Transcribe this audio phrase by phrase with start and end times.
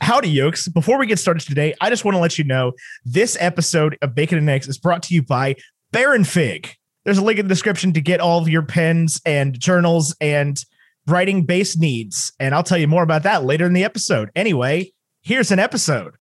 [0.00, 0.68] Howdy, yokes.
[0.68, 2.72] Before we get started today, I just want to let you know
[3.04, 5.54] this episode of Bacon and Eggs is brought to you by
[5.92, 6.74] Baron Fig.
[7.04, 10.62] There's a link in the description to get all of your pens and journals and
[11.06, 12.30] writing based needs.
[12.38, 14.30] And I'll tell you more about that later in the episode.
[14.36, 16.17] Anyway, here's an episode.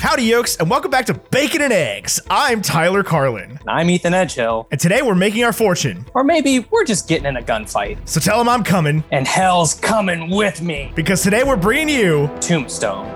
[0.00, 2.20] Howdy, yokes, and welcome back to Bacon and Eggs.
[2.30, 4.66] I'm Tyler Carlin, And I'm Ethan Edgehill.
[4.70, 6.06] and today we're making our fortune.
[6.14, 7.98] Or maybe we're just getting in a gunfight.
[8.08, 10.92] So tell them I'm coming And hell's coming with me.
[10.94, 13.06] because today we're bringing you Tombstone.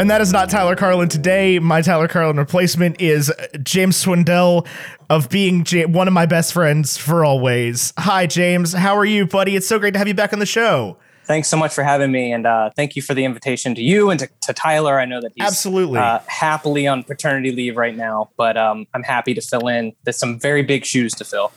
[0.00, 1.58] And that is not Tyler Carlin today.
[1.58, 3.30] My Tyler Carlin replacement is
[3.62, 4.66] James Swindell
[5.10, 7.92] of being J- one of my best friends for always.
[7.98, 8.72] Hi, James.
[8.72, 9.56] How are you, buddy?
[9.56, 10.96] It's so great to have you back on the show.
[11.26, 12.32] Thanks so much for having me.
[12.32, 14.98] And uh, thank you for the invitation to you and to, to Tyler.
[14.98, 15.98] I know that he's Absolutely.
[15.98, 19.92] Uh, happily on paternity leave right now, but um, I'm happy to fill in.
[20.04, 21.52] There's some very big shoes to fill.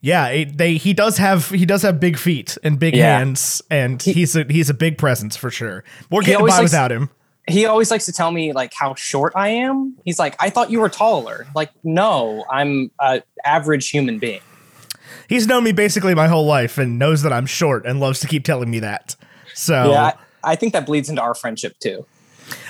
[0.00, 3.18] Yeah, it, they he does have he does have big feet and big Yeah.
[3.18, 5.84] hands, and he's a he's a big presence for sure.
[6.10, 7.10] We're getting by likes- without him.
[7.46, 9.96] He always likes to tell me like how short I am.
[10.04, 11.46] He's like, I thought you were taller.
[11.54, 14.40] Like, no, I'm a average human being.
[15.28, 18.26] He's known me basically my whole life and knows that I'm short and loves to
[18.26, 19.16] keep telling me that.
[19.54, 20.14] So Yeah, I,
[20.52, 22.06] I think that bleeds into our friendship too.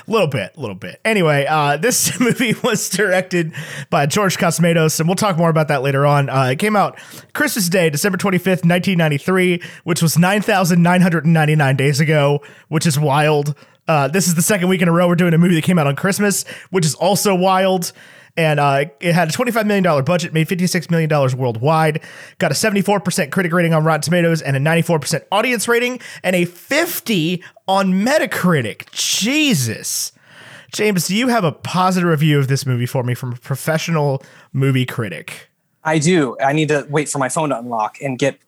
[0.07, 1.01] A little bit, a little bit.
[1.03, 3.53] Anyway, uh, this movie was directed
[3.89, 6.29] by George Cosmatos, and we'll talk more about that later on.
[6.29, 6.99] Uh, it came out
[7.33, 13.55] Christmas Day, December 25th, 1993, which was 9,999 days ago, which is wild.
[13.87, 15.77] Uh, this is the second week in a row we're doing a movie that came
[15.77, 17.91] out on Christmas, which is also wild.
[18.37, 22.01] And uh, it had a $25 million budget, made $56 million worldwide,
[22.37, 26.43] got a 74% critic rating on Rotten Tomatoes, and a 94% audience rating, and a
[26.43, 28.91] 50 on Metacritic.
[28.91, 30.11] Jesus.
[30.73, 34.21] James, do you have a positive review of this movie for me from a professional
[34.51, 35.49] movie critic?
[35.85, 36.35] I do.
[36.43, 38.39] I need to wait for my phone to unlock and get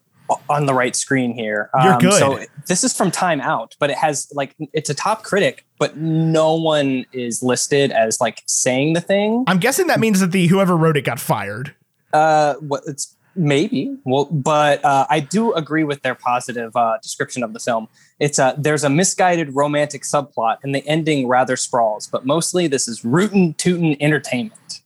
[0.49, 1.69] on the right screen here.
[1.73, 2.19] Um, You're good.
[2.19, 5.97] So this is from Time Out, but it has like it's a top critic, but
[5.97, 9.43] no one is listed as like saying the thing.
[9.47, 11.73] I'm guessing that means that the whoever wrote it got fired.
[12.13, 17.43] Uh, what it's maybe well, but uh, I do agree with their positive uh, description
[17.43, 17.87] of the film.
[18.19, 22.07] It's a there's a misguided romantic subplot, and the ending rather sprawls.
[22.07, 24.81] But mostly, this is rootin' tootin' entertainment.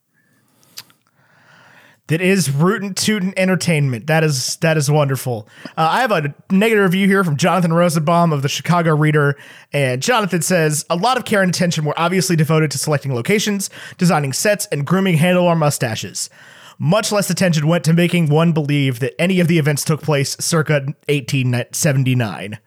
[2.11, 4.07] That is rootin' tootin' entertainment.
[4.07, 5.47] That is that is wonderful.
[5.77, 9.37] Uh, I have a negative review here from Jonathan Rosenbaum of the Chicago Reader,
[9.71, 13.69] and Jonathan says a lot of care and attention were obviously devoted to selecting locations,
[13.97, 16.29] designing sets, and grooming handlebar mustaches.
[16.77, 20.35] Much less attention went to making one believe that any of the events took place
[20.37, 22.59] circa 1879.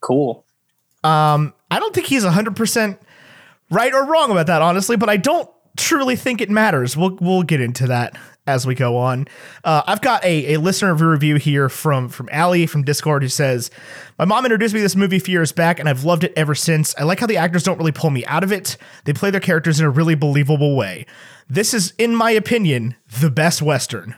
[0.00, 0.44] Cool.
[1.02, 2.98] Um, I don't think he's 100%
[3.70, 6.96] right or wrong about that, honestly, but I don't truly think it matters.
[6.96, 8.16] We'll, we'll get into that
[8.46, 9.26] as we go on.
[9.64, 13.70] Uh, I've got a, a listener review here from, from Allie from Discord who says,
[14.18, 16.32] My mom introduced me to this movie a few years back, and I've loved it
[16.36, 16.94] ever since.
[16.96, 19.40] I like how the actors don't really pull me out of it, they play their
[19.40, 21.06] characters in a really believable way.
[21.48, 24.16] This is, in my opinion, the best Western.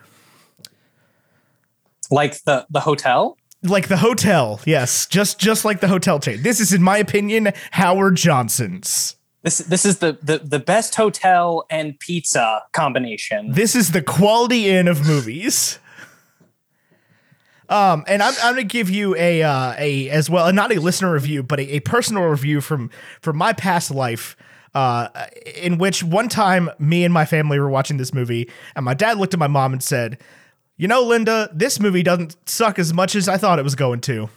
[2.10, 3.36] Like the the hotel.
[3.62, 6.42] Like the hotel, yes, just just like the hotel chain.
[6.42, 9.17] This is, in my opinion, Howard Johnson's.
[9.42, 13.52] This this is the the, the best hotel and pizza combination.
[13.52, 15.78] This is the quality inn of movies.
[17.68, 21.12] Um, and I'm, I'm gonna give you a uh, a as well, not a listener
[21.12, 22.90] review, but a, a personal review from
[23.20, 24.36] from my past life.
[24.74, 25.08] Uh,
[25.56, 29.16] in which one time me and my family were watching this movie, and my dad
[29.18, 30.18] looked at my mom and said,
[30.76, 34.00] "You know, Linda, this movie doesn't suck as much as I thought it was going
[34.02, 34.28] to."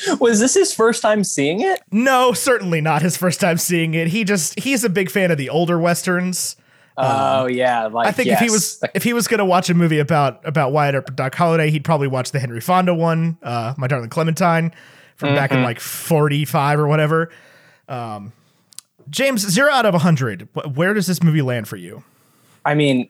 [0.20, 1.80] Was this his first time seeing it?
[1.90, 4.08] No, certainly not his first time seeing it.
[4.08, 6.56] He just he's a big fan of the older westerns.
[7.00, 9.74] Oh yeah, like Um, I think if he was if he was gonna watch a
[9.74, 13.38] movie about about Wyatt Earp and Doc Holliday, he'd probably watch the Henry Fonda one,
[13.42, 14.72] uh, My Darling Clementine,
[15.16, 17.30] from back in like forty five or whatever.
[17.88, 18.32] Um,
[19.10, 20.48] James, zero out of hundred.
[20.74, 22.02] Where does this movie land for you?
[22.64, 23.08] I mean,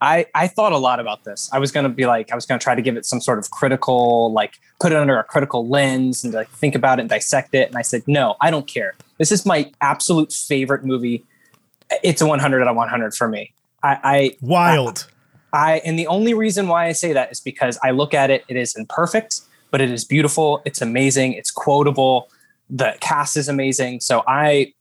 [0.00, 1.48] I I thought a lot about this.
[1.52, 3.50] I was gonna be like, I was gonna try to give it some sort of
[3.50, 7.54] critical, like put it under a critical lens and like think about it and dissect
[7.54, 7.68] it.
[7.68, 8.94] And I said, no, I don't care.
[9.18, 11.24] This is my absolute favorite movie.
[12.02, 13.52] It's a 100 out of 100 for me.
[13.82, 15.06] I, I Wild.
[15.52, 18.44] I and the only reason why I say that is because I look at it,
[18.48, 19.40] it is imperfect,
[19.70, 22.28] but it is beautiful, it's amazing, it's quotable.
[22.68, 24.00] The cast is amazing.
[24.00, 24.74] So I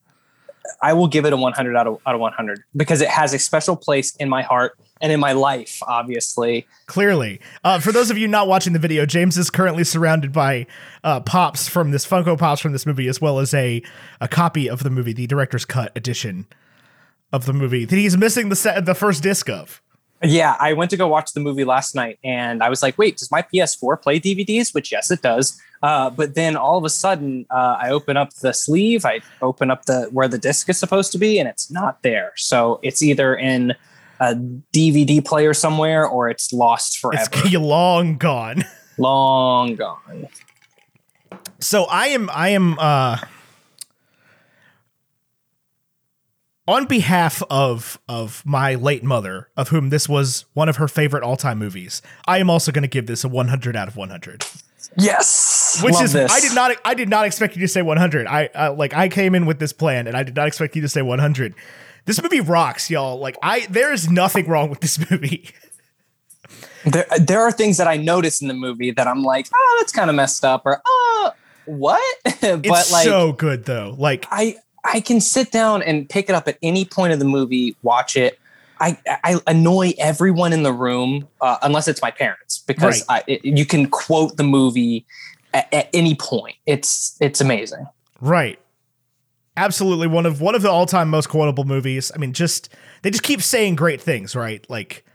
[0.81, 3.39] I will give it a 100 out of out of 100 because it has a
[3.39, 6.68] special place in my heart and in my life, obviously.
[6.86, 10.68] Clearly, uh, for those of you not watching the video, James is currently surrounded by
[11.03, 13.81] uh, pops from this Funko Pops from this movie, as well as a
[14.21, 16.45] a copy of the movie, the director's cut edition
[17.33, 19.81] of the movie that he's missing the set, the first disc of.
[20.24, 23.18] Yeah, I went to go watch the movie last night and I was like, wait,
[23.18, 24.74] does my PS4 play DVDs?
[24.74, 25.62] Which, yes, it does.
[25.83, 29.69] Uh, but then all of a sudden, uh, I open up the sleeve, I open
[29.69, 32.31] up the where the disc is supposed to be, and it's not there.
[32.38, 33.75] So it's either in
[34.19, 34.35] a
[34.73, 37.29] DVD player somewhere or it's lost forever.
[37.33, 38.63] It's long gone.
[38.97, 40.27] long gone.
[41.59, 43.17] So I am, I am, uh,
[46.67, 51.23] on behalf of of my late mother, of whom this was one of her favorite
[51.23, 54.45] all time movies, I am also going to give this a 100 out of 100.
[54.97, 56.31] Yes, which Love is this.
[56.31, 58.27] I did not I did not expect you to say 100.
[58.27, 60.81] I uh, like I came in with this plan and I did not expect you
[60.81, 61.53] to say 100.
[62.06, 63.19] This movie rocks, y'all.
[63.19, 65.50] Like I there is nothing wrong with this movie.
[66.86, 69.92] There, there are things that I notice in the movie that I'm like, oh, that's
[69.92, 71.34] kind of messed up, or oh,
[71.66, 72.18] what?
[72.24, 73.96] but it's like, so good though.
[73.98, 77.25] Like I I can sit down and pick it up at any point of the
[77.25, 78.40] movie, watch it.
[78.80, 83.24] I, I annoy everyone in the room uh, unless it's my parents because Right.
[83.25, 85.06] I, it, you can quote the movie
[85.54, 86.57] at, at any point.
[86.66, 87.88] It's it's amazing.
[88.19, 88.60] Right.
[89.57, 92.12] Absolutely one of one of the all-time most quotable movies.
[92.13, 92.69] I mean, just
[93.02, 94.66] they just keep saying great things, right?
[94.69, 95.06] Like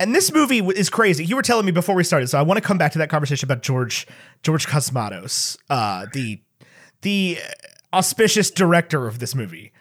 [0.00, 1.24] and this movie is crazy.
[1.24, 3.10] You were telling me before we started, so I want to come back to that
[3.10, 4.06] conversation about George
[4.42, 6.40] George Cosmatos, uh the
[7.02, 7.38] the
[7.92, 9.72] auspicious director of this movie.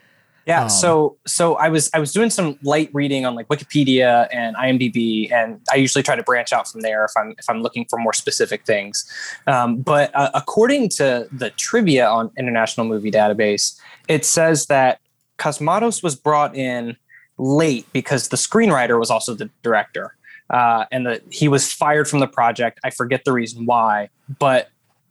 [0.47, 0.63] Yeah.
[0.63, 4.55] Um, so so I was I was doing some light reading on like Wikipedia and
[4.55, 7.85] IMDb, and I usually try to branch out from there if I'm if I'm looking
[7.89, 9.05] for more specific things.
[9.45, 13.77] Um, but uh, according to the trivia on International Movie Database,
[14.07, 15.01] it says that
[15.37, 16.95] Cosmatos was brought in
[17.37, 20.15] late because the screenwriter was also the director,
[20.49, 22.79] uh, and that he was fired from the project.
[22.85, 24.07] I forget the reason why,
[24.39, 24.69] but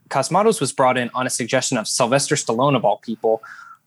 [0.08, 3.42] Cosmatos was brought in on a suggestion of Sylvester Stallone of all people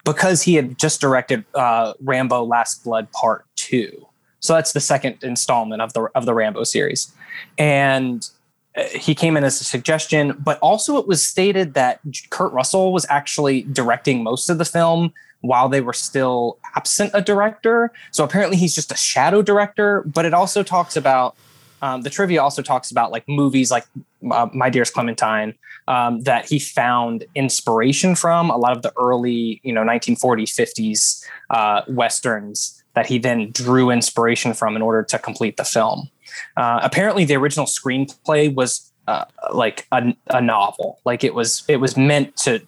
[0.06, 4.08] because he had just directed uh, Rambo: Last Blood Part Two.
[4.40, 7.12] So that's the second installment of the of the Rambo series,
[7.58, 8.28] and
[8.76, 10.36] uh, he came in as a suggestion.
[10.40, 12.00] But also, it was stated that
[12.30, 17.22] Kurt Russell was actually directing most of the film while they were still absent a
[17.22, 17.92] director.
[18.12, 20.04] So apparently, he's just a shadow director.
[20.06, 21.36] But it also talks about
[21.82, 23.86] um, the trivia also talks about like movies like
[24.32, 25.56] uh, My Dearest Clementine
[25.90, 31.26] um, that he found inspiration from a lot of the early, you know, 1940s, 50s
[31.50, 36.10] uh, westerns that he then drew inspiration from in order to complete the film.
[36.56, 41.78] Uh, apparently, the original screenplay was uh, like a, a novel, like it was it
[41.78, 42.62] was meant to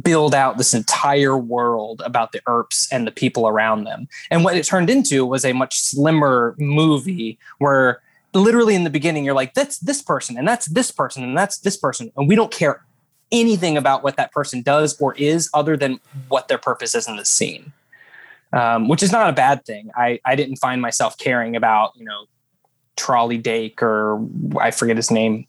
[0.00, 4.08] build out this entire world about the Earps and the people around them.
[4.30, 8.00] And what it turned into was a much slimmer movie where
[8.34, 11.58] literally in the beginning you're like that's this person and that's this person and that's
[11.58, 12.82] this person and we don't care
[13.32, 15.98] anything about what that person does or is other than
[16.28, 17.72] what their purpose is in the scene.
[18.52, 19.90] Um, which is not a bad thing.
[19.96, 22.26] I, I didn't find myself caring about you know
[22.94, 24.22] trolley dake or
[24.60, 25.46] i forget his name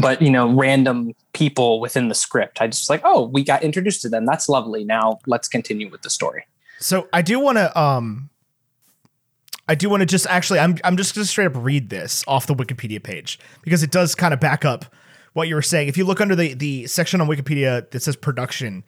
[0.00, 2.60] but you know random people within the script.
[2.60, 4.26] I just like oh we got introduced to them.
[4.26, 4.84] That's lovely.
[4.84, 6.46] Now let's continue with the story.
[6.80, 8.30] So I do want to um
[9.68, 12.24] I do want to just actually I'm I'm just going to straight up read this
[12.26, 14.84] off the Wikipedia page because it does kind of back up
[15.32, 15.88] what you were saying.
[15.88, 18.84] If you look under the the section on Wikipedia that says production,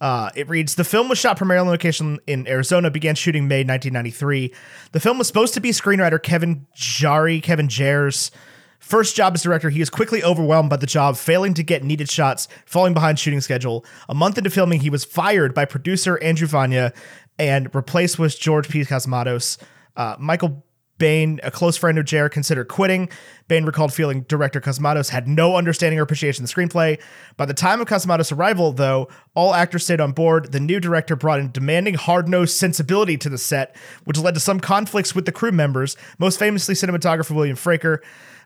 [0.00, 3.60] uh, it reads the film was shot primarily on location in Arizona, began shooting May
[3.60, 4.52] 1993.
[4.92, 8.30] The film was supposed to be screenwriter Kevin Jarre, Kevin Jarre's.
[8.78, 12.08] First job as director, he was quickly overwhelmed by the job, failing to get needed
[12.08, 13.84] shots, falling behind shooting schedule.
[14.08, 16.94] A month into filming, he was fired by producer Andrew Vajna
[17.38, 18.82] and replaced with George P.
[18.82, 19.58] Cosmatos.
[19.96, 20.64] Uh, Michael
[20.98, 23.10] Biehn, a close friend of Jarre, considered quitting.
[23.48, 27.00] Bain recalled feeling director Cosmatos had no understanding or appreciation of the screenplay.
[27.36, 30.52] By the time of Cosmatos' arrival, though, all actors stayed on board.
[30.52, 34.40] The new director brought in demanding, hard nosed sensibility to the set, which led to
[34.40, 37.98] some conflicts with the crew members, most famously cinematographer William Fraker.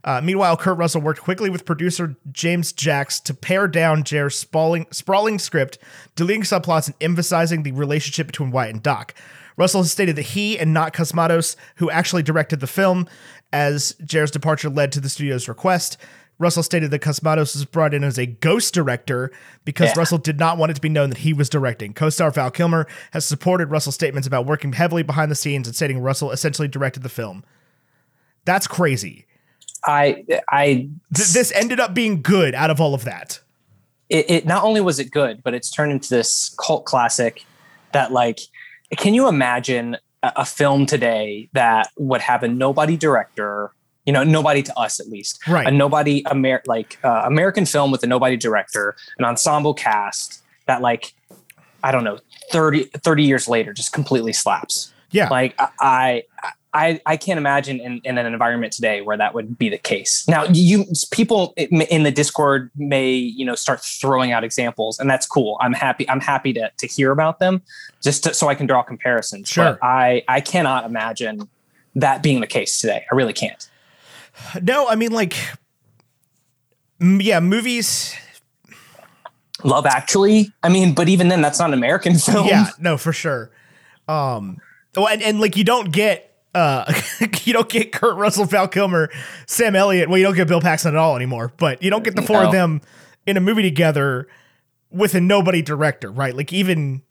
[0.02, 4.87] Uh, meanwhile, Kurt Russell worked quickly with producer James Jacks to pare down Jarre's sprawling,
[4.90, 5.78] sprawling script,
[6.16, 9.14] deleting subplots and emphasizing the relationship between Wyatt and Doc.
[9.61, 13.07] Russell has stated that he and not Cosmatos, who actually directed the film,
[13.52, 15.99] as Jarre's departure led to the studio's request.
[16.38, 19.31] Russell stated that Cosmatos was brought in as a ghost director
[19.67, 19.99] because Yeah.
[19.99, 21.93] Russell did not want it to be known that he was directing.
[21.93, 25.76] Co star Val Kilmer has supported Russell's statements about working heavily behind the scenes and
[25.76, 27.45] stating Russell essentially directed the film.
[28.47, 29.26] That's crazy.
[29.85, 33.40] i i Th- this ended up being good out of all of that.
[34.09, 37.45] it, it not only was it good, but it's turned into this cult classic
[37.93, 38.40] that like,
[38.97, 43.73] can you imagine a, a film today that would have a nobody director?
[44.06, 45.66] You know, nobody to us at least, Right.
[45.66, 50.80] A nobody Amer- like uh, American film with a nobody director, an ensemble cast that
[50.80, 51.14] like,
[51.82, 52.18] I don't know,
[52.50, 54.92] 30, 30 years later just completely slaps.
[55.11, 55.28] Yeah.
[55.28, 55.68] Like I,
[56.42, 59.79] I, I I can't imagine in, in an environment today where that would be the
[59.79, 60.27] case.
[60.29, 65.27] Now, you people in the Discord may you know start throwing out examples, and that's
[65.27, 65.59] cool.
[65.61, 66.09] I'm happy.
[66.09, 67.62] I'm happy to to hear about them,
[68.03, 69.49] just to, so I can draw comparisons.
[69.49, 69.73] Sure.
[69.73, 71.49] But I I cannot imagine
[71.97, 73.05] that being the case today.
[73.11, 73.69] I really can't.
[74.62, 75.37] no, I mean like
[77.00, 78.15] yeah, movies
[79.65, 80.53] Love Actually.
[80.62, 82.47] I mean, but even then, that's not an American film.
[82.47, 83.50] Yeah, no, for sure.
[84.09, 84.59] Um,
[84.97, 86.92] well, and, and like you don't get uh
[87.45, 89.11] you don't get Kurt Russell, Val Kilmer,
[89.47, 90.09] Sam Elliott.
[90.09, 91.52] Well, you don't get Bill Paxton at all anymore.
[91.57, 92.80] But you don't get the four of them
[93.26, 94.28] in a movie together
[94.90, 96.35] with a nobody director, right?
[96.35, 97.02] Like even,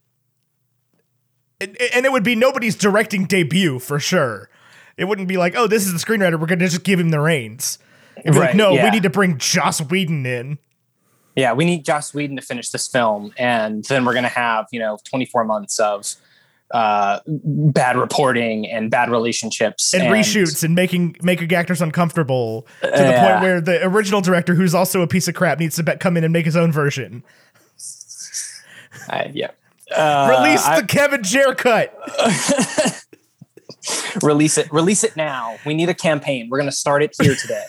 [1.62, 4.50] and, it would be nobody's directing debut for sure.
[4.98, 6.40] It wouldn't be like, oh, this is the screenwriter.
[6.40, 7.80] We're gonna just give him the reins.
[8.24, 10.58] Be like, Right, no, we need to bring Joss Whedon in.
[11.38, 11.54] yeah.
[11.54, 14.98] We need Joss Whedon to finish this film, and then we're gonna have you know
[15.06, 16.16] 24 months of
[16.72, 22.94] uh bad reporting and bad relationships and, reshoots and making making actors uncomfortable to the
[22.94, 26.16] point where the original director, who's also a piece of crap, needs to be- come
[26.16, 27.24] in and make his own version.
[29.10, 29.52] I- yeah.
[29.92, 31.98] Uh, Release I- the Kevin Jarre cut.
[34.24, 37.34] release it release it now we need a campaign we're going to start it here
[37.34, 37.64] today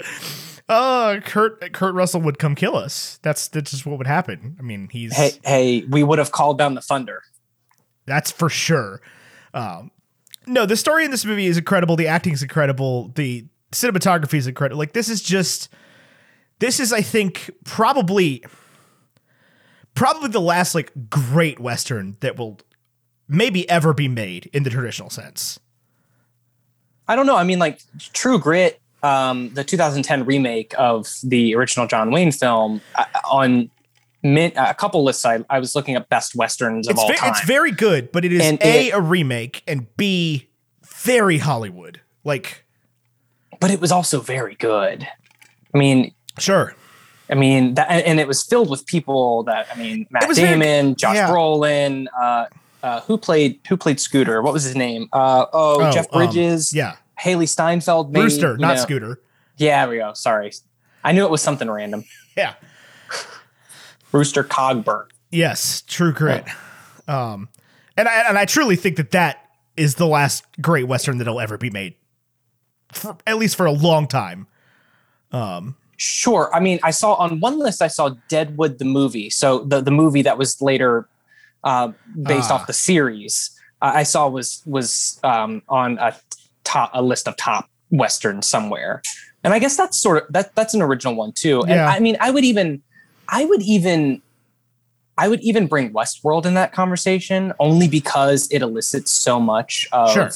[0.68, 3.20] Uh, Kurt Kurt Russell would come kill us.
[3.22, 4.56] That's that's just what would happen.
[4.58, 7.22] I mean, he's hey hey we would have called down the thunder
[8.06, 9.00] that's for sure.
[9.54, 9.90] Um,
[10.46, 11.96] no, the story in this movie is incredible.
[11.96, 13.08] The acting is incredible.
[13.14, 14.78] The cinematography is incredible.
[14.78, 15.68] Like this is just
[16.60, 18.44] this is I think probably
[19.94, 22.60] probably the last like great western that will
[23.28, 25.58] maybe ever be made in the traditional sense.
[27.08, 27.80] i don't know i mean like
[28.12, 33.68] true grit um the 2010 remake of the original john wayne film uh, on
[34.22, 37.16] min- a couple lists I, I was looking up best westerns of It's all ve-
[37.16, 40.48] time it's very good, but it is And a it- a remake and b
[41.04, 42.00] very Hollywood.
[42.24, 42.64] Like
[43.60, 45.06] but it was also very good
[45.74, 46.74] i mean sure.
[47.30, 50.38] I mean that, and and it was filled with people that I mean, Matt was
[50.38, 51.28] very- Damon, Josh yeah.
[51.28, 52.46] Brolin, uh,
[52.84, 54.42] uh, who played who played Scooter?
[54.42, 55.08] What was his name?
[55.12, 56.94] Uh, oh, Oh, Jeff um, Bridges, Yeah.
[57.20, 58.82] Hailee Steinfeld, maybe, Rooster, not know.
[58.82, 59.20] Scooter.
[59.56, 60.12] Yeah, there we go.
[60.14, 60.52] Sorry,
[61.02, 62.04] I knew it was something random.
[62.36, 62.52] Yeah.
[64.16, 65.06] Rooster Cogburn.
[65.30, 66.44] Yes, True Grit.
[67.08, 67.48] Um,
[67.96, 71.58] and I and I truly think that that is the last great western that'll ever
[71.58, 71.94] be made,
[72.92, 74.46] for, at least for a long time.
[75.32, 76.50] Um, Sure.
[76.54, 79.30] I mean, I saw on one list I saw Deadwood the movie.
[79.30, 81.08] So the the movie that was later
[81.64, 81.92] uh,
[82.22, 82.56] based Ah.
[82.56, 86.14] off the series uh, I saw was was um, on a
[86.64, 89.00] top a list of top westerns somewhere.
[89.42, 91.60] And I guess that's sort of that that's an original one too.
[91.62, 91.88] And Yeah.
[91.88, 92.82] I mean, I would even
[93.28, 94.22] I would even
[95.18, 100.12] I would even bring Westworld in that conversation only because it elicits so much of
[100.12, 100.30] Sure.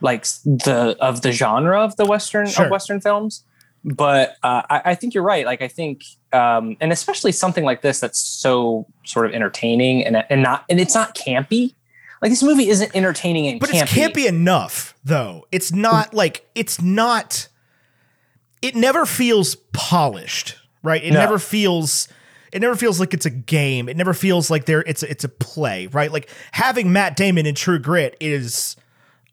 [0.00, 2.64] like the of the genre of the western Sure.
[2.66, 3.44] of western films
[3.84, 6.02] but uh, I, I think you're right like i think
[6.34, 10.78] um, and especially something like this that's so sort of entertaining and, and not and
[10.80, 11.74] it's not campy
[12.22, 13.82] like this movie isn't entertaining and But campy.
[13.82, 15.46] it's campy enough, though.
[15.50, 17.48] It's not like it's not.
[18.60, 21.02] It never feels polished, right?
[21.02, 21.20] It No.
[21.20, 22.08] never feels.
[22.52, 23.88] It never feels like it's a game.
[23.88, 24.80] It never feels like there.
[24.80, 26.10] It's a, it's a play, right?
[26.12, 28.74] Like having Matt Damon in True Grit is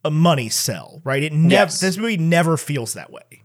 [0.05, 1.23] a money sell, right?
[1.23, 1.63] It never.
[1.65, 1.79] Yes.
[1.79, 3.43] This movie never feels that way.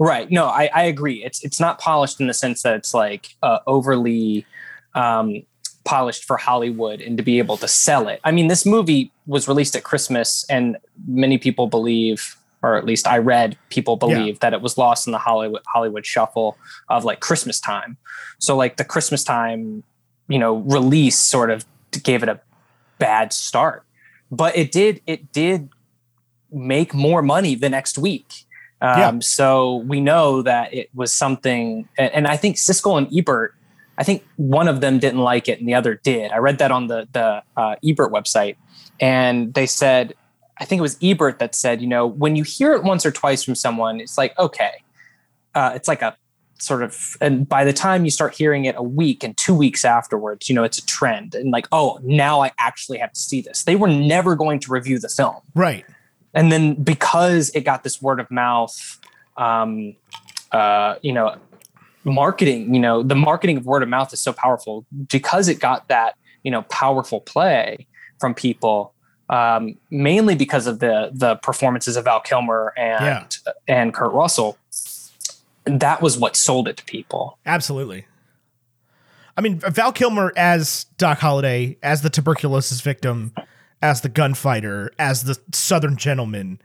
[0.00, 0.30] Right.
[0.30, 1.24] No, I, I agree.
[1.24, 4.46] It's it's not polished in the sense that it's like uh, overly
[4.94, 5.42] um,
[5.84, 8.20] polished for Hollywood and to be able to sell it.
[8.24, 13.06] I mean, this movie was released at Christmas, and many people believe, or at least
[13.06, 16.56] I read people believe that it was lost in the Hollywood Hollywood shuffle
[16.88, 17.96] of like Christmas time.
[18.38, 19.84] So like the Christmas time,
[20.28, 21.64] you know, release sort of
[22.02, 22.40] gave it a
[22.98, 23.84] bad start,
[24.30, 25.70] but it did it did
[26.50, 28.44] make more money the next week.
[28.80, 29.18] Um, Yeah.
[29.20, 33.54] So we know that it was something, and, and I think Siskel and Ebert,
[33.98, 36.30] I think one of them didn't like it and the other did.
[36.30, 38.56] I read that on the the uh, Ebert website,
[39.00, 40.14] and they said,
[40.60, 43.10] I think it was Ebert that said, you know, when you hear it once or
[43.10, 44.82] twice from someone, it's like okay,
[45.54, 46.16] uh, it's like a
[46.60, 49.84] sort of, and by the time you start hearing it a week and two weeks
[49.84, 53.40] afterwards, you know, it's a trend, and like, oh, now I actually have to see
[53.40, 53.62] this.
[53.62, 55.84] They were never going to review the film Right.
[56.34, 58.98] and then because it got this word of mouth
[59.36, 59.94] um
[60.50, 61.36] uh you know
[62.04, 65.88] marketing, you know, the marketing of word of mouth is so powerful because it got
[65.88, 67.86] that, you know, powerful play
[68.18, 68.94] from people.
[69.30, 73.52] Um, mainly because of the the performances of Val Kilmer and Yeah.
[73.66, 74.56] and Kurt Russell.
[75.64, 77.38] That was what sold it to people.
[77.44, 78.06] Absolutely.
[79.36, 83.34] I mean, Val Kilmer as Doc Holliday, as the tuberculosis victim,
[83.82, 86.58] as the gunfighter, as the Southern gentleman,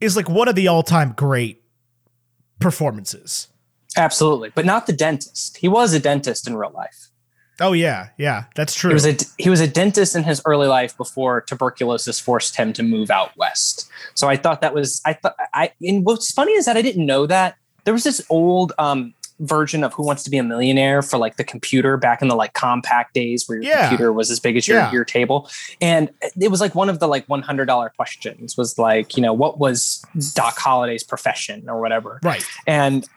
[0.00, 1.62] is like one of the all-time great
[2.58, 3.48] performances.
[3.96, 5.58] Absolutely, but not the dentist.
[5.58, 7.10] He was a dentist in real life.
[7.60, 8.90] Oh yeah, yeah, that's true.
[8.90, 12.72] He was a he was a dentist in his early life before tuberculosis forced him
[12.74, 13.88] to move out west.
[14.14, 17.06] So I thought that was I thought I and what's funny is that I didn't
[17.06, 21.02] know that there was this old um version of Who Wants to Be a Millionaire
[21.02, 23.88] for like the computer back in the like Compaq days where your Yeah.
[23.88, 24.92] computer was as big as your Yeah.
[24.92, 25.48] your table,
[25.80, 26.08] and
[26.40, 29.32] it was like one of the like one hundred dollar questions was like you know
[29.32, 32.44] what was Doc Holliday's profession or whatever, right.
[32.66, 33.08] and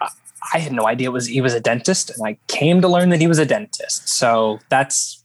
[0.53, 3.09] I- had no idea it was he was a dentist, and I came to learn
[3.09, 4.07] that he was a dentist.
[4.09, 5.23] So that's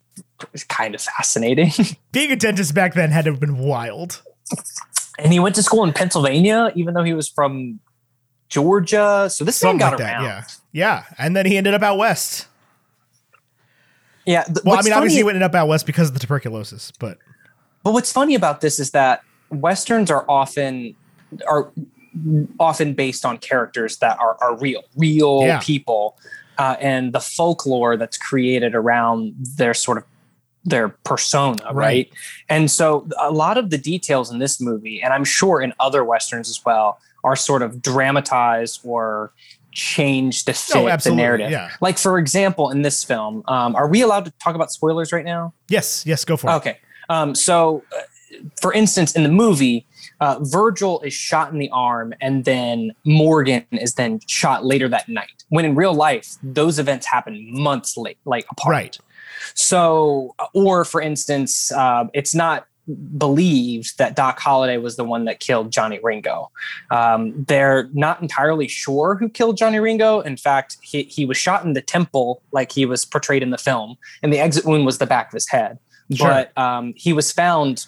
[0.68, 1.72] kind of fascinating.
[2.12, 4.22] Being a dentist back then had to have been wild.
[5.18, 7.78] and he went to school in Pennsylvania, even though he was from
[8.48, 9.28] Georgia.
[9.30, 10.14] So this Something thing got like that.
[10.16, 10.24] around.
[10.24, 12.46] Yeah, yeah, and then he ended up out west.
[14.26, 14.44] Yeah.
[14.44, 17.18] th- Well, I mean, obviously he ended up out west because of the tuberculosis, but
[17.82, 20.94] But what's funny about this is that westerns are often
[21.48, 21.70] are
[22.60, 25.60] often based on characters that are are real, real Yeah.
[25.60, 26.16] people,
[26.58, 30.04] uh, and the folklore that's created around their sort of
[30.64, 31.74] their persona, right.
[31.74, 32.10] Right.
[32.48, 36.04] And so a lot of the details in this movie, and I'm sure in other
[36.04, 39.32] westerns as well, are sort of dramatized or
[39.72, 41.50] changed to fit the Oh, absolutely, narrative.
[41.50, 41.70] yeah.
[41.80, 45.24] Like for example, in this film, um, are we allowed to talk about spoilers right
[45.24, 45.52] now?
[45.68, 46.54] yes, yes, go for it.
[46.54, 46.78] Okay.
[47.08, 48.02] Um, so, uh,
[48.60, 49.84] for instance, in the movie,
[50.22, 55.08] uh, Virgil is shot in the arm, and then Morgan is then shot later that
[55.08, 55.44] night.
[55.48, 58.72] When in real life, those events happen months late, like apart.
[58.72, 58.98] Right.
[59.54, 62.68] So, uh, or for instance, uh, it's not
[63.18, 66.52] believed that Doc Holliday was the one that killed Johnny Ringo.
[66.92, 70.20] Um, they're not entirely sure who killed Johnny Ringo.
[70.20, 73.58] In fact, he, he was shot in the temple, like he was portrayed in the
[73.58, 75.78] film, and the exit wound was the back of his head.
[76.12, 76.28] Sure.
[76.28, 77.86] But um, he was found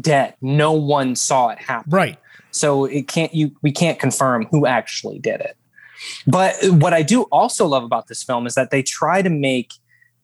[0.00, 0.34] dead.
[0.40, 2.18] No one saw it happen Right.
[2.50, 5.56] so it can't you we can't confirm who actually did it
[6.26, 9.74] but what i do also love about this film is that they try to make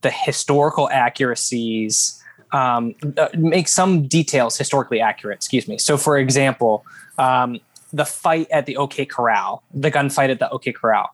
[0.03, 2.19] the historical accuracies
[2.53, 6.85] um, uh, make some details historically accurate excuse me so for example
[7.19, 7.59] um,
[7.93, 11.11] the fight at the ok corral the gunfight at the ok corral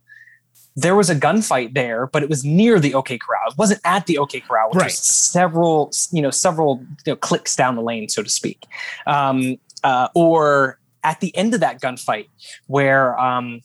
[0.76, 3.50] there was a gunfight there, but it was near the OK Corral.
[3.50, 4.84] It wasn't at the OK Corral, which Right.
[4.86, 8.64] was several, you know, several you know, clicks down the lane, so to speak.
[9.06, 12.28] Um, uh, or at the end of that gunfight,
[12.66, 13.60] where um,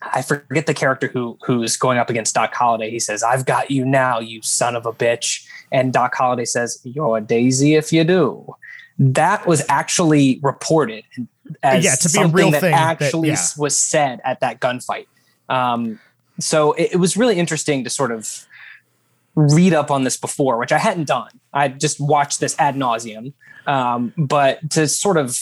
[0.00, 2.90] I forget the character who who's going up against Doc Holliday.
[2.90, 6.78] He says, "I've got you now, you son of a bitch," and Doc Holliday says,
[6.84, 8.54] "You're a daisy if you do."
[8.98, 11.04] That was actually reported
[11.62, 13.46] as Yeah, to be a something real that thing that- actually yeah.
[13.56, 15.06] was said at that gunfight.
[15.48, 15.98] Um,
[16.40, 18.46] so it, it was really interesting to sort of
[19.34, 21.30] read up on this before, which I hadn't done.
[21.52, 23.32] I just watched this ad nauseum,
[23.66, 25.38] um, but to sort of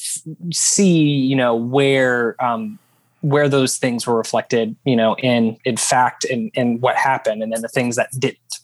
[0.53, 2.79] see, you know, where um,
[3.23, 7.53] where those things were reflected, you know, in in fact, and in what happened, and
[7.53, 8.61] then the things that didn't.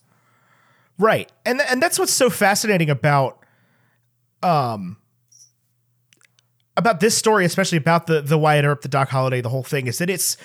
[0.98, 1.30] Right.
[1.44, 3.38] And and that's what's so fascinating about
[4.42, 4.98] um
[6.76, 9.86] about this story, especially about the the Wyatt Earp, the Doc Holliday, the whole thing,
[9.86, 10.36] is that it's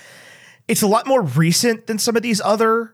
[0.67, 2.93] it's a lot more recent than some of these other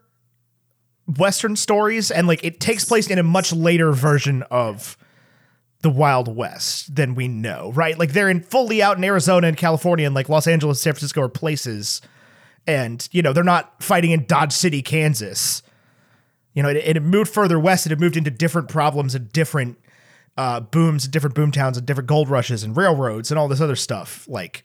[1.18, 4.96] Western stories, and like it takes place in a much later version of
[5.82, 7.98] the Wild West than we know, right?
[7.98, 11.20] Like they're in fully out in Arizona and California and like Los Angeles, San Francisco
[11.20, 12.00] are places.
[12.66, 15.62] And, you know, they're not fighting in Dodge City, Kansas.
[16.54, 19.78] You know, it, it moved further west It had moved into different problems and different
[20.38, 23.60] uh, booms, and different boom towns and different gold rushes and railroads and all this
[23.60, 24.26] other stuff.
[24.26, 24.64] Like,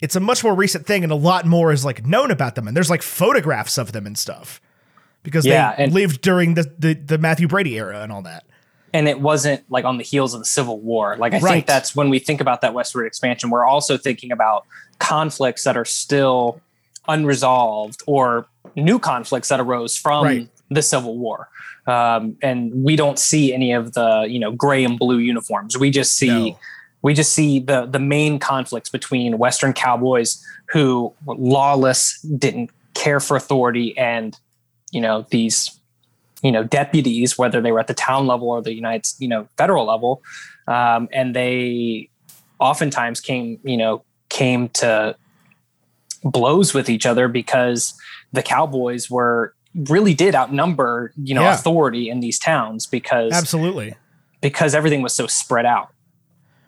[0.00, 2.66] it's a much more recent thing and a lot more is like known about them.
[2.68, 4.60] And there's like photographs of them and stuff
[5.22, 8.44] because Yeah, they lived during the, the, the Mathew Brady era and all that.
[8.94, 11.16] and it wasn't like on the heels of the Civil War.
[11.18, 11.52] Like I Right.
[11.52, 14.64] think that's when we think about that westward expansion, we're also thinking about
[14.98, 16.60] conflicts that are still
[17.08, 20.48] unresolved or new conflicts that arose from Right.
[20.70, 21.48] the Civil War.
[21.86, 25.76] Um, and we don't see any of the you know gray and blue uniforms.
[25.76, 26.58] We just see No.
[27.02, 33.20] We just see the the main conflicts between Western cowboys who were lawless, didn't care
[33.20, 34.38] for authority, and
[34.92, 35.78] you know these
[36.42, 39.48] you know deputies, whether they were at the town level or the United you know
[39.56, 40.22] federal level,
[40.68, 42.08] um, and they
[42.58, 45.16] oftentimes came you know came to
[46.22, 47.94] blows with each other because
[48.32, 49.54] the Cowboys were
[49.88, 51.54] really did outnumber you know Yeah.
[51.54, 53.94] authority in these towns because Absolutely.
[54.42, 55.88] because everything was so spread out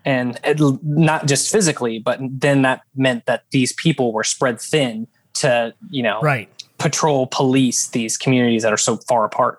[0.04, 5.06] and it, not just physically but then that meant that these people were spread thin
[5.34, 6.48] to you know Right.
[6.78, 9.58] patrol police these communities that are so far apart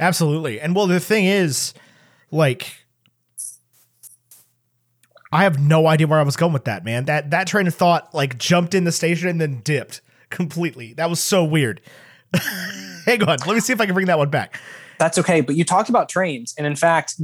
[0.00, 0.60] Absolutely.
[0.60, 1.74] And well, the thing is,
[2.30, 2.72] like,
[5.32, 7.04] I have no idea where I was going with that, man.
[7.06, 10.94] That that train of thought like jumped in the station and then dipped completely.
[10.94, 11.80] That was so weird.
[13.06, 14.60] Hang on, let me see if I can bring that one back.
[14.98, 17.14] that's okay but you talked about trains and in fact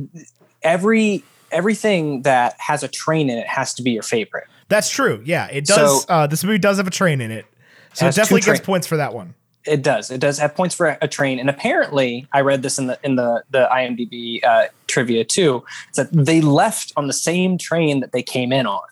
[0.62, 1.22] every
[1.54, 5.22] everything that has a train in it has to be your favorite That's true.
[5.24, 6.04] Yeah, it does.
[6.04, 7.46] So- uh, this movie does have a train in it,
[7.92, 9.34] so it two definitely gets points for that one.
[9.66, 10.10] It does.
[10.10, 12.98] It does have points for a, a train, and apparently, I read this in the
[13.02, 15.64] in the the IMDb uh, trivia too.
[15.88, 18.82] It's that they left on the same train that they came in on.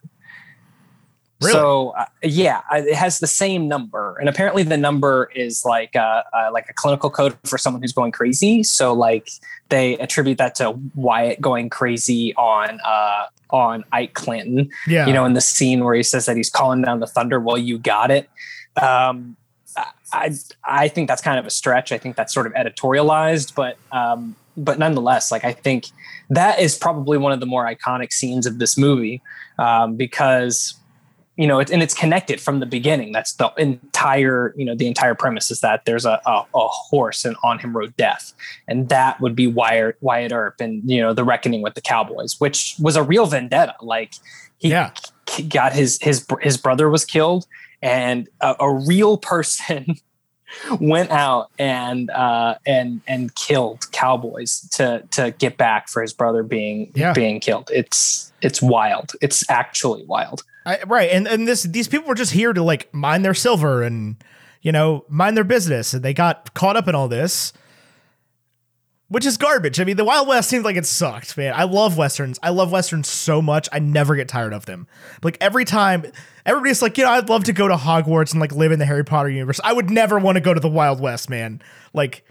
[1.43, 1.53] Really?
[1.53, 6.23] So uh, yeah, it has the same number, and apparently the number is like uh,
[6.33, 8.63] uh, like a clinical code for someone who's going crazy.
[8.63, 9.31] So like
[9.69, 14.71] they attribute that to Wyatt going crazy on uh, on Ike Clanton.
[14.87, 17.41] Yeah, you know, in the scene where he says that he's calling down the thunder.
[17.41, 18.29] Well, you got it.
[18.81, 19.37] Um,
[20.13, 20.33] I
[20.65, 21.93] I think that's kind of a stretch.
[21.93, 25.87] I think that's sort of editorialized, but um, but nonetheless, like I think
[26.31, 29.23] that is probably one of the more iconic scenes of this movie
[29.59, 30.75] um, because
[31.37, 33.13] you know, it, and it's connected from the beginning.
[33.13, 37.25] That's the entire, you know, the entire premise is that there's a, a, a horse
[37.25, 38.35] and on him rode death.
[38.69, 42.39] And that would be Wyatt, Wyatt Earp and, you know, the reckoning with the Cowboys,
[42.39, 43.77] which was a real vendetta.
[43.81, 44.13] Like
[44.59, 44.91] he Yeah.
[45.49, 47.47] got his, his, his brother was killed
[47.81, 49.97] and a, a real person
[50.81, 56.43] went out and, uh, and, and killed Cowboys to, to get back for his brother
[56.43, 57.13] being, Yeah.
[57.13, 57.71] being killed.
[57.73, 59.13] It's, it's wild.
[59.21, 60.43] It's actually wild.
[60.65, 61.11] I, right.
[61.11, 64.15] And and this these people were just here to like mine their silver and
[64.61, 67.53] you know mind their business, and they got caught up in all this,
[69.09, 69.81] which is garbage.
[69.81, 71.53] I mean, the Wild West seems like it sucked, man.
[71.57, 72.39] I love westerns.
[72.45, 73.69] I love westerns so much.
[73.73, 74.87] I never get tired of them.
[75.23, 76.05] Like every time,
[76.47, 78.85] everybody's like, you know, I'd love to go to Hogwarts and like live in the
[78.85, 79.61] Harry Potter universe.
[79.63, 81.63] I would never want to go to the Wild West, man.
[81.93, 82.25] Like,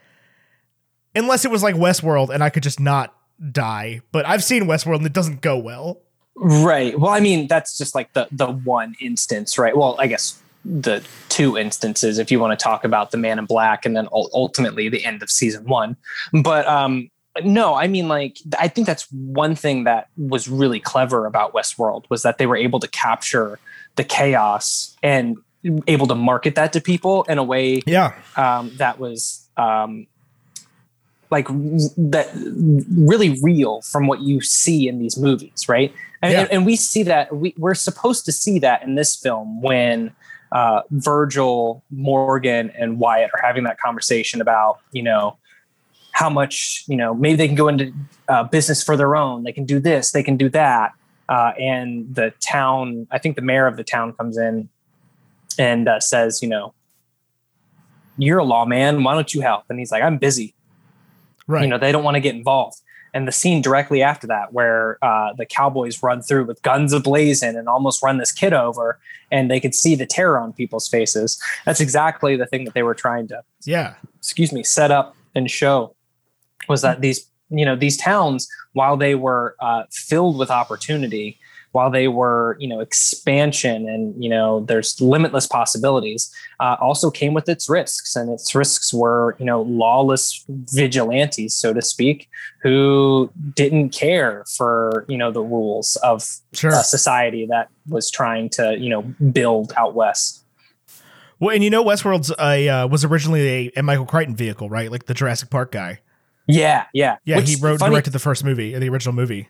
[1.15, 3.15] unless it was like Westworld and I could just not
[3.51, 4.01] die.
[4.11, 6.01] But I've seen Westworld and it doesn't go well.
[6.35, 6.97] Right.
[6.99, 9.75] Well, I mean, that's just like the the one instance, right?
[9.75, 13.45] Well, I guess the two instances if you want to talk about the Man in
[13.45, 15.97] Black and then ultimately the end of season 1.
[16.43, 17.09] But um
[17.43, 22.05] no, I mean like I think that's one thing that was really clever about Westworld
[22.09, 23.57] was that they were able to capture
[23.95, 25.37] the chaos and
[25.87, 28.13] able to market that to people in a way Yeah.
[28.35, 30.07] um, that was um,
[31.29, 32.27] like that
[32.95, 35.93] really real from what you see in these movies, right?
[36.21, 36.47] And, Yeah.
[36.51, 40.13] and we see that we, we're supposed to see that in this film when
[40.51, 45.37] uh, Virgil, Morgan, and Wyatt are having that conversation about you know
[46.11, 47.93] how much you know maybe they can go into
[48.27, 49.43] uh, business for their own.
[49.43, 50.11] They can do this.
[50.11, 50.91] They can do that.
[51.31, 54.67] Uh, and the town, I think the mayor of the town comes in
[55.57, 56.73] and uh, says, you know,
[58.17, 59.03] you're a lawman.
[59.05, 59.63] Why don't you help?
[59.69, 60.53] And he's like, I'm busy.
[61.47, 61.63] Right.
[61.63, 62.81] You know, they don't want to get involved.
[63.13, 67.57] And the scene directly after that, where uh, the cowboys run through with guns ablazing
[67.57, 68.99] and almost run this kid over,
[69.31, 71.41] and they could see the terror on people's faces.
[71.65, 73.95] That's exactly the thing that they were trying to, yeah.
[74.17, 75.95] excuse me, set up and show
[76.67, 81.37] was that these, you know, these towns, while they were uh, filled with opportunity,
[81.73, 87.33] while they were, you know, expansion and you know, there's limitless possibilities, uh, also came
[87.33, 92.27] with its risks, and its risks were, you know, lawless vigilantes, so to speak,
[92.61, 96.71] who didn't care for, you know, the rules of Sure.
[96.71, 100.43] a society that was trying to, you know, build out west.
[101.39, 104.91] Well, and you know, Westworld's a uh, was originally a, a Michael Crichton vehicle, right?
[104.91, 105.99] Like the Jurassic Park guy.
[106.47, 109.47] Yeah, yeah, Yeah, Which he wrote and funny, directed the first movie, the original movie,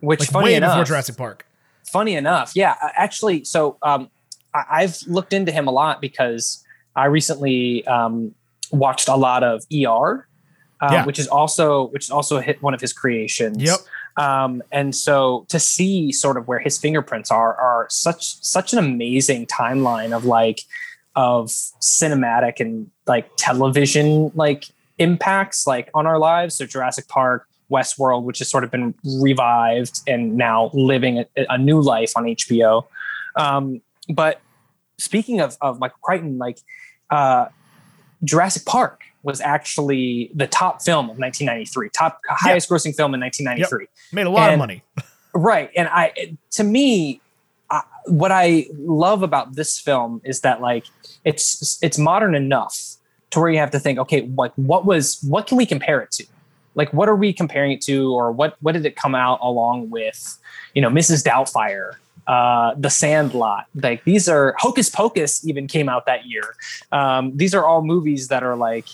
[0.00, 1.46] which like funny way enough, before Jurassic Park.
[1.84, 4.08] funny enough yeah actually so um,
[4.54, 6.64] I, i've looked into him a lot because
[6.96, 8.34] i recently um,
[8.70, 10.26] watched a lot of er
[10.82, 11.04] um, Yeah.
[11.04, 13.78] which is also which is also hit one of his creations Yep.
[14.16, 18.78] um, and so to see sort of where his fingerprints are are such such an
[18.78, 20.60] amazing timeline of like
[21.16, 21.48] of
[21.80, 24.64] cinematic and like television like
[25.00, 26.56] impacts like on our lives.
[26.56, 31.56] So jurassic park westworld which has sort of been revived and now living a, a
[31.56, 32.84] new life on hbo
[33.36, 34.40] um, but
[34.98, 36.58] speaking of, of michael crichton like
[37.10, 37.46] uh,
[38.24, 43.86] jurassic park was actually the top film of 1993 top highest grossing film in 1993
[44.12, 44.82] Made a lot of money.
[45.34, 45.70] right.
[45.76, 46.12] And i
[46.52, 47.20] to me
[47.70, 50.86] I, what I love about this film is that like
[51.24, 52.96] it's it's modern enough
[53.30, 56.10] to where you have to think, okay, what what was what can we compare it
[56.12, 56.26] to?
[56.74, 59.90] Like what are we comparing it to, or what what did it come out along
[59.90, 60.38] with?
[60.74, 61.24] You know, Mrs.
[61.24, 61.94] Doubtfire,
[62.26, 63.66] uh, The Sandlot.
[63.74, 66.54] Like these are Hocus Pocus even came out that year.
[66.92, 68.86] Um, these are all movies that are like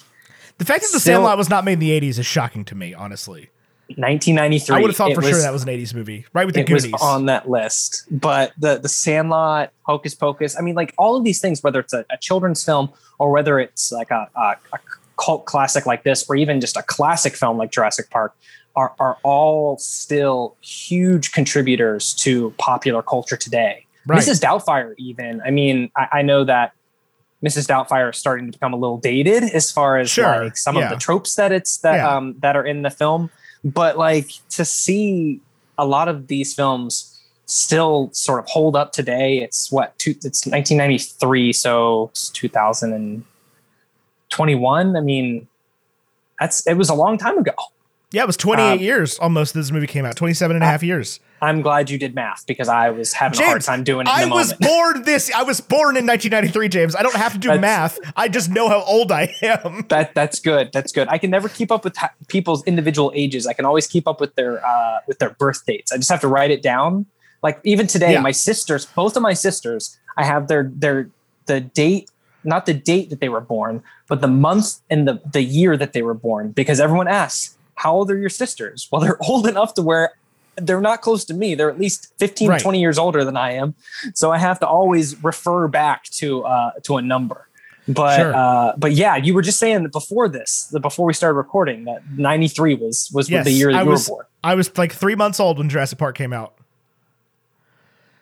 [0.59, 2.75] The fact that the Still- Sandlot was not made in the '80s is shocking to
[2.75, 3.51] me, honestly.
[3.89, 4.77] 1993.
[4.77, 6.71] I would have thought for sure that was an '80s movie, right with the it
[6.71, 8.05] was on that list.
[8.11, 11.93] But the the Sandlot, Hocus Pocus, I mean, like all of these things, whether it's
[11.93, 14.79] a, a children's film or whether it's like a, a, a
[15.19, 18.35] cult classic like this, or even just a classic film like Jurassic Park,
[18.75, 23.87] are are all still huge contributors to popular culture today.
[24.07, 24.21] Right.
[24.21, 24.41] Mrs.
[24.41, 25.41] Doubtfire, even.
[25.45, 26.73] I mean, I, I know that
[27.45, 27.67] Mrs.
[27.67, 30.85] Doubtfire is starting to become a little dated as far as Sure, like some yeah.
[30.85, 32.17] of the tropes that it's that Yeah.
[32.17, 33.31] um that are in the film.
[33.65, 35.41] But like to see
[35.79, 39.39] a lot of these films still sort of hold up today.
[39.39, 44.97] It's what two, it's 1993, so it's 2021.
[44.97, 45.49] I mean,
[46.39, 47.53] that's it was a long time ago.
[48.13, 49.55] yeah, it was 28 um, years almost.
[49.55, 51.21] This movie came out 27 and a half years.
[51.43, 54.25] I'm glad you did math because I was having a hard time doing it I
[54.25, 55.31] was born this.
[55.35, 56.97] I was born in 1993, James.
[56.97, 57.99] I don't have to do math.
[58.17, 59.85] I just know how old I am.
[59.89, 60.71] that that's good.
[60.73, 61.09] That's good.
[61.09, 63.47] I can never keep up with ha- people's individual ages.
[63.47, 65.93] I can always keep up with their uh, with their birth dates.
[65.93, 67.07] I just have to write it down.
[67.43, 68.21] Like even today, Yeah.
[68.21, 71.11] my sisters, both of my sisters, I have their their
[71.45, 72.11] the date,
[72.45, 75.93] not the date that they were born, but the month and the the year that
[75.93, 76.53] they were born.
[76.53, 80.13] Because everyone asks, "How old are your sisters?" Well, they're old enough to where
[80.57, 81.55] they're not close to me.
[81.55, 82.61] They're at least 15, Right.
[82.61, 83.75] 20 years older than I am.
[84.15, 87.49] So I have to always refer back to uh, to a number.
[87.89, 88.35] But Sure.
[88.35, 91.85] uh, but yeah, you were just saying that before this, that before we started recording,
[91.85, 94.09] that 93 was was Yes, the year that I you was.
[94.09, 94.27] were born.
[94.43, 96.55] I was like three months old when Jurassic Park came out.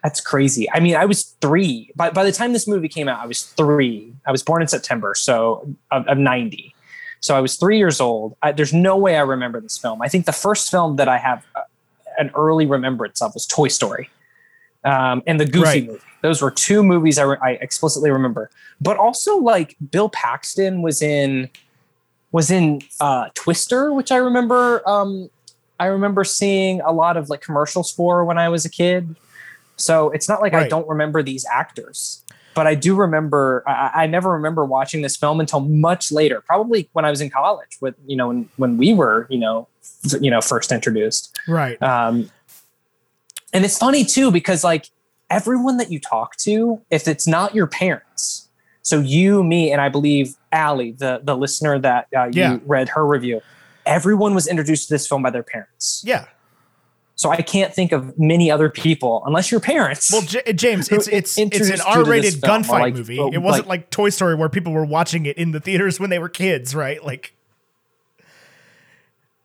[0.02, 0.70] That's crazy.
[0.70, 1.90] I mean, I was three.
[1.96, 4.12] By, by the time this movie came out, I was three.
[4.26, 6.74] I was born in September, so of, of 90.
[7.20, 8.36] So I was three years old.
[8.42, 10.02] I, there's no way I remember this film.
[10.02, 11.60] I think the first film that I have uh,
[12.18, 14.10] an early remembrance of was Toy Story
[14.84, 15.86] um, and the Goofy Right.
[15.86, 16.00] movie.
[16.22, 18.50] Those were two movies I, re- I explicitly remember.
[18.80, 21.50] But also, like Bill Paxton was in
[22.32, 24.82] was in uh, Twister, which I remember.
[24.88, 25.30] Um,
[25.78, 29.16] I remember seeing a lot of like commercials for when I was a kid.
[29.76, 32.23] So it's not like I don't remember these actors,
[32.54, 33.62] but I do remember.
[33.66, 37.30] I, I never remember watching this film until much later, probably when I was in
[37.30, 37.78] college.
[37.80, 39.68] With you know when when we were you know
[40.04, 41.38] f- you know first introduced.
[41.48, 41.80] Right.
[41.82, 42.30] Um,
[43.52, 44.86] and it's funny too because like
[45.30, 48.48] everyone that you talk to, if it's not your parents,
[48.82, 52.58] so you, me, and I believe Allie, the the listener that uh, you Yeah.
[52.66, 53.40] read her review,
[53.86, 56.02] everyone was introduced to this film by their parents.
[56.06, 56.26] Yeah.
[57.16, 60.12] So I can't think of many other people unless your parents.
[60.12, 63.18] Well, J- James, it's it's it's an introduced you to this R-rated gunfight like- movie.
[63.18, 66.10] It wasn't like- like Toy Story where people were watching it in the theaters when
[66.10, 67.02] they were kids, right?
[67.04, 67.34] Like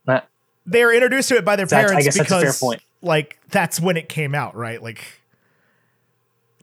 [0.05, 0.27] That-
[0.65, 2.82] they're introduced to it by their parents guess that's a fair because point.
[3.01, 4.82] like that's when it came out, right?
[4.82, 5.03] Like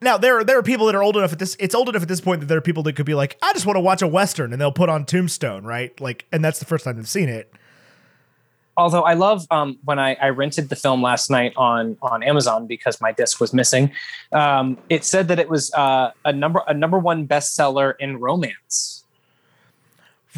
[0.02, 2.02] now there are there are people that are old enough at this it's old enough
[2.02, 3.80] at this point that there are people that could be like, I just want to
[3.80, 5.98] watch a western and they'll put on Tombstone, right?
[6.00, 7.52] Like and that's the first time they've seen it.
[8.76, 12.66] Although I love um, when I, I rented the film last night on on Amazon
[12.66, 13.92] because my disc was missing.
[14.32, 19.04] Um, it said that it was uh, a number a number one bestseller in romance,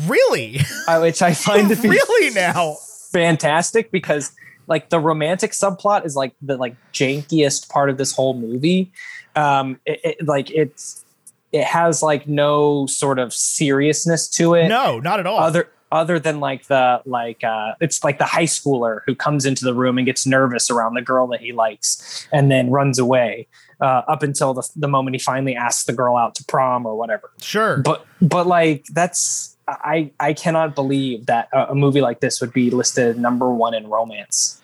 [0.07, 0.61] Really?
[0.87, 2.77] uh, which I find to be really now?
[3.11, 4.33] fantastic because
[4.67, 8.93] like the romantic subplot is like the like jankiest part of this whole movie.
[9.35, 11.05] Um, it, it- like it's
[11.51, 14.69] it has like no sort of seriousness to it.
[14.69, 15.39] No, not at all.
[15.39, 19.65] other other than like the like uh it's like the high schooler who comes into
[19.65, 23.47] the room and gets nervous around the girl that he likes and then runs away
[23.81, 26.97] uh up until the, the moment he finally asks the girl out to prom or
[26.97, 27.79] whatever sure.
[27.79, 32.53] but but like that's i i cannot believe that a, a movie like this would
[32.53, 34.61] be listed number one in romance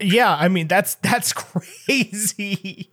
[0.00, 2.90] Yeah, I mean that's that's crazy.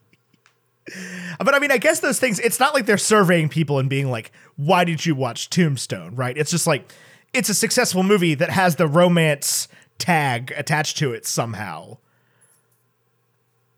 [1.39, 2.39] But I mean, I guess those things.
[2.39, 6.37] It's not like they're surveying people and being like, "Why did you watch Tombstone?" Right?
[6.37, 6.91] It's just like
[7.33, 11.97] it's a successful movie that has the romance tag attached to it somehow.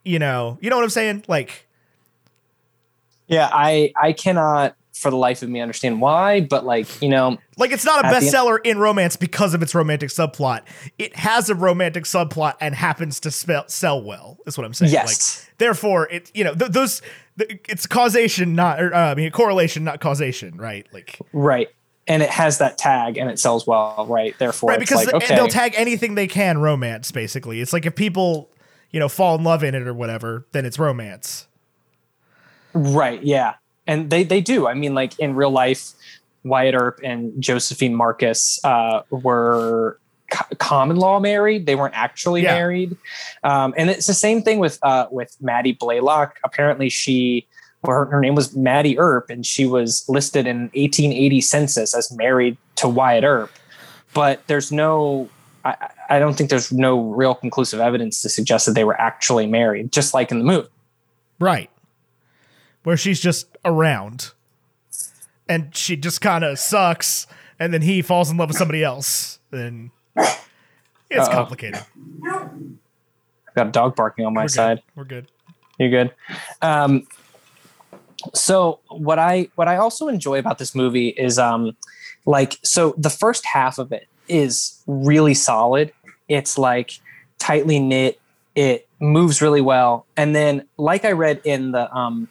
[0.03, 1.23] You know, you know what I'm saying?
[1.27, 1.67] Like,
[3.27, 7.37] yeah i i cannot for the life of me understand why but like you know
[7.57, 10.61] like it's not a bestseller in romance because of its romantic subplot.
[10.97, 14.37] It has a romantic subplot and happens to spell, sell well.
[14.45, 14.91] Is what I'm saying.
[14.91, 15.45] Yes.
[15.47, 17.01] Like, therefore, it you know th- those
[17.37, 20.87] th- it's causation, not or, uh, I mean correlation, not causation, right?
[20.93, 21.69] Like right
[22.07, 25.15] and it has that tag and it sells well right therefore right it's because like
[25.15, 27.11] okay they'll tag anything they can romance.
[27.11, 28.49] Basically, it's like if people.
[28.91, 31.47] you know, fall in love in it or whatever, then it's romance.
[32.75, 33.23] Right.
[33.23, 33.55] Yeah.
[33.87, 34.67] And they they do.
[34.67, 35.91] I mean, like in real life,
[36.43, 39.99] Wyatt Earp and Josephine Marcus uh, were
[40.31, 41.65] co- common law married.
[41.65, 42.53] They weren't actually Yeah.
[42.55, 42.97] married.
[43.43, 46.39] Um, and it's the same thing with uh, with Mattie Blaylock.
[46.43, 47.45] Apparently, she
[47.81, 52.09] well, her, her name was Mattie Earp, and she was listed in 1880 census as
[52.15, 53.51] married to Wyatt Earp.
[54.13, 55.29] But there's no.
[55.65, 55.75] I,
[56.09, 59.91] I don't think there's no real conclusive evidence to suggest that they were actually married,
[59.91, 60.67] just like in the movie.
[61.39, 61.69] Right.
[62.83, 64.31] Where she's just around.
[65.47, 67.27] And she just kind of sucks.
[67.59, 69.39] And then he falls in love with somebody else.
[69.51, 70.29] And it's
[71.11, 71.31] Uh-oh.
[71.31, 71.81] complicated.
[72.25, 74.77] I've got a dog barking on my We're side.
[74.77, 74.83] good.
[74.95, 75.27] We're good.
[75.79, 76.13] You're good.
[76.61, 77.07] Um,
[78.33, 81.75] so what I what I also enjoy about this movie is um,
[82.25, 85.91] like so the first half of it is really solid.
[86.29, 86.99] It's like
[87.37, 88.19] tightly knit.
[88.55, 92.29] It moves really well, and then like I read in the um,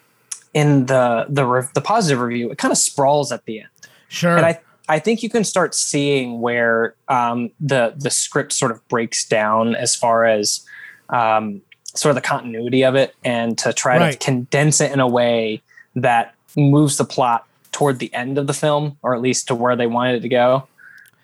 [0.55, 3.69] in the the re- the positive review, it kind of sprawls at the end
[4.09, 4.37] Sure.
[4.37, 8.87] and I I think you can start seeing where um, the the script sort of
[8.89, 10.67] breaks down as far as
[11.09, 11.63] um,
[11.95, 14.13] sort of the continuity of it, and to try Right.
[14.13, 15.63] to condense it in a way
[15.95, 19.77] that moves the plot toward the end of the film, or at least to where
[19.77, 20.67] they wanted it to go.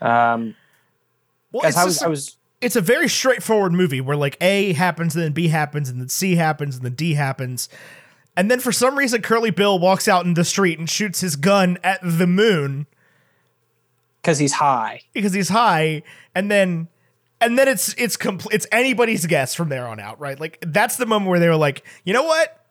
[0.00, 0.54] Um,
[1.52, 4.72] well, it's, I was, just- I was it's a very straightforward movie where like A
[4.74, 7.68] happens, and then B happens, and then C happens, and then D happens.
[8.38, 11.34] And then for some reason, Curly Bill walks out in the street and shoots his
[11.34, 12.86] gun at the moon
[14.22, 15.00] because he's high.
[15.12, 16.04] because he's high,
[16.36, 16.86] and then
[17.40, 18.54] and then it's it's complete.
[18.54, 20.38] It's anybody's guess from there on out, right?
[20.38, 22.64] Like that's the moment where they were like, you know what?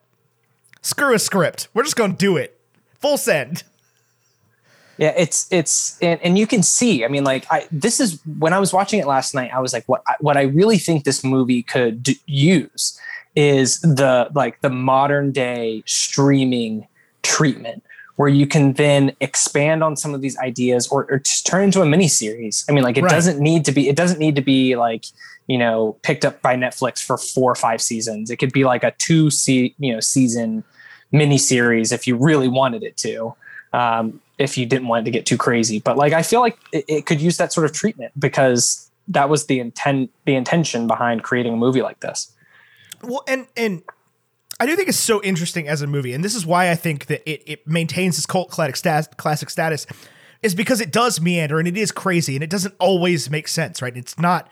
[0.82, 1.68] Screw a script.
[1.74, 2.58] We're just gonna do it.
[3.02, 3.64] Full send.
[4.98, 7.04] Yeah, it's it's and, and you can see.
[7.04, 9.52] I mean, like I this is when I was watching it last night.
[9.54, 12.98] I was like, what I- what I really think this movie could d- use
[13.38, 16.88] is the like the modern day streaming
[17.21, 17.84] treatment
[18.15, 21.84] where you can then expand on some of these ideas or, or just turn into
[21.84, 22.65] a mini series.
[22.67, 23.12] I mean, like it Right.
[23.12, 25.06] doesn't need to be it doesn't need to be like
[25.45, 28.32] you know picked up by Netflix for four or five seasons.
[28.32, 30.63] It could be like a two se- you know season
[31.12, 33.36] mini series if you really wanted it to.
[33.71, 36.58] Um, if you didn't want it to get too crazy, but like I feel like
[36.71, 40.88] it, it could use that sort of treatment because that was the intent the intention
[40.88, 42.32] behind creating a movie like this.
[43.04, 43.84] Well, and and
[44.60, 47.08] I do think it's so interesting as a movie, and this is why I think
[47.08, 49.86] that it, it maintains its cult classic status, classic status,
[50.42, 53.82] is because it does meander and it is crazy and it doesn't always make sense,
[53.82, 53.96] right?
[53.96, 54.50] It's not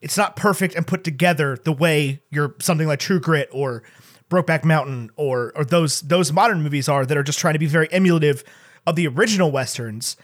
[0.00, 3.82] it's not perfect and put together the way you're something like True Grit or
[4.30, 7.66] Brokeback Mountain or or those those modern movies are that are just trying to be
[7.66, 8.44] very emulative
[8.86, 10.16] of the original westerns.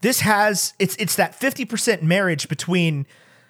[0.00, 3.06] This has it's it's that 50% marriage between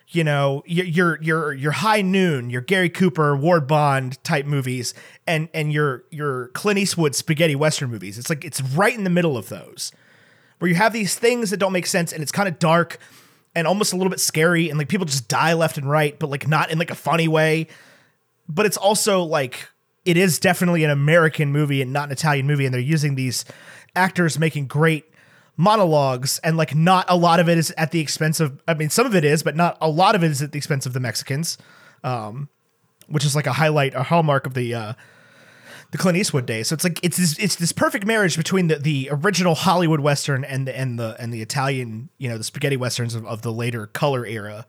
[0.09, 4.95] you know your your your high noon, your Gary Cooper, Ward Bond type movies,
[5.27, 8.19] and and your your Clint Eastwood spaghetti western movies.
[8.19, 9.93] It's like it's right in the middle of those,
[10.59, 12.99] where you have these things that don't make sense, and it's kind of dark
[13.55, 16.29] and almost a little bit scary, and like people just die left and right, but
[16.29, 17.67] like not in like a funny way.
[18.49, 19.69] But it's also like
[20.05, 23.45] it is definitely an American movie and not an Italian movie, and they're using these
[23.97, 25.05] actors making great
[25.57, 28.91] monologues and like not a lot of it is at the expense of I mean
[28.91, 30.93] some of it is but not a lot of it is at the expense of
[30.93, 31.59] the Mexicans
[32.03, 32.49] um
[33.07, 34.93] which is like a highlight a hallmark of the uh
[35.95, 36.67] the Clint Eastwood days.
[36.67, 40.43] So it's like it's this it's this perfect marriage between the the original Hollywood western
[40.43, 43.53] and the and the and the Italian you know the spaghetti westerns of, of the
[43.53, 44.67] later color era.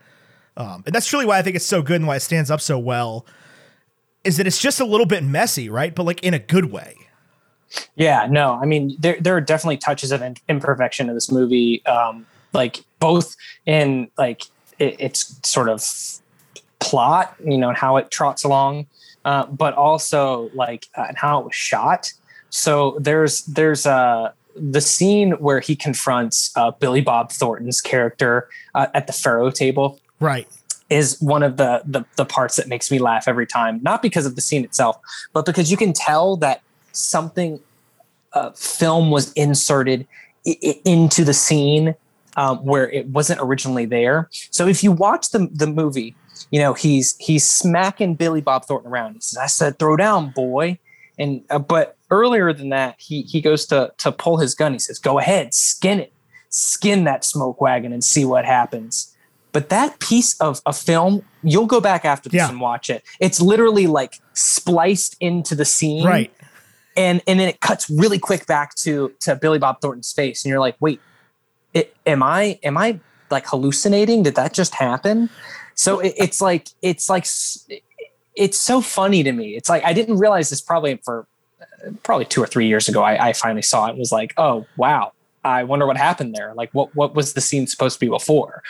[0.55, 2.61] Um and that's truly why I think it's so good and why it stands up
[2.61, 3.25] so well
[4.23, 5.95] is that it's just a little bit messy right?
[5.95, 7.04] But like in a good way
[7.95, 12.25] Yeah, no, I mean there there are definitely touches of imperfection in this movie, um,
[12.53, 14.43] like both in like
[14.79, 15.83] it, its sort of
[16.79, 18.87] plot, you know, and how it trots along,
[19.25, 22.13] uh, but also like uh, and how it was shot.
[22.49, 28.87] So there's there's uh, the scene where he confronts uh, Billy Bob Thornton's character uh,
[28.93, 30.47] at the faro table right
[30.89, 33.79] is one of the, the the parts that makes me laugh every time.
[33.81, 34.97] Not because of the scene itself,
[35.33, 36.61] but because you can tell that
[36.95, 37.59] something
[38.33, 40.07] uh, film was inserted
[40.47, 41.95] I- into the scene
[42.37, 44.29] um, where it wasn't originally there.
[44.51, 46.15] So if you watch the the movie,
[46.51, 49.13] you know he's he's smacking Billy Bob Thornton around.
[49.15, 50.79] He says, "I said throw down, boy."
[51.17, 54.73] And uh, but earlier than that, he he goes to to pull his gun.
[54.73, 56.11] He says, "Go ahead, skin it,
[56.49, 59.11] skin that smoke wagon, and see what happens."
[59.53, 62.49] But that piece of a film, you'll go back after this Yeah.
[62.49, 63.03] and watch it.
[63.21, 66.33] It's literally like spliced into the scene, right
[66.95, 70.49] and and then it cuts really quick back to to Billy Bob Thornton's face, and
[70.49, 70.99] you're like, wait,
[71.73, 72.99] it, am I am I
[73.31, 74.23] like hallucinating?
[74.23, 75.29] Did that just happen?
[75.75, 77.25] So it, it's like it's like
[78.35, 79.55] it's so funny to me.
[79.55, 81.27] It's like I didn't realize this probably for
[81.61, 83.01] uh, probably two or three years ago.
[83.01, 83.97] I, I finally saw it.
[83.97, 85.11] Was like, oh wow,
[85.45, 86.53] I wonder what happened there.
[86.55, 88.63] Like, what what was the scene supposed to be before?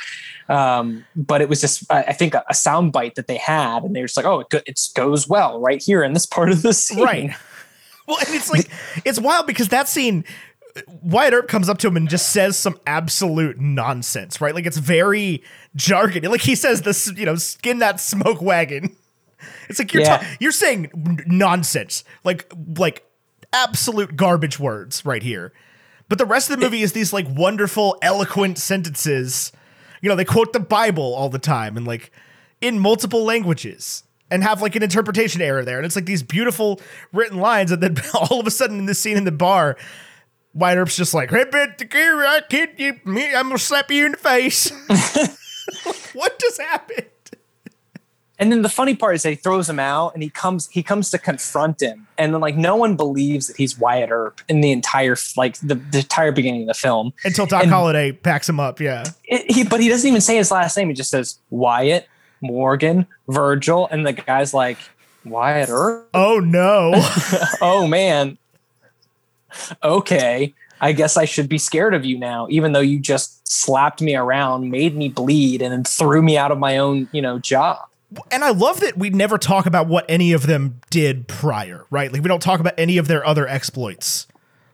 [0.50, 3.96] Um, but it was just, I, think, a, a sound bite that they had, and
[3.96, 6.52] they were just like, oh, it, go, it goes well right here in this part
[6.52, 7.04] of the scene.
[7.04, 7.32] Right.
[8.08, 8.70] Well, and it's like
[9.06, 10.24] it's wild because that scene.
[11.02, 14.54] Wyatt Earp comes up to him and just says some absolute nonsense, right?
[14.54, 15.42] Like it's very
[15.78, 16.26] jargon.
[16.30, 18.96] Like he says this, you know, skin that smoke wagon.
[19.70, 20.18] It's like you're Yeah.
[20.18, 23.06] ta- you're saying nonsense, like like
[23.54, 25.54] absolute garbage words right here.
[26.10, 29.52] But the rest of the movie is these like wonderful, eloquent sentences.
[30.02, 32.12] You know, they quote the Bible all the time and like
[32.62, 35.78] in multiple languages and have like an interpretation error there.
[35.78, 36.82] And it's like these beautiful
[37.14, 37.72] written lines.
[37.72, 39.78] And then all of a sudden in this scene in the bar,
[40.54, 43.92] Wyatt Earp's just like, hey, bet the gear, I kid you, me, I'm gonna slap
[43.92, 44.72] you in the face.
[46.14, 47.08] what just happened?
[48.38, 50.84] And then the funny part is that he throws him out, and he comes he
[50.84, 54.60] comes to confront him, and then like no one believes that he's Wyatt Earp in
[54.60, 57.14] the entire like the, the entire beginning of the film.
[57.24, 58.82] Until Doc And- Holliday packs him up.
[58.82, 59.06] Yeah.
[59.24, 60.90] It, he, but he doesn't even say his last name.
[60.90, 62.08] He just says Wyatt,
[62.46, 64.78] Morgan, Virgil, and the guy's like
[65.26, 66.10] Wyatt Earp.
[66.14, 66.94] Oh no.
[67.62, 68.38] oh man.
[69.84, 70.54] Okay.
[70.82, 74.16] I guess I should be scared of you now, even though you just slapped me
[74.16, 77.88] around, made me bleed, and then threw me out of my own, you know, job.
[78.30, 82.12] and I love that we never talk about what any of them did prior, right?
[82.12, 84.28] Like we don't talk about any of their other exploits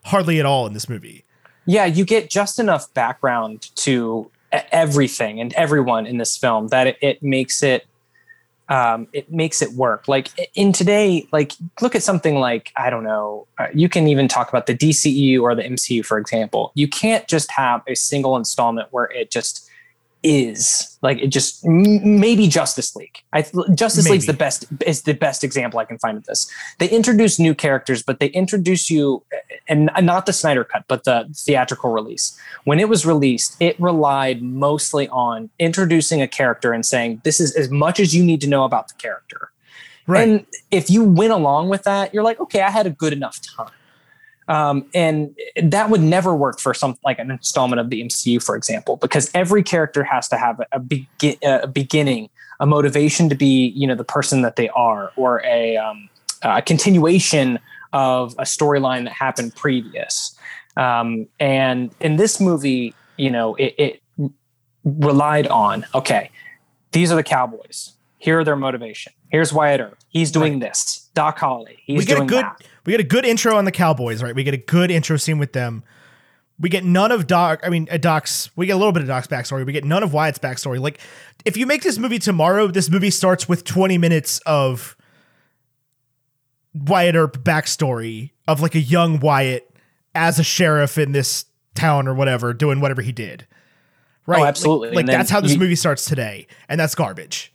[0.06, 1.24] hardly at all in this movie.
[1.66, 6.98] Yeah, you get just enough background to everything and everyone in this film that it,
[7.02, 7.86] it makes it
[8.70, 10.08] um, it makes it work.
[10.08, 13.48] Like in today, like look at something like I don't know.
[13.58, 16.72] Uh, you can even talk about the DCEU or the MCU, for example.
[16.74, 19.70] You can't just have a single installment where it just
[20.24, 23.24] is like it just m- maybe Justice League.
[23.34, 26.50] I Justice League's the best is the best example I can find of this.
[26.80, 29.24] They introduce new characters, but they introduce you
[29.68, 32.38] and not the Snyder cut, but the theatrical release.
[32.66, 37.56] When it was released, it relied mostly on introducing a character and saying this is
[37.56, 39.52] as much as you need to know about the character.
[40.08, 40.28] Right.
[40.28, 43.40] And if you went along with that, you're like, okay, I had a good enough
[43.58, 43.72] time.
[44.48, 48.56] Um, and that would never work for some like an installment of the MCU, for
[48.56, 52.30] example, because every character has to have a, begin, a beginning,
[52.60, 56.10] a motivation to be, you know, the person that they are, or a, um,
[56.42, 57.60] a continuation
[57.94, 60.36] of a storyline that happened previous.
[60.78, 64.02] Um, and in this movie, you know, it, it
[64.84, 66.32] relied on okay,
[66.92, 67.94] these are the Cowboys.
[68.18, 69.14] Here are their motivation.
[69.30, 69.98] Here's Wyatt Earp.
[70.10, 71.10] He's doing this.
[71.14, 71.78] Doc Holliday.
[71.86, 72.62] He's we get a doing good that.
[72.86, 74.34] We get a good intro on the Cowboys, right?
[74.36, 75.84] We get a good intro scene with them.
[76.60, 77.62] We get none of Doc.
[77.64, 78.50] I mean, uh, Doc's.
[78.56, 79.66] We get a little bit of Doc's backstory.
[79.66, 80.80] We get none of Wyatt's backstory.
[80.80, 81.00] Like,
[81.44, 84.96] if you make this movie tomorrow, this movie starts with twenty minutes of
[86.74, 89.68] Wyatt Earp backstory of like a young Wyatt
[90.14, 93.48] as a sheriff in this town or whatever, doing whatever he did.
[94.28, 94.42] Right?
[94.42, 94.92] Oh, absolutely.
[94.92, 97.52] Like, then that's how this you- movie starts today, and that's garbage.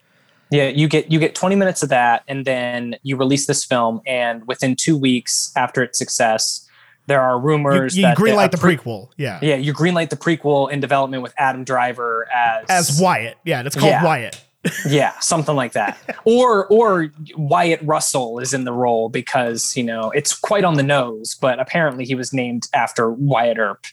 [0.50, 4.00] Yeah, you get you get 20 minutes of that, and then you release this film,
[4.06, 6.68] and within two weeks after its success,
[7.06, 10.70] there are rumors you that greenlight the pre- prequel, yeah, Yeah, you greenlight the prequel
[10.70, 13.36] in development with Adam Driver as as Wyatt.
[13.44, 14.04] Yeah, it's called Yeah.
[14.04, 14.40] Wyatt.
[14.88, 15.98] yeah, something like that.
[16.24, 20.82] or or Wyatt Russell is in the role because you know it's quite on the
[20.82, 23.84] nose, but apparently he was named after Wyatt Earp.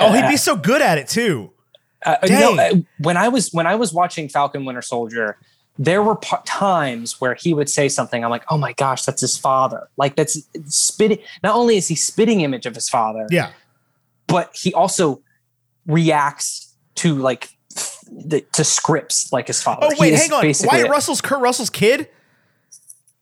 [0.00, 1.52] Oh, he'd Uh, be so good at it too.
[2.04, 5.38] Uh, you uh, when I was when I was watching Falcon Winter Soldier,
[5.78, 8.22] there were times where he would say something.
[8.24, 9.88] I'm like, oh my gosh, that's his father.
[9.96, 11.18] Like that's spitting.
[11.42, 13.50] Not only is he spitting image of his father, Yeah.
[14.26, 15.22] but he also
[15.86, 17.50] reacts to like
[18.10, 19.88] the, to scripts like his father.
[19.90, 20.44] Oh wait, hang on.
[20.44, 20.90] Wyatt it.
[20.90, 22.08] Russell's Kurt Russell's kid.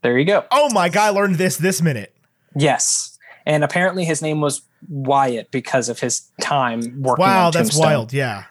[0.03, 0.44] There you go.
[0.51, 2.14] Oh my god, I learned this this minute.
[2.57, 3.16] Yes.
[3.46, 7.82] And apparently his name was Wyatt because of his time working Wow, that's Tombstone.
[7.84, 8.12] wild.
[8.12, 8.44] Yeah.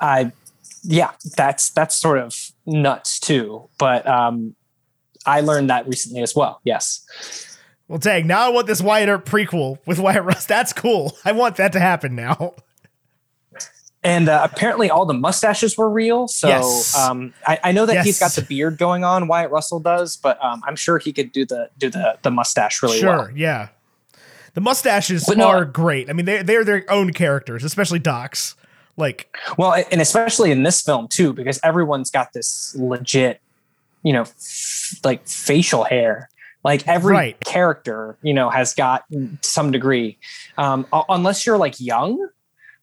[0.00, 0.32] I
[0.84, 3.68] yeah, that's that's sort of nuts too.
[3.78, 4.54] But um
[5.26, 6.60] I learned that recently as well.
[6.64, 7.04] Yes.
[7.88, 8.26] Well, dang.
[8.26, 10.44] Now I want this Wyatt Earp prequel with Wyatt Russ.
[10.46, 11.16] That's cool.
[11.24, 12.54] I want that to happen now.
[14.02, 16.28] And uh, apparently all the mustaches were real.
[16.28, 16.94] So Yes.
[16.96, 20.38] um I, I know that he's got the beard going on, Wyatt Russell does, but
[20.44, 23.16] um I'm sure he could do the do the the mustache really sure.
[23.16, 23.30] well.
[23.34, 23.68] Yeah.
[24.52, 26.08] The mustaches no, are great.
[26.08, 28.54] I mean, they they're their own characters, especially Doc's.
[28.96, 33.40] Like, Well, and especially in this film too, because everyone's got this legit,
[34.02, 36.28] you know, f- like facial hair.
[36.62, 37.40] Like every Right.
[37.44, 39.04] character, you know, has got
[39.42, 40.16] some degree.
[40.56, 42.28] Um, unless you're like young,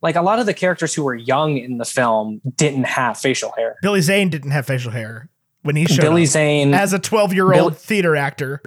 [0.03, 3.51] like a lot of the characters who were young in the film didn't have facial
[3.57, 3.78] hair.
[3.82, 5.30] Billy Zane didn't have facial hair.
[5.64, 8.62] when he showed Billy up Zane as a 12 year Bill- old theater actor.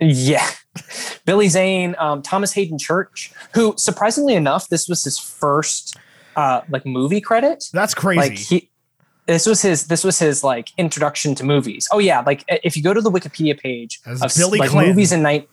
[0.00, 0.46] Yeah.
[1.24, 5.96] Billy Zane, um, Thomas Haden Church, who surprisingly enough, this was his first
[6.36, 7.64] uh, like movie credit.
[7.72, 8.20] That's crazy.
[8.20, 8.70] Like he
[9.26, 11.88] this was his this was his like introduction to movies.
[11.92, 14.90] Oh yeah, like if you go to the Wikipedia page As of Billy like Clinton.
[14.90, 15.48] movies in night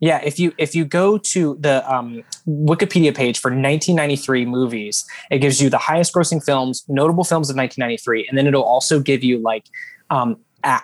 [0.00, 5.38] yeah, if you if you go to the um, Wikipedia page for 1993 movies, it
[5.38, 9.22] gives you the highest grossing films, notable films of 1993, and then it'll also give
[9.22, 9.66] you like
[10.08, 10.80] um, a-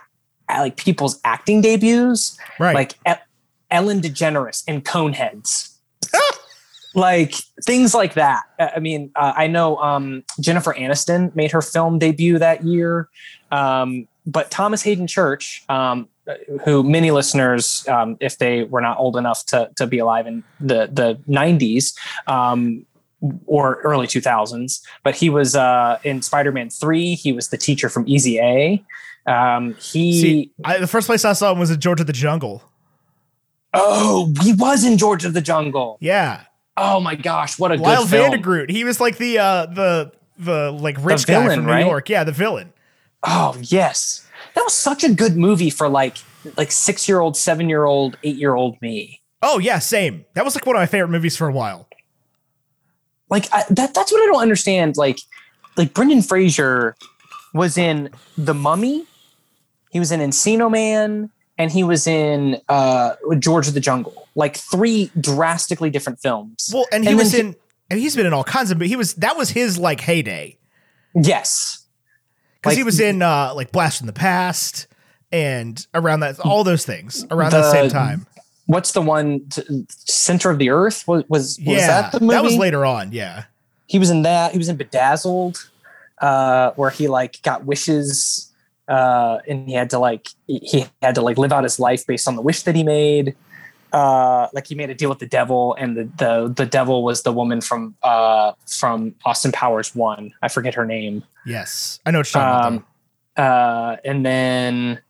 [0.51, 2.75] a- like people's acting debuts right.
[2.75, 2.95] like
[3.71, 5.79] Ellen DeGeneres and Coneheads.
[6.97, 8.45] like things like that.
[8.59, 13.09] I mean, uh, I know um, Jennifer Aniston made her film debut that year,
[13.53, 16.09] um, but Thomas Haden Church, um,
[16.65, 20.43] who many listeners, um, if they were not old enough to to be alive in
[20.59, 21.95] the the '90s.
[22.27, 22.85] Um,
[23.47, 27.15] or early 2000s, but he was uh, in Spider-Man 3.
[27.15, 28.85] He was the teacher from Easy A.
[29.27, 32.13] Um, he See, I, the first place I saw him was in George of the
[32.13, 32.63] Jungle.
[33.73, 35.97] Oh, he was in George of the Jungle.
[35.99, 36.43] Yeah.
[36.77, 38.33] Oh my gosh, what a Lyle good film.
[38.33, 38.71] Vandergroot.
[38.71, 41.87] He was like the uh the the like rich guy villain, from New right?
[41.87, 42.09] York.
[42.09, 42.73] Yeah, the villain.
[43.23, 46.19] Oh yes, that was such a good movie for like
[46.57, 49.23] like six year old, seven year old, eight year old me.
[49.43, 50.25] Oh yeah, same.
[50.35, 51.89] That was like one of my favorite movies for a while.
[53.31, 53.95] Like I, that.
[53.95, 54.97] That's what I don't understand.
[54.97, 55.19] Like
[55.77, 56.95] like Brendan Fraser
[57.55, 59.07] was in The Mummy.
[59.91, 61.31] He was in Encino Man.
[61.59, 66.71] And he was in uh, George of the Jungle, like three drastically different films.
[66.73, 67.57] Well, and he And was in
[67.91, 70.59] and he's been in all kinds of but he was that was his like heyday.
[71.15, 71.87] yes,
[72.57, 74.87] Because Like- he was in uh like Blast from the Past
[75.33, 78.27] and around that all those things around that The- same time.
[78.67, 81.87] what's the one t- Center of the Earth was was, was yeah.
[81.87, 82.33] that the movie?
[82.35, 83.45] That was later on, yeah.
[83.87, 84.53] he was in that.
[84.53, 85.71] He was in Bedazzled,
[86.21, 88.46] uh, where he like got wishes,
[88.89, 92.29] uh, and he had to like he had to like live out his life based
[92.29, 93.35] on the wish that he made.
[93.93, 97.23] Uh, like he made a deal with the devil, and the the the devil was
[97.23, 100.33] the woman from uh from Austin Powers one.
[100.43, 101.25] I forget her name.
[101.45, 102.01] Yes.
[102.05, 102.85] I know what Um,
[103.37, 105.01] uh, and then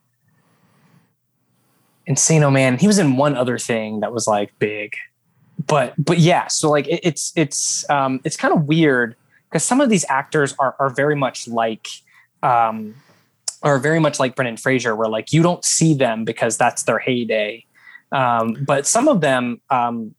[2.09, 2.79] Encino Man.
[2.79, 4.95] He was in one other thing that was like big,
[5.67, 6.47] but but yeah.
[6.49, 9.17] So like it, it's it's um it's kind of weird
[9.49, 11.89] because some of these actors are are very much like
[12.43, 12.95] um
[13.67, 16.99] are very much like Brendan Fraser, where like you don't see them because that's their
[16.99, 17.65] heyday.
[18.13, 20.15] Um, but some of them um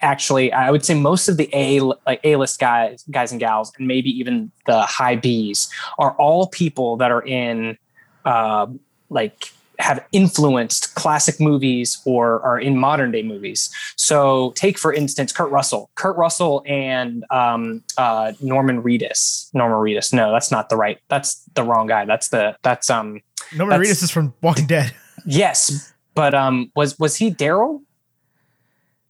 [0.00, 3.72] actually i would say most of the a like a list guys guys and gals
[3.78, 5.68] and maybe even the high b's
[5.98, 7.78] are all people that are in
[8.24, 8.66] uh,
[9.08, 13.70] like have influenced classic movies or are in modern day movies.
[13.96, 15.90] So take for instance kurt russell.
[15.94, 19.52] Kurt russell and um, uh, norman reedus.
[19.54, 20.12] Norman reedus.
[20.12, 22.04] No that's not the right that's the wrong guy.
[22.04, 23.20] That's the that's um.
[23.54, 24.94] Norman that's- Reedus is from Walking Dead.
[25.24, 27.82] yes but um was was he daryl?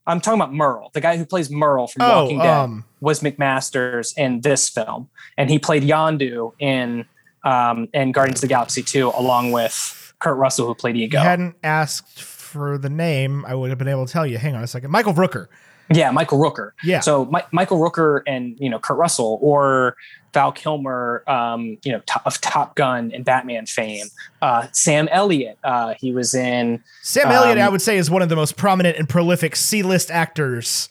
[0.09, 3.21] I'm talking about merle the guy who plays merle from Oh, walking dead um was
[3.21, 7.05] McMaster's in this film, and he played Yondu in
[7.45, 11.19] um, in Guardians of the Galaxy 2, along with Kurt Russell, who played you Ego.
[11.19, 14.39] hadn't asked for the name, I would have been able to tell you.
[14.39, 14.91] Hang on a second.
[14.91, 15.47] Michael Rooker.
[15.91, 16.71] yeah, Michael Rooker.
[16.83, 17.01] Yeah.
[17.01, 19.97] So Mi- Michael Rooker and you know Kurt Russell or
[20.33, 24.07] Val Kilmer, um, you know, to- of Top Gun and Batman fame.
[24.43, 26.83] Uh, Sam Elliott, uh, he was in.
[27.03, 30.11] Sam Elliott, Um, I would say, is one of the most prominent and prolific C-list
[30.11, 30.89] actors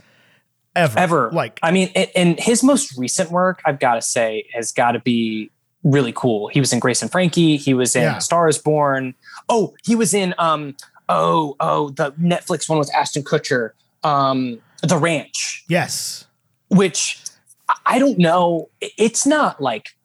[0.76, 0.98] ever.
[0.98, 1.30] ever.
[1.32, 4.94] Like, I mean, and, and his most recent work, I've got to say, has got
[4.94, 5.52] to be
[5.86, 6.50] really cool.
[6.50, 7.56] He was in Grace and Frankie.
[7.56, 8.18] He was in Yeah.
[8.18, 9.14] A Star Is Born.
[9.48, 10.76] Oh, he was in um
[11.08, 13.70] oh oh the Netflix one with Ashton Kutcher,
[14.04, 16.26] um The Ranch, yes.
[16.70, 17.22] which
[17.70, 18.70] I- I don't know.
[18.82, 19.96] It's not like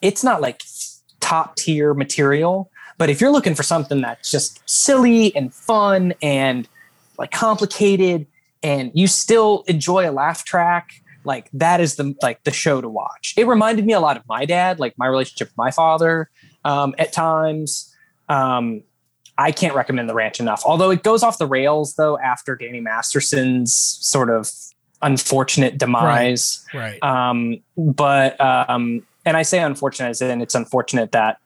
[0.00, 0.62] it's not like
[1.20, 6.68] top tier material, but if you're looking for something that's just silly and fun and
[7.18, 8.26] like complicated
[8.62, 12.88] and you still enjoy a laugh track like that is the like the show to
[12.88, 16.30] watch it reminded me a lot of my dad like my relationship with my father
[16.64, 17.94] um, at times
[18.30, 18.82] um,
[19.36, 22.80] i can't recommend the ranch enough although it goes off the rails though after danny
[22.80, 24.50] masterson's sort of
[25.02, 27.02] unfortunate demise Right.
[27.02, 31.38] um, but um, and I say unfortunate as in it's unfortunate that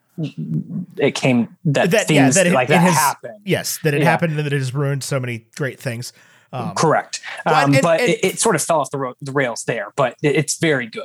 [0.97, 3.41] it came that, That- yeah, things that it- like it that has- happened.
[3.45, 4.11] yes, that it yeah.
[4.11, 6.13] happened and that it has ruined so many great things.
[6.53, 9.33] Um, Correct, um, and- but and- it, it sort of fell off the, ro- the
[9.33, 9.93] rails there.
[9.97, 11.05] But it- it's very good.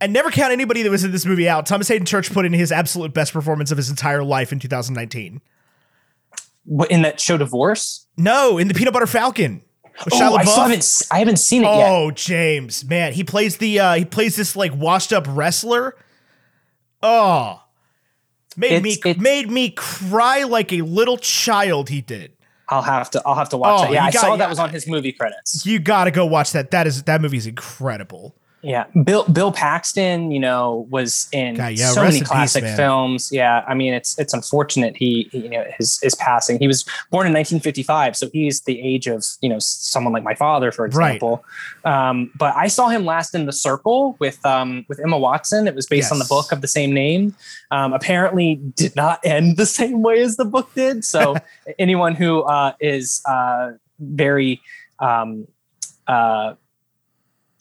[0.00, 1.66] and never count anybody that was in this movie out.
[1.66, 5.40] Thomas Haden Church put in his absolute best performance of his entire life in 2019.
[6.64, 8.06] What, in that show, Divorce.
[8.16, 9.62] No, in the Peanut Butter Falcon.
[10.12, 11.02] Oh, I haven't.
[11.10, 11.88] I haven't seen it yet.
[11.90, 15.96] Oh, James, man, he plays the uh he plays this like washed up wrestler.
[17.02, 17.62] Oh,
[18.58, 21.88] Made me It's- it's- made me cry like a little child.
[21.90, 22.32] He did.
[22.68, 23.92] I'll have to I'll have to watch Oh, that.
[23.92, 25.64] Yeah, I got- saw that was on his movie credits.
[25.64, 26.70] You got to go watch that.
[26.72, 28.34] That is that movie's incredible.
[28.66, 32.64] Yeah, Bill Bill Paxton, you know, was in God, yeah, so many in peace, classic
[32.64, 33.30] films.
[33.30, 36.58] Yeah, I mean, it's it's unfortunate he, he, you know his his passing.
[36.58, 40.34] He was born in 1955, so he's the age of you know someone like my
[40.34, 41.14] father, for Right.
[41.14, 41.44] example.
[41.84, 45.68] Um, but I saw him last in The Circle with um, with Emma Watson.
[45.68, 47.36] It was based on the book of the same name.
[47.70, 51.04] Um, apparently, did not end the same way as the book did.
[51.04, 51.36] So
[51.78, 54.60] anyone who uh, is uh, very
[54.98, 55.46] um,
[56.08, 56.54] uh,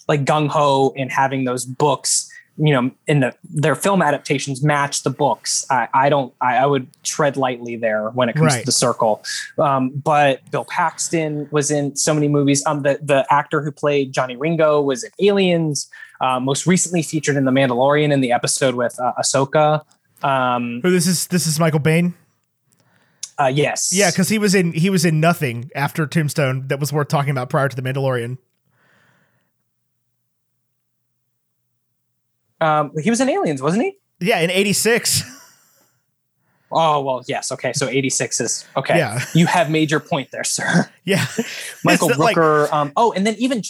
[0.08, 5.03] like gung ho in having those books, you know, in the their film adaptations match
[5.03, 5.66] the books.
[5.70, 6.34] I, I don't.
[6.39, 8.60] I, I would tread lightly there when it comes Right.
[8.62, 9.24] to the circle.
[9.58, 12.64] Um, but Bill Paxton was in so many movies.
[12.66, 15.89] Um, the the actor who played Johnny Ringo was in Aliens.
[16.22, 19.84] Uh, most recently featured in The Mandalorian in the episode with uh, Ahsoka.
[20.24, 21.28] Um, Who this is?
[21.28, 22.14] This is Michael Biehn.
[23.38, 23.91] uh, yes.
[23.93, 27.32] Yeah, because he was in he was in nothing after Tombstone that was worth talking
[27.32, 28.38] about prior to the Mandalorian.
[32.62, 33.97] Um, he was in Aliens, wasn't he?
[34.20, 35.24] Yeah, in '86.
[36.72, 37.51] Oh well, yes.
[37.51, 38.97] Okay, so eighty six is okay.
[38.97, 39.24] Yeah.
[39.34, 40.89] you have made your point there, sir.
[41.06, 41.26] yeah,
[41.84, 42.72] Michael like- Rooker.
[42.74, 43.62] um, oh, and then even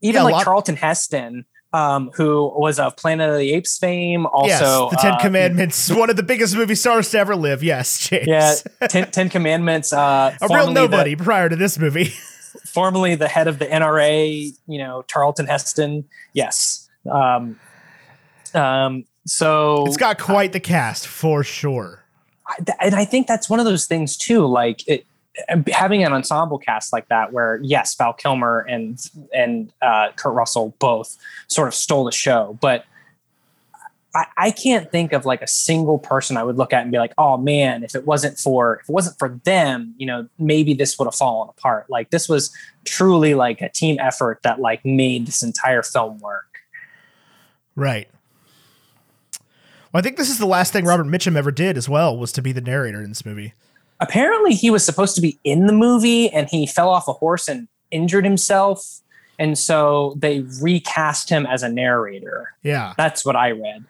[0.00, 4.26] even Yeah, like lot- Charlton Heston, um, who was of Planet of the Apes fame.
[4.26, 7.62] Also, yes, the Ten uh, Commandments, one of the biggest movie stars to ever live.
[7.62, 8.26] Yes, James.
[8.26, 8.54] Yeah,
[8.88, 9.92] Ten, Ten Commandments.
[9.92, 12.04] Uh, a real nobody The, prior to this movie.
[12.64, 14.50] formerly the head of the NRA.
[14.66, 16.04] You know, Charlton Heston.
[16.32, 16.87] Yes.
[17.08, 17.58] Um,
[18.54, 22.04] um, so it's got quite the cast for sure.
[22.46, 24.46] I- th- and I think that's one of those things too.
[24.46, 25.04] Like it,
[25.70, 28.98] having an ensemble cast like that, where yes, Val Kilmer and
[29.34, 31.16] and uh, Kurt Russell both
[31.48, 32.84] sort of stole the show, but
[34.14, 36.98] I, I can't think of like a single person I would look at and be
[36.98, 40.74] like, oh man, if it wasn't for if it wasn't for them, you know, maybe
[40.74, 41.86] this would have fallen apart.
[41.88, 42.50] Like this was
[42.84, 46.57] truly like a team effort that like made this entire film work.
[47.78, 48.08] Right.
[49.92, 52.32] Well, I think this is the last thing Robert Mitchum ever did as well was
[52.32, 53.54] to be the narrator in this movie.
[54.00, 57.48] apparently he was supposed to be in the movie and he fell off a horse
[57.48, 59.00] and injured himself
[59.38, 62.92] and so they recast him as a narrator Yeah.
[62.98, 63.84] that's what i read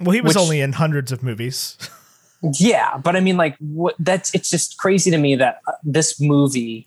[0.00, 1.76] Well, he was Which- only in hundreds of movies.
[2.58, 6.20] yeah but i mean like what that's it's just crazy to me that uh, this
[6.20, 6.86] movie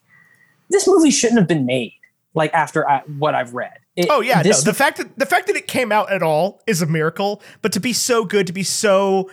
[0.70, 1.94] this movie shouldn't have been made
[2.34, 5.48] like after I, what i've read It- Oh yeah, no, the fact that the fact
[5.48, 7.42] that it came out at all is a miracle.
[7.62, 9.30] But to be so good, to be so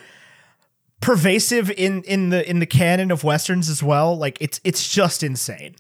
[1.00, 5.22] pervasive in in the in the canon of westerns as well, like it's it's just
[5.22, 5.76] insane.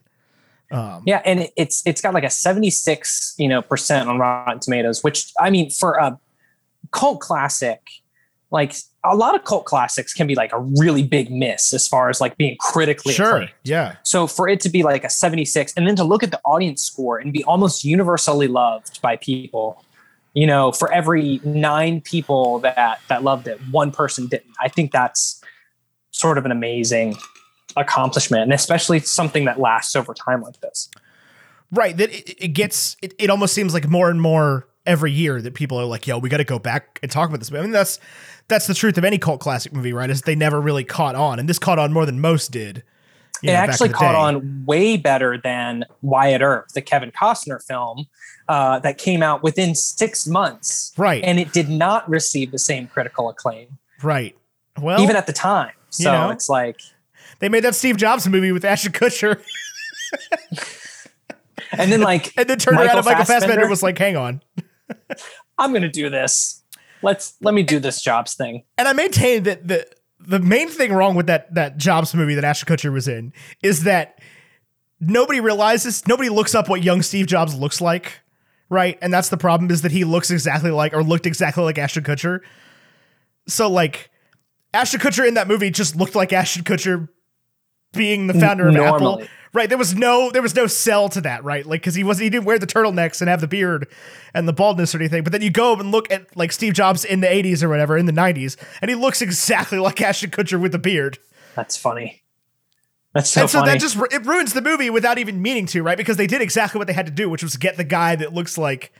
[0.70, 4.60] Um, Yeah, and it- it's it's got like a 76, you know, percent on Rotten
[4.60, 6.18] Tomatoes, which I mean for a
[6.92, 7.80] cult classic,
[8.50, 8.74] like
[9.04, 12.20] a lot of cult classics can be like a really big miss as far as
[12.20, 13.52] like being critically sure, acclaimed.
[13.64, 16.40] yeah, So for it to be like a 76 and then to look at the
[16.44, 19.84] audience score and be almost universally loved by people,
[20.34, 24.52] you know, for every 9 people that that loved it, one person didn't.
[24.60, 25.42] I think that's
[26.12, 27.16] sort of an amazing
[27.76, 30.88] accomplishment and especially something that lasts over time like this.
[31.72, 31.96] right.
[31.96, 35.54] That it, it gets it, it almost seems like more and more every year that
[35.54, 37.52] people are like, yo, we got to go back and talk about this.
[37.52, 37.98] I mean, that's
[38.48, 40.10] that's the truth of any cult classic movie, right?
[40.10, 42.82] Is they never really caught on, and this caught on more than most did.
[43.42, 44.18] you it know, actually caught day.
[44.18, 48.06] on way better than Wyatt Earp, the Kevin Costner film
[48.48, 50.92] uh, that came out within six months.
[50.96, 51.22] Right.
[51.24, 54.36] And it did not receive the same critical acclaim, right.
[54.80, 55.72] Well, even at the time.
[55.90, 56.30] So know.
[56.30, 56.80] it's like,
[57.38, 59.42] they made that Steve Jobs movie with Ashton Kutcher,
[61.72, 63.68] and then like, and then turned around Michael and Michael Fassbender Fassbender?
[63.68, 64.42] was like, "Hang on."
[65.58, 66.62] I'm going to do this.
[67.02, 68.64] Let's let me do this Jobs thing.
[68.78, 69.86] And I maintain that the
[70.20, 73.32] the main thing wrong with that that Jobs movie that Ashton Kutcher was in
[73.62, 74.20] is that
[75.00, 78.20] nobody realizes, nobody looks up what young Steve Jobs looks like,
[78.68, 78.98] right?
[79.02, 82.04] And that's the problem is that he looks exactly like or looked exactly like Ashton
[82.04, 82.40] Kutcher.
[83.46, 84.10] So like
[84.74, 87.08] Ashton Kutcher in that movie just looked like Ashton Kutcher
[87.92, 89.22] being the founder of Apple.
[89.56, 89.62] Normally.
[89.62, 89.68] Right.
[89.68, 91.64] There was no there was no sell to that, right?
[91.64, 93.88] Like cuz he wasn't he didn't wear the turtlenecks and have the beard
[94.34, 95.22] and the baldness or anything.
[95.22, 97.96] But then you go and look at like Steve Jobs in the 80s or whatever,
[97.96, 101.18] in the 90s, and he looks exactly like Ashton Kutcher with the beard.
[101.54, 102.22] That's funny.
[103.14, 103.42] That's so funny.
[103.42, 103.72] and so funny.
[103.72, 105.96] that just it ruins the movie without even meaning to, right?
[105.96, 108.34] Because they did exactly what they had to do, which was get the guy that
[108.34, 108.92] looks like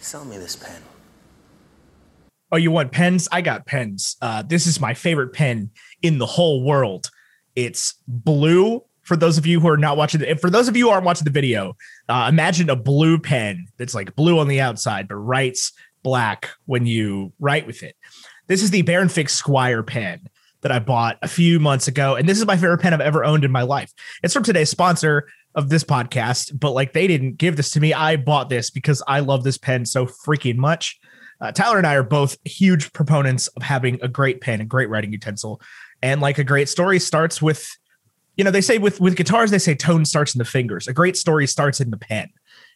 [0.00, 0.82] Sell me this pen.
[2.50, 3.28] Oh, you want pens?
[3.30, 4.16] I got pens.
[4.20, 5.70] Uh, this is my favorite pen
[6.02, 7.10] in the whole world.
[7.56, 8.82] It's blue.
[9.02, 11.04] For those of you who are not watching, the, for those of you who aren't
[11.04, 11.76] watching the video,
[12.08, 15.72] uh, imagine a blue pen that's like blue on the outside, but writes
[16.02, 17.96] black when you write with it.
[18.46, 20.28] This is the Baron Fig Squire pen
[20.60, 23.24] that I bought a few months ago, and this is my favorite pen I've ever
[23.24, 23.92] owned in my life.
[24.22, 27.92] It's from today's sponsor of this podcast, but like they didn't give this to me.
[27.92, 30.98] I bought this because I love this pen so freaking much.
[31.40, 34.90] Uh, Tyler and I are both huge proponents of having a great pen, a great
[34.90, 35.60] writing utensil,
[36.02, 37.68] and like a great story starts with,
[38.36, 40.88] you know, they say with with guitars they say tone starts in the fingers.
[40.88, 42.30] A great story starts in the pen.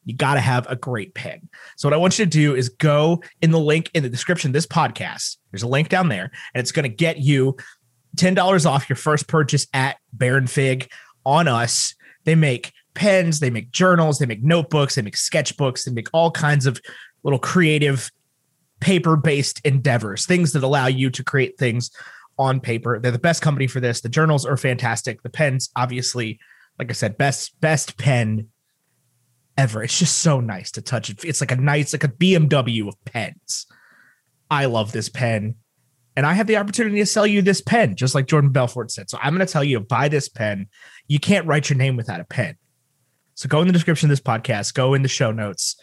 [0.05, 1.49] You got to have a great pen.
[1.77, 4.51] So what I want you to do is go in the link in the description
[4.51, 5.39] of this podcast.
[5.51, 7.57] There's a link down there, and it's going to get you
[8.17, 10.91] ten dollars off your first purchase at Baron Fig
[11.25, 11.95] on us.
[12.25, 16.31] They make pens, they make journals, they make notebooks, they make sketchbooks, they make all
[16.31, 16.81] kinds of
[17.23, 18.11] little creative
[18.81, 21.91] paper based endeavors, things that allow you to create things
[22.39, 22.99] on paper.
[23.01, 24.01] They're the best company for this.
[24.01, 25.23] The journals are fantastic.
[25.23, 26.39] The pens, obviously,
[26.79, 28.49] like I said, best best pen
[29.57, 29.83] ever.
[29.83, 31.25] It's just so nice to touch it.
[31.25, 33.67] It's like a nice, like a BMW of pens.
[34.51, 35.57] I love this pen.
[36.17, 39.11] And I have the opportunity to sell you this pen, just like Jordan Belfort said.
[39.11, 40.69] So I'm going to tell you buy this pen.
[41.09, 42.57] You can't write your name without a pen.
[43.35, 45.77] So go in the description of this podcast, go in the show notes,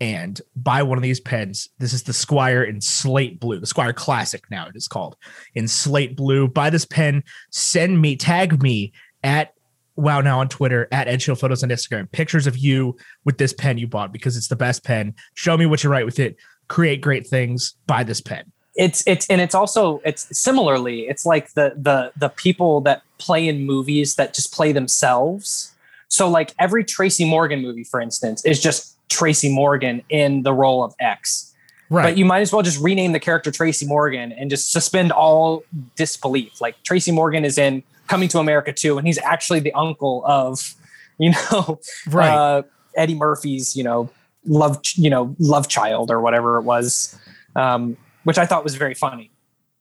[0.00, 1.68] and buy one of these pens.
[1.78, 5.16] This is the Squire in slate blue, the Squire Classic now it is called
[5.54, 6.48] in slate blue.
[6.48, 8.92] Buy this pen, send me, tag me
[9.22, 9.54] at
[9.96, 13.52] Wow Now on Twitter, at Ed Shield Photos on Instagram, pictures of you with this
[13.52, 15.14] pen you bought because it's the best pen.
[15.34, 16.36] Show me what you write with it.
[16.68, 17.74] Create great things.
[17.86, 18.52] Buy this pen.
[18.76, 23.48] it's it's and it's also it's similarly it's like the the the people that play
[23.48, 25.74] in movies that just play themselves
[26.06, 30.82] so like every tracy morgan movie for instance is just tracy morgan in the role
[30.84, 31.44] of x
[31.90, 32.02] Right.
[32.02, 35.64] but you might as well just rename the character tracy morgan and just suspend all
[35.96, 40.22] disbelief like tracy morgan is in coming to america too, and he's actually the uncle
[40.26, 40.74] of
[41.18, 42.28] you know Right.
[42.30, 42.62] uh,
[42.96, 44.10] eddie murphy's you know
[44.46, 47.18] love you know love child or whatever it was
[47.56, 49.30] um, which I thought was very funny.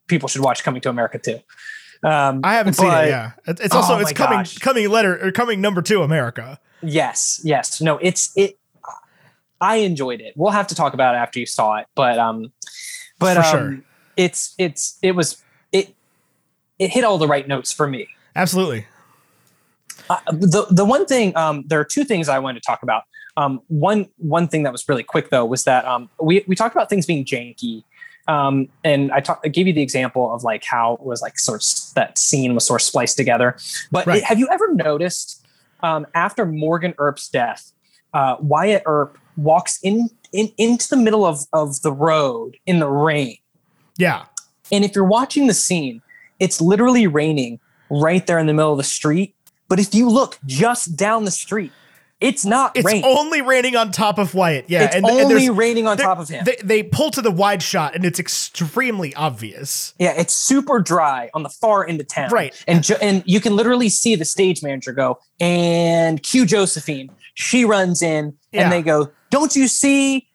[0.07, 1.39] People should watch Coming to America too.
[2.01, 3.09] Um, I haven't seen it.
[3.09, 4.57] Yeah, it's also Oh it's coming gosh.
[4.59, 6.59] coming letter or coming number two America.
[6.81, 7.81] Yes, yes.
[7.81, 8.57] No, it's it.
[9.59, 10.33] I enjoyed it.
[10.35, 12.51] We'll have to talk about it after you saw it, but um,
[13.19, 13.79] but um, sure.
[14.15, 15.93] it's it's it was it
[16.79, 18.07] it hit all the right notes for me.
[18.35, 18.85] Absolutely.
[20.09, 23.03] Uh, the the one thing um, there are two things I wanted to talk about.
[23.35, 26.75] Um, one one thing that was really quick though was that um, we we talked
[26.75, 27.83] about things being janky,
[28.27, 31.37] um, and I, talk, I gave you the example of like how it was like
[31.39, 33.57] sort of that scene was sort of spliced together.
[33.91, 34.23] But Right.
[34.23, 35.45] have you ever noticed
[35.81, 37.71] um, after Morgan Earp's death,
[38.13, 42.87] uh, Wyatt Earp walks in, in into the middle of of the road in the
[42.89, 43.37] rain,
[43.97, 44.25] Yeah.
[44.71, 46.01] and if you're watching the scene,
[46.39, 47.59] it's literally raining
[47.89, 49.33] right there in the middle of the street.
[49.69, 51.71] But if you look just down the street,
[52.19, 53.03] it's not It's raining.
[53.05, 54.65] only raining on top of Wyatt.
[54.69, 56.43] Yeah, it's and, and only there's- raining on top of him.
[56.45, 59.93] They, they pull to the wide shot, and it's extremely obvious.
[59.99, 62.29] yeah, it's super dry on the far end of town.
[62.31, 62.53] Right.
[62.67, 67.11] And jo- and you can literally see the stage manager go and cue Josephine.
[67.35, 68.63] She runs in Yeah.
[68.63, 70.27] and they go, "Don't you see?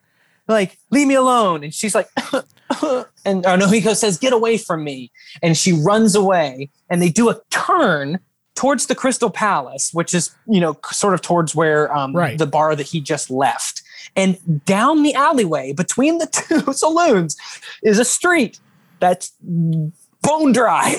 [0.49, 2.09] Like, leave me alone." And she's like,
[3.25, 5.11] and no, he goes says, "Get away from me!"
[5.43, 6.71] And she runs away.
[6.91, 8.19] And they do a turn
[8.55, 12.39] towards the Crystal Palace, which is you know sort of towards where um, Right.
[12.39, 13.83] the bar that he just left.
[14.17, 16.27] And down the alleyway between the
[16.67, 17.37] two saloons
[17.83, 18.59] is a street
[19.01, 20.97] that's bone dry.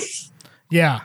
[0.69, 1.01] Yeah.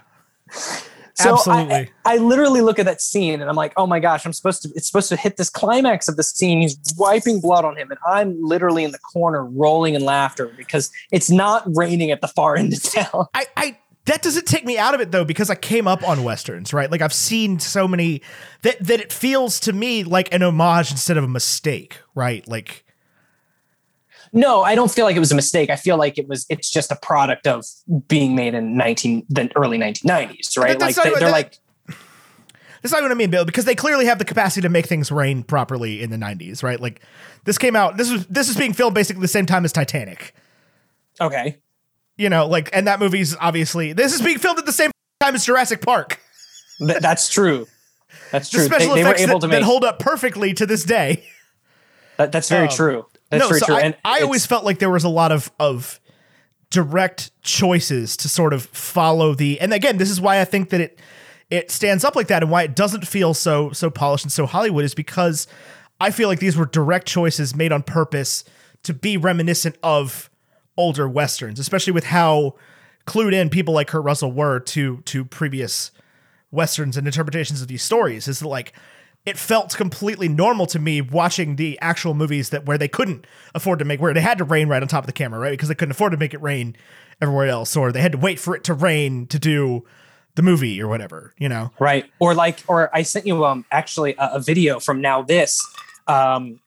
[1.19, 1.91] So Absolutely.
[2.05, 4.63] I, I literally look at that scene and I'm like, oh my gosh, I'm supposed
[4.63, 6.61] to, it's supposed to hit this climax of the scene.
[6.61, 7.91] He's wiping blood on him.
[7.91, 12.29] And I'm literally in the corner rolling in laughter because it's not raining at the
[12.29, 13.27] far end of town.
[13.35, 16.23] I, I that doesn't take me out of it though because I came up on
[16.23, 16.91] westerns, right?
[16.91, 18.23] Like I've seen so many
[18.63, 22.47] that that it feels to me like an homage instead of a mistake, right?
[22.47, 22.85] Like
[24.33, 25.71] No, I don't feel like it was a mistake.
[25.71, 27.65] I feel like it was, it's just a product of
[28.09, 30.79] being made in 19, the early 1990s, right?
[30.79, 31.59] that's Like they, they're that- like,
[32.83, 35.11] that's not what I mean, Bill, because they clearly have the capacity to make things
[35.11, 36.79] rain properly in the '90s, right?
[36.79, 37.01] Like
[37.45, 37.97] this came out.
[37.97, 40.33] This was this is being filmed basically the same time as Titanic.
[41.21, 41.59] okay.
[42.17, 45.35] You know, like, and that movie's obviously this is being filmed at the same time
[45.35, 46.21] as Jurassic Park.
[46.79, 47.67] Th- that's true.
[48.31, 48.69] That's The true.
[48.69, 51.25] They, special they were effects able that, to that hold up perfectly to this day.
[52.17, 52.31] that.
[52.31, 53.07] That's very um, true.
[53.31, 53.75] That's no, so true.
[53.75, 56.01] I, and I always felt like there was a lot of of
[56.71, 60.81] direct choices to sort of follow the and again this is why I think that
[60.81, 60.99] it
[61.51, 64.47] it stands up like that and why it doesn't feel so so polished and so
[64.47, 65.47] Hollywood is because
[66.01, 68.45] I feel like these were direct choices made on purpose
[68.85, 70.31] to be reminiscent of
[70.77, 72.55] older westerns, especially with how
[73.07, 75.91] clued in people like Kurt Russell were to to previous
[76.51, 78.29] westerns and interpretations of these stories.
[78.29, 78.73] Is that like
[79.27, 83.79] it felt completely normal to me watching the actual movies that where they couldn't afford
[83.79, 85.51] to make where they had to rain right on top of the camera, right?
[85.51, 86.77] Because they couldn't afford to make it rain
[87.21, 89.85] everywhere else, or they had to wait for it to rain to do
[90.35, 91.71] the movie or whatever, you know?
[91.79, 92.07] Right.
[92.21, 95.67] Or like, or I sent you um actually a, a video from Now This.
[96.07, 96.61] Um,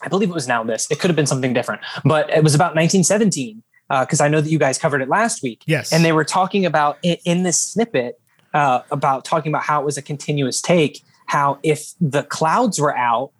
[0.00, 0.90] I believe it was Now This.
[0.90, 4.40] It could have been something different, but it was about 1917 because uh, I know
[4.40, 5.64] that you guys covered it last week.
[5.66, 5.92] Yes.
[5.92, 8.20] And they were talking about in, in this snippet
[8.54, 11.02] uh, about talking about how it was a continuous take.
[11.30, 13.30] How if the clouds were out,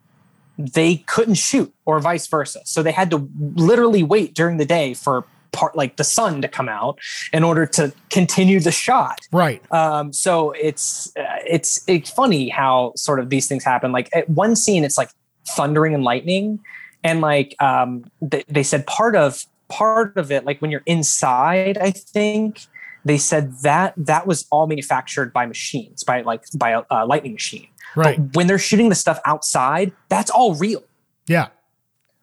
[0.57, 2.61] they couldn't shoot, or vice versa.
[2.65, 6.49] So they had to literally wait during the day for part like the sun to
[6.49, 6.99] come out
[7.33, 9.61] in order to continue the shot Right.
[9.73, 11.23] um so it's uh,
[11.57, 15.11] it's it's funny how sort of these things happen like at one scene it's like
[15.57, 16.61] thundering and lightning
[17.03, 21.77] and like um they, they said part of part of it like when you're inside
[21.79, 22.61] i think
[23.05, 27.33] they said that that was all manufactured by machines by like by a, a lightning
[27.33, 27.67] machine
[27.97, 28.17] Right.
[28.19, 30.83] but when they're shooting the stuff outside that's all real
[31.27, 31.49] Yeah.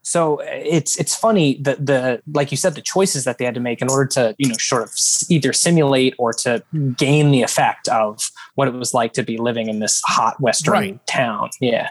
[0.01, 3.53] so eh, it's it's funny that the like you said the choices that they had
[3.55, 4.93] to make in order to you know sort of
[5.29, 6.63] either simulate or to
[6.95, 10.73] gain the effect of what it was like to be living in this hot western
[10.73, 11.07] Right.
[11.07, 11.49] town.
[11.59, 11.89] Yeah,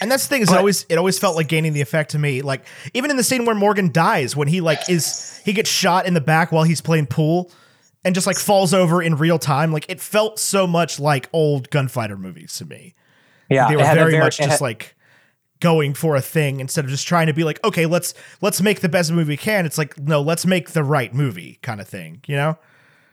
[0.00, 2.10] And that's the thing is it But- always it always felt like gaining the effect
[2.10, 2.42] to me.
[2.42, 2.64] Like
[2.94, 6.14] even in the scene where Morgan dies, when he like is he gets shot in
[6.14, 7.50] the back while he's playing pool
[8.04, 9.72] and just like falls over in real time.
[9.72, 12.94] Like it felt so much like old gunfighter movies to me.
[13.48, 13.68] yeah.
[13.68, 14.96] they were a very, much just had- like
[15.60, 18.80] going for a thing instead of just trying to be like, okay, let's let's make
[18.80, 19.66] the best movie we can.
[19.66, 22.58] It's like, no, let's make the right movie kind of thing, you know?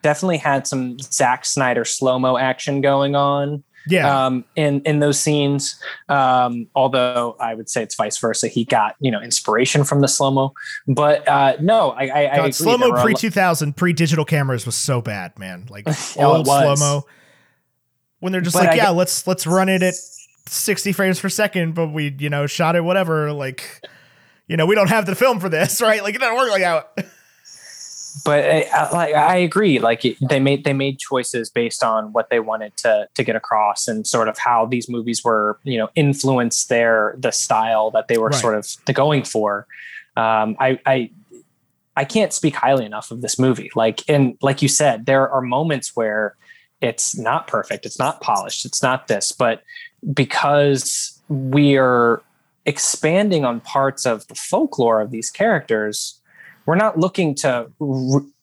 [0.02, 3.64] definitely had some Zack Snyder slow mo action going on.
[3.90, 4.26] Yeah.
[4.26, 5.80] um, in in those scenes.
[6.10, 8.48] Um, although I would say it's vice versa.
[8.48, 10.54] He got you know inspiration from the slow mo,
[10.88, 15.38] but uh, no, I, I, I slow mo pre-2000 pre digital cameras was so bad,
[15.40, 15.66] man.
[15.70, 17.06] Like old slow mo
[18.20, 19.94] When they're just But like, I yeah, get- let's let's run it at
[20.48, 23.32] sixty frames per second, but we you know shot it whatever.
[23.34, 23.86] Like,
[24.48, 26.02] you know, we don't have the film for this, right?
[26.02, 27.06] Like it doesn't work like that.
[28.24, 29.80] But I, I- like I agree.
[29.80, 33.36] Like it, they made they made choices based on what they wanted to to get
[33.36, 38.08] across, and sort of how these movies were, you know, influenced their the style that
[38.08, 38.40] they were Right.
[38.42, 39.68] sort of going for.
[40.16, 41.12] Um, I I
[41.96, 43.70] I can't speak highly enough of this movie.
[43.76, 46.36] Like and like you said, there are moments where
[46.82, 49.64] it's not perfect, it's not polished, it's not this, but
[50.14, 52.22] because we are
[52.68, 56.20] expanding on parts of the folklore of these characters
[56.68, 57.68] we're not looking to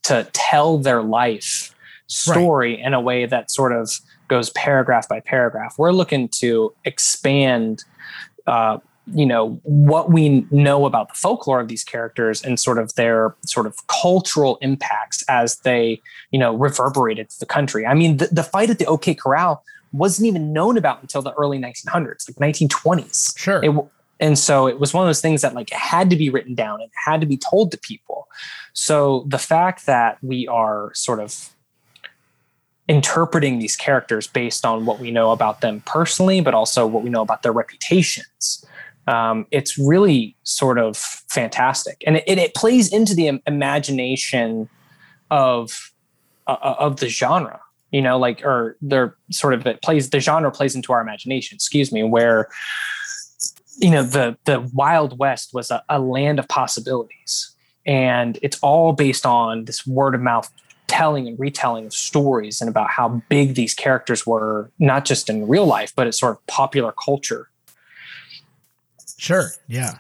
[0.03, 1.73] to tell their life
[2.09, 3.91] story in a way that sort of
[4.29, 5.77] goes paragraph by paragraph.
[5.79, 7.85] We're looking to expand
[8.47, 8.79] uh,
[9.13, 13.35] you know what we know about the folklore of these characters and sort of their
[13.45, 16.01] sort of cultural impacts as they
[16.31, 17.87] you know reverberated to the country.
[17.87, 19.63] I mean the, the fight at the ok corral
[19.93, 23.63] wasn't even known about until the early 1900s like 1920s Sure.
[23.63, 23.73] it,
[24.25, 26.81] and so it was one of those things that like had to be written down.
[26.81, 28.27] And had to be told to people.
[28.73, 31.51] So the fact that we are sort of
[32.89, 37.09] interpreting these characters based on what we know about them personally but also what we
[37.09, 38.67] know about their reputations
[39.07, 42.03] um, it's really sort of fantastic.
[42.07, 44.69] And it, it plays into the im- imagination
[45.31, 45.93] of
[46.47, 47.61] uh, of the genre
[47.91, 51.55] you know like or they're sort of it plays the genre plays into our imagination
[51.55, 52.49] excuse me where
[53.79, 57.51] you know the the wild west was a, a land of possibilities
[57.87, 60.51] and it's all based on this word of mouth
[60.87, 65.49] telling and retelling of stories and about how big these characters were not just in
[65.49, 67.49] real life but it's sort of popular culture
[69.17, 69.53] Sure.
[69.69, 69.99] Yeah.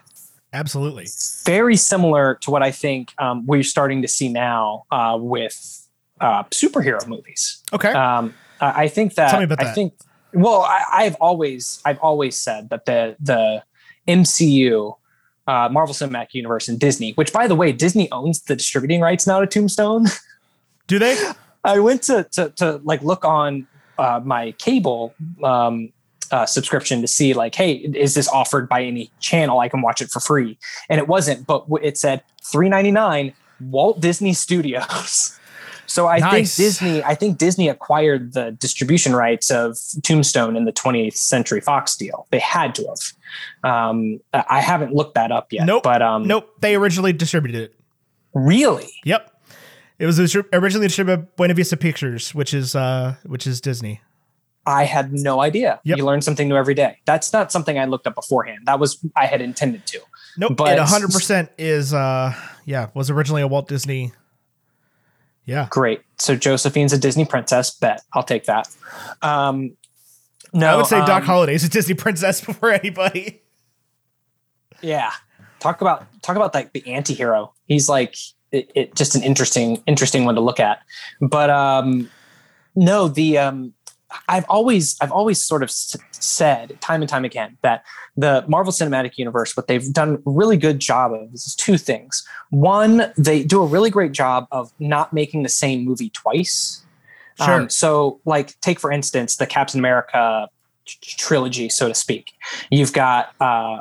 [0.53, 1.07] Absolutely.
[1.45, 5.89] very similar to what i think um, we're starting to see now uh, with
[6.20, 7.89] uh, superhero movies Okay.
[7.93, 9.75] um, I I think that Tell me about I that.
[9.75, 9.95] think
[10.35, 13.62] well, I, I've always I've always said that the the
[14.09, 14.97] MCU,
[15.47, 19.26] uh, Marvel Cinematic Universe, and Disney, which by the way, Disney owns the distributing rights
[19.26, 20.07] now to Tombstone.
[20.87, 21.16] Do they?
[21.64, 23.66] I went to to, to like look on
[23.99, 25.93] uh, my cable um,
[26.30, 30.03] uh, subscription to see like, hey, is this offered by any channel I can watch
[30.03, 30.59] it for free?
[30.89, 35.39] And it wasn't, but it said three ninety nine Walt Disney Studios.
[35.87, 36.57] So I Nice.
[36.57, 41.61] think Disney, I think Disney acquired the distribution rights of Tombstone in the 20th Century
[41.61, 42.26] Fox deal.
[42.30, 43.70] They had to have.
[43.72, 45.66] Um, I haven't looked that up yet.
[45.66, 45.82] Nope.
[45.82, 46.49] But um, Nope.
[46.61, 47.74] They originally distributed it.
[48.35, 49.30] really, Yep.
[49.97, 50.18] It was
[50.53, 54.01] originally distributed by Buena Vista Pictures, which is uh which is Disney.
[54.66, 55.78] I had no idea.
[55.85, 55.99] Yep.
[55.99, 56.99] You learn something new every day.
[57.05, 58.61] That's not something I looked up beforehand.
[58.66, 60.01] That was I had intended to.
[60.37, 60.57] Nope.
[60.57, 64.12] But- it 100% is uh yeah, was originally a Walt Disney.
[65.47, 65.66] Yeah.
[65.70, 66.03] Great.
[66.18, 67.70] So Josephine's a Disney princess.
[67.70, 68.68] Bet I'll take that.
[69.22, 69.76] Um,
[70.53, 73.42] No, I would say Doc um, Holliday's a Disney princess before anybody.
[74.80, 75.12] Yeah.
[75.61, 77.53] Talk about talk about like the anti-hero.
[77.66, 78.16] He's like
[78.53, 80.80] it, it just an interesting interesting one to look at.
[81.20, 82.11] But um
[82.76, 83.72] no, the um
[84.29, 87.85] I've always I've always sort of s- said time and time again that
[88.17, 92.27] the Marvel Cinematic Universe what they've done a really good job of is two things.
[92.51, 96.83] One, they do a really great job of not making the same movie twice.
[97.43, 97.62] Sure.
[97.62, 100.49] Um, so, like, take for instance the Captain America
[100.87, 102.33] t- trilogy, so to speak.
[102.71, 103.81] You've got uh,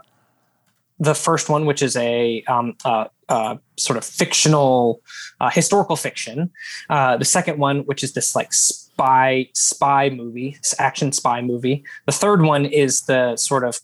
[0.99, 5.01] the first one, which is a um, uh, uh, sort of fictional,
[5.39, 6.51] uh, historical fiction.
[6.89, 8.51] Uh, the second one, which is this like
[8.93, 11.83] spy spy movie, action spy movie.
[12.05, 13.79] The third one is the sort of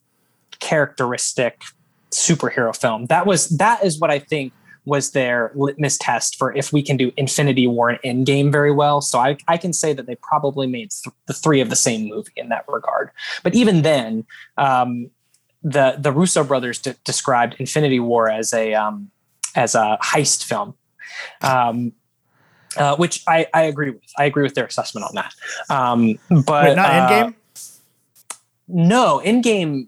[0.59, 1.61] characteristic
[2.11, 3.07] superhero film.
[3.07, 4.53] That was that is what I think
[4.85, 9.01] was their litmus test for if we can do Infinity War and Endgame very well.
[9.01, 12.09] So I, I can say that they probably made th- the three of the same
[12.09, 13.11] movie in that regard.
[13.43, 14.25] But even then,
[14.57, 15.11] um,
[15.61, 19.11] the the Russo brothers de- described Infinity War as a um,
[19.55, 20.75] as a heist film,
[21.41, 21.91] um,
[22.77, 24.01] uh, which I, I agree with.
[24.17, 25.33] I agree with their assessment on that.
[25.69, 27.35] Um, but Wait, not uh, Endgame?
[28.67, 29.87] no, Endgame.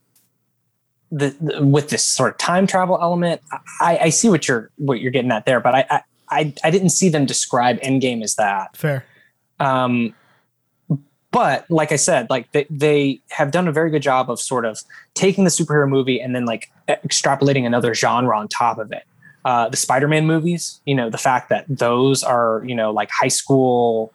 [1.14, 3.42] The, the with this sort of time travel element,
[3.82, 6.72] I, I see what you're what you're getting at there, but I, I I I
[6.72, 8.78] didn't see them describe Endgame as that.
[8.78, 9.06] Fair.
[9.60, 10.16] Um,
[11.32, 14.66] but like I said, like they, they have done a very good job of sort
[14.66, 14.82] of
[15.14, 19.04] taking the superhero movie and then like extrapolating another genre on top of it.
[19.44, 23.28] Uh, the Spider-Man movies, you know, the fact that those are, you know, like high
[23.28, 24.14] school,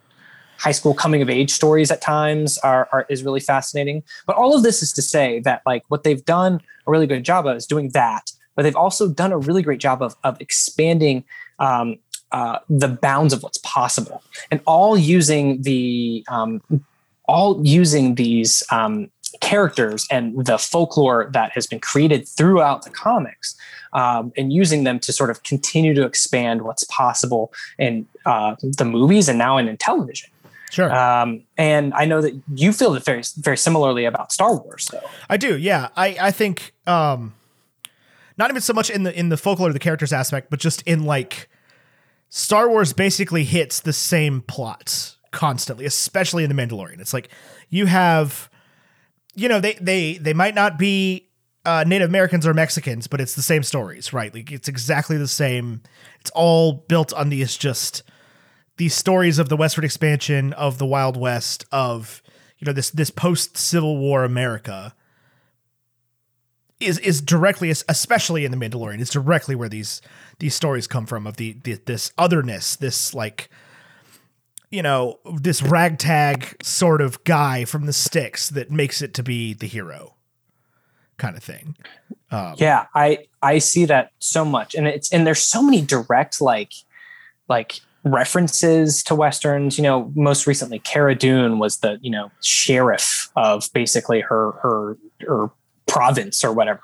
[0.59, 4.03] high school coming of age stories at times are, are is really fascinating.
[4.27, 7.25] But all of this is to say that like what they've done a really good
[7.25, 10.41] job of is doing that, but they've also done a really great job of of
[10.41, 11.25] expanding
[11.59, 11.99] um,
[12.33, 16.63] uh, the bounds of what's possible, and all using the um,
[17.27, 19.11] all using these um,
[19.41, 23.57] characters and the folklore that has been created throughout the comics,
[23.97, 28.85] um, and using them to sort of continue to expand what's possible in uh, the
[28.85, 30.31] movies and now in, television.
[30.71, 30.93] Sure.
[30.95, 35.01] Um, and I know that you feel it very, very similarly about Star Wars, though.
[35.29, 35.89] I do, yeah.
[35.97, 37.35] I I think um
[38.37, 40.83] not even so much in the in the folklore of the characters aspect, but just
[40.83, 41.49] in like
[42.29, 47.01] Star Wars basically hits the same plots constantly, especially in the Mandalorian.
[47.01, 47.29] It's like
[47.71, 48.51] you have
[49.37, 51.29] you know, they they they might not be
[51.67, 54.33] uh, Native Americans or Mexicans, but it's the same stories, right?
[54.33, 55.83] Like it's exactly the same.
[56.21, 58.05] It's all built on these just
[58.77, 62.23] these stories of the westward expansion of the Wild West of
[62.59, 64.95] you know this this post Civil War America
[66.79, 70.01] is is directly especially in the Mandalorian is directly where these
[70.39, 73.49] these stories come from of the, the this otherness this like
[74.71, 79.55] you know this ragtag sort of guy from the sticks that makes it to be
[79.55, 80.16] the hero
[81.19, 81.77] kind of thing
[82.57, 86.73] yeah, I I see that so much, and it's and there's so many direct like
[87.49, 89.79] like references to westerns.
[89.79, 94.99] You know, most recently, Cara Dune was the you know sheriff of basically her her
[95.27, 95.51] her
[95.87, 96.83] province or whatever.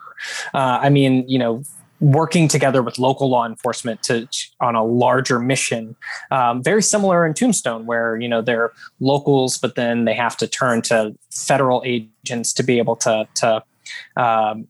[0.55, 1.65] Uh, I mean, you know,
[1.99, 4.29] working together with local law enforcement to
[4.61, 5.97] on a larger mission.
[6.31, 8.71] Um, very similar in Tombstone, where you know they're
[9.01, 13.65] locals, but then they have to turn to federal agents to be able to to
[14.17, 14.67] um,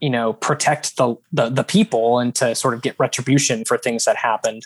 [0.00, 4.04] you know protect the, the the people and to sort of get retribution for things
[4.04, 4.62] that happened.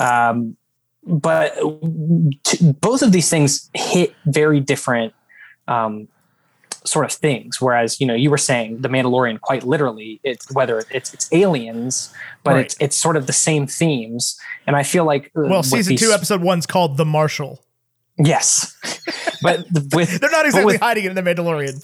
[0.00, 0.56] Um,
[1.06, 1.54] but
[2.44, 5.14] t- both of these things hit very different
[5.66, 6.08] um,
[6.84, 7.60] sort of things.
[7.62, 12.12] Whereas, you know, you were saying the Mandalorian, quite literally, it's whether it's it's aliens,
[12.44, 12.64] but Right.
[12.66, 14.38] it's it's sort of the same themes.
[14.66, 17.64] And I feel like uh, well season these- two episode one's called the Marshal
[18.18, 18.76] yes,
[19.42, 21.76] but with they're not exactly with- hiding it in the Mandalorian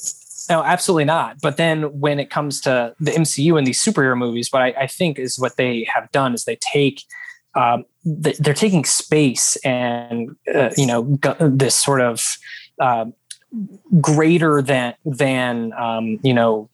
[0.49, 1.41] No, absolutely not.
[1.41, 4.87] But then when it comes to the MCU and these superhero movies, what I, I
[4.87, 7.03] think is what they have done is they take,
[7.55, 12.37] um, they're taking space and uh, you know this sort of
[12.81, 13.15] um
[14.01, 16.69] greater than than um, you know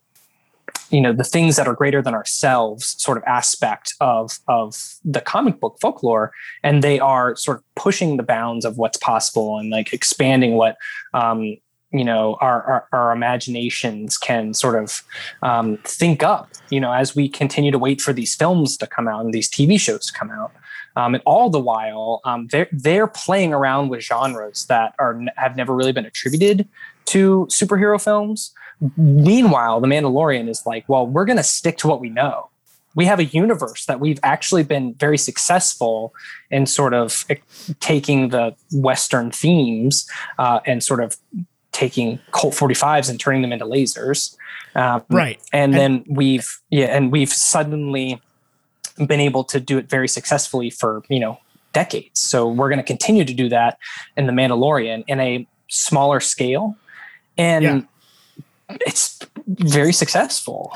[0.90, 5.20] you know the things that are greater than ourselves sort of aspect of of the
[5.20, 9.70] comic book folklore and they are sort of pushing the bounds of what's possible and
[9.70, 10.76] like expanding what
[11.14, 11.56] um
[11.92, 15.02] you know our our, our imaginations can sort of
[15.42, 19.08] um, think up you know as we continue to wait for these films to come
[19.08, 20.52] out and these tv shows to come out.
[20.96, 25.56] Um, and all the while um, they're they're playing around with genres that are have
[25.56, 26.68] never really been attributed
[27.06, 28.52] to superhero films.
[28.96, 32.50] Meanwhile the mandalorian is like well we're going to stick to what we know.
[32.96, 36.12] We have a universe that we've actually been very successful
[36.50, 37.24] in sort of
[37.78, 40.10] taking the western themes
[40.40, 41.16] uh, and sort of
[41.72, 44.36] taking Colt 45s and turning them into lasers.
[44.74, 45.40] Um, Right.
[45.52, 48.20] And, And- then we've yeah, and we've suddenly
[49.06, 51.38] been able to do it very successfully for you know
[51.72, 52.20] decades.
[52.20, 53.78] So we're going to continue to do that
[54.16, 56.76] in the Mandalorian in a smaller scale,
[57.38, 57.80] and Yeah.
[58.86, 60.72] it's very successful.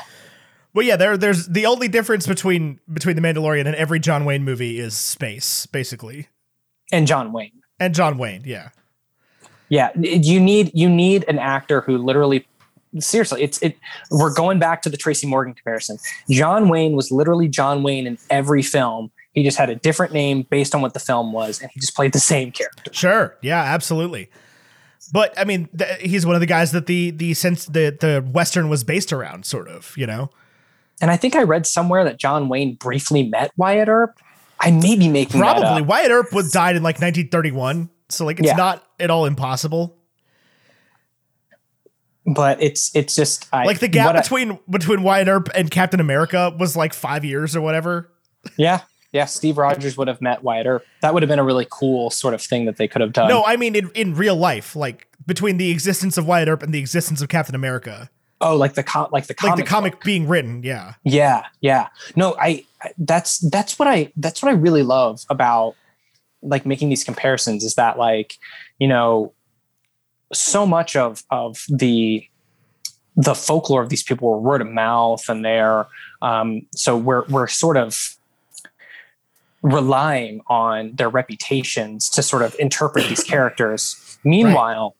[0.73, 4.43] Well, yeah, there there's the only difference between between the Mandalorian and every John Wayne
[4.43, 6.27] movie is space, basically.
[6.91, 7.51] And John Wayne.
[7.79, 8.69] And John Wayne, yeah.
[9.75, 12.47] Yeah, you need you need an actor who literally
[12.99, 13.77] seriously it's it
[14.09, 15.97] we're going back to the Tracy Morgan comparison.
[16.29, 19.11] John Wayne was literally John Wayne in every film.
[19.33, 21.93] He just had a different name based on what the film was and he just
[21.93, 22.89] played the same character.
[22.93, 23.35] Sure.
[23.41, 24.29] Yeah, absolutely.
[25.11, 28.25] But I mean, th- he's one of the guys that the the sense the the
[28.31, 29.93] western was based around, sort of.
[29.97, 30.29] You know.
[31.01, 34.17] And I think I read somewhere that John Wayne briefly met Wyatt Earp.
[34.61, 35.87] I may be making that Probably up.
[35.87, 38.55] Wyatt Earp was died in like 1931, so like it's Yeah.
[38.55, 39.97] not at all impossible.
[42.25, 45.69] but it's it's just I, Like the gap what I- between between Wyatt Earp and
[45.69, 48.11] Captain America was like five years or whatever.
[48.57, 48.81] yeah
[49.11, 50.85] yeah Steve Rogers would have met Wyatt Earp.
[51.01, 53.29] That would have been a really cool sort of thing that they could have done.
[53.29, 56.73] No, I mean in, in real life, like between the existence of Wyatt Earp and
[56.73, 58.09] the existence of Captain America,
[58.41, 60.63] oh, like the com- like the like comic the comic being written.
[60.63, 61.87] Yeah, Yeah, yeah.
[62.15, 65.75] No, I I- that's that's what I that's what I really love about
[66.45, 68.37] like making these comparisons is that like,
[68.79, 69.33] you know,
[70.33, 72.25] so much of of the
[73.15, 75.85] the folklore of these people were word of mouth and they're
[76.21, 78.17] um so we're we're sort of
[79.65, 84.19] relying on their reputations to sort of interpret these characters.
[84.23, 84.95] Meanwhile,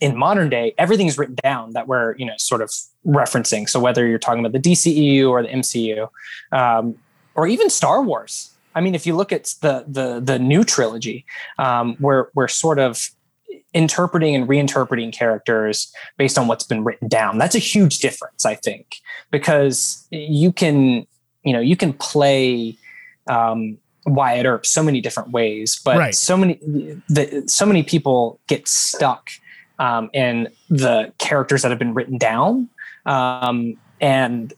[0.00, 2.70] in modern day, everything's written down that we're you know sort of
[3.06, 3.68] referencing.
[3.68, 6.08] So whether you're talking about the DCEU or the MCU,
[6.52, 6.96] um,
[7.34, 8.50] or even Star Wars.
[8.74, 11.24] I mean, if you look at the the the new trilogy,
[11.58, 13.10] um, we're we're sort of
[13.72, 17.38] interpreting and reinterpreting characters based on what's been written down.
[17.38, 18.96] That's a huge difference, I think,
[19.30, 21.06] because you can
[21.42, 22.76] you know you can play
[23.28, 26.14] um, Wyatt Earp so many different ways, but Right.
[26.14, 26.54] so many
[27.08, 29.30] the, so many people get stuck
[29.78, 32.68] um, in the characters that have been written down,
[33.06, 34.52] um, and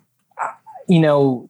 [0.93, 1.49] you know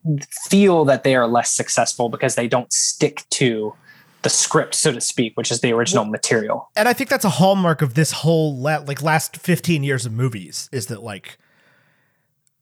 [0.48, 3.74] feel that they are less successful because they don't stick to
[4.22, 6.70] the script, so to speak, which is the original material.
[6.76, 10.12] and I think that's a hallmark of this whole la- like last 15 years of
[10.12, 11.38] movies is that like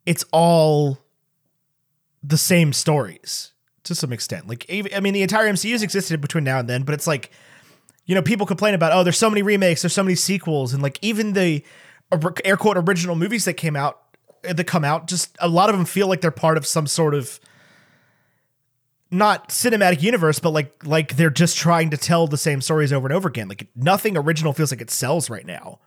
[0.06, 0.98] it's all
[2.22, 3.52] the same stories
[3.84, 4.48] to some extent.
[4.48, 7.30] Like I mean the entire MCU's existed between now and then, but it's like
[8.06, 10.82] you know people complain about oh there's so many remakes, there's so many sequels and
[10.82, 11.62] like even the
[12.42, 14.00] air quote original movies that came out
[14.48, 16.86] Uh, that come out just a lot of them feel like they're part of some
[16.86, 17.38] sort of
[19.10, 23.06] not cinematic universe, but like like they're just trying to tell the same stories over
[23.06, 23.48] and over again.
[23.48, 25.80] Like nothing original feels like it sells right now.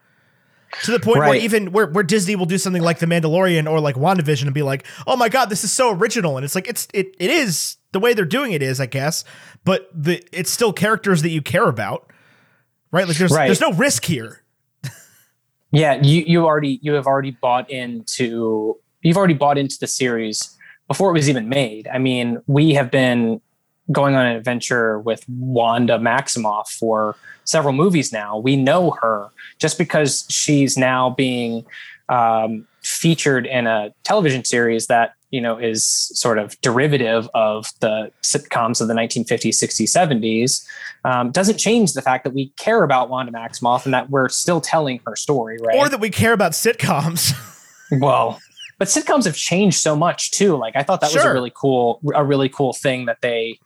[0.83, 3.79] To the point where even where, where Disney will do something like The Mandalorian or
[3.79, 6.35] like WandaVision and be like, oh my god, this is so original.
[6.35, 9.23] And it's like it's it it is the way they're doing it is, I guess,
[9.63, 12.11] but the it's still characters that you care about.
[12.91, 13.07] Right?
[13.07, 13.47] Like there's Right.
[13.47, 14.42] there's no risk here.
[15.73, 20.55] Yeah, you you already you have already bought into you've already bought into the series
[20.87, 21.87] before it was even made.
[21.87, 23.41] I mean, we have been
[23.91, 28.37] going on an adventure with Wanda Maximoff for several movies now.
[28.37, 31.65] We know her just because she's now being
[32.07, 38.11] um, featured in a television series that you know is sort of derivative of the
[38.21, 40.63] sitcoms of the 1950s, 60s, 70s.
[41.05, 44.61] Um, doesn't change the fact that we care about Wanda Maximoff and that we're still
[44.61, 45.75] telling her story, right?
[45.75, 47.33] Or that we care about sitcoms.
[47.99, 48.39] well,
[48.77, 50.55] but sitcoms have changed so much too.
[50.55, 53.59] Like I thought that was a really cool, a really cool thing that they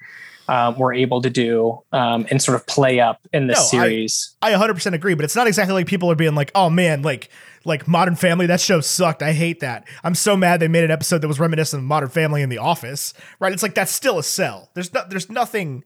[0.48, 3.84] um, were able to do um, and sort of play up in this No, I-
[3.84, 4.36] series.
[4.42, 7.30] I 100% agree, but it's not exactly like people are being like, "Oh man, like
[7.66, 9.22] like Modern Family, that show sucked.
[9.22, 9.86] I hate that.
[10.04, 12.60] I'm so mad they made an episode that was reminiscent of Modern Family in The
[12.60, 13.52] Office." Right?
[13.52, 14.70] It's like that's still a sell.
[14.74, 15.84] There's no, there's nothing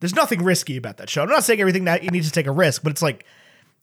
[0.00, 1.22] there's nothing risky about that show.
[1.22, 3.24] I'm not saying everything that you need to take a risk, but it's like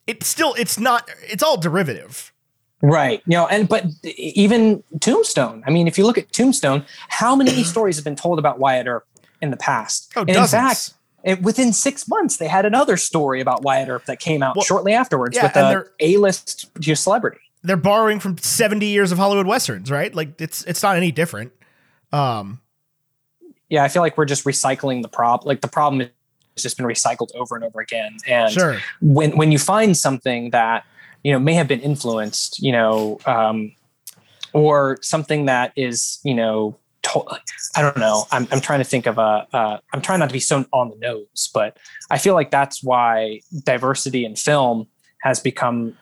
[0.07, 2.33] it's still it's not it's all derivative.
[2.81, 3.21] Right.
[3.25, 5.63] You know, and but even Tombstone.
[5.67, 8.87] I mean, if you look at Tombstone, how many stories have been told about Wyatt
[8.87, 9.05] Earp
[9.41, 10.11] in the past?
[10.15, 10.93] Oh, and in fact,
[11.23, 14.63] it, within six months, they had another story about Wyatt Earp that came out Well,
[14.63, 17.39] shortly afterwards yeah, with and a A-list celebrity.
[17.61, 20.13] They're borrowing from 70 years of Hollywood westerns, right?
[20.13, 21.51] Like it's it's not any different.
[22.13, 22.61] Um
[23.67, 25.45] Yeah, I feel like we're just recycling the prop.
[25.45, 28.17] Like the problem has just been recycled over and over again.
[28.25, 28.79] And sure.
[29.01, 30.85] when when you find something that
[31.23, 33.73] you know may have been influenced you know um,
[34.53, 36.77] or something that is you know
[37.75, 40.33] i don't know I'm, I'm trying to think of a uh, i'm trying not to
[40.33, 41.77] be so on the nose but
[42.09, 44.87] i feel like that's why diversity in film
[45.21, 45.95] has become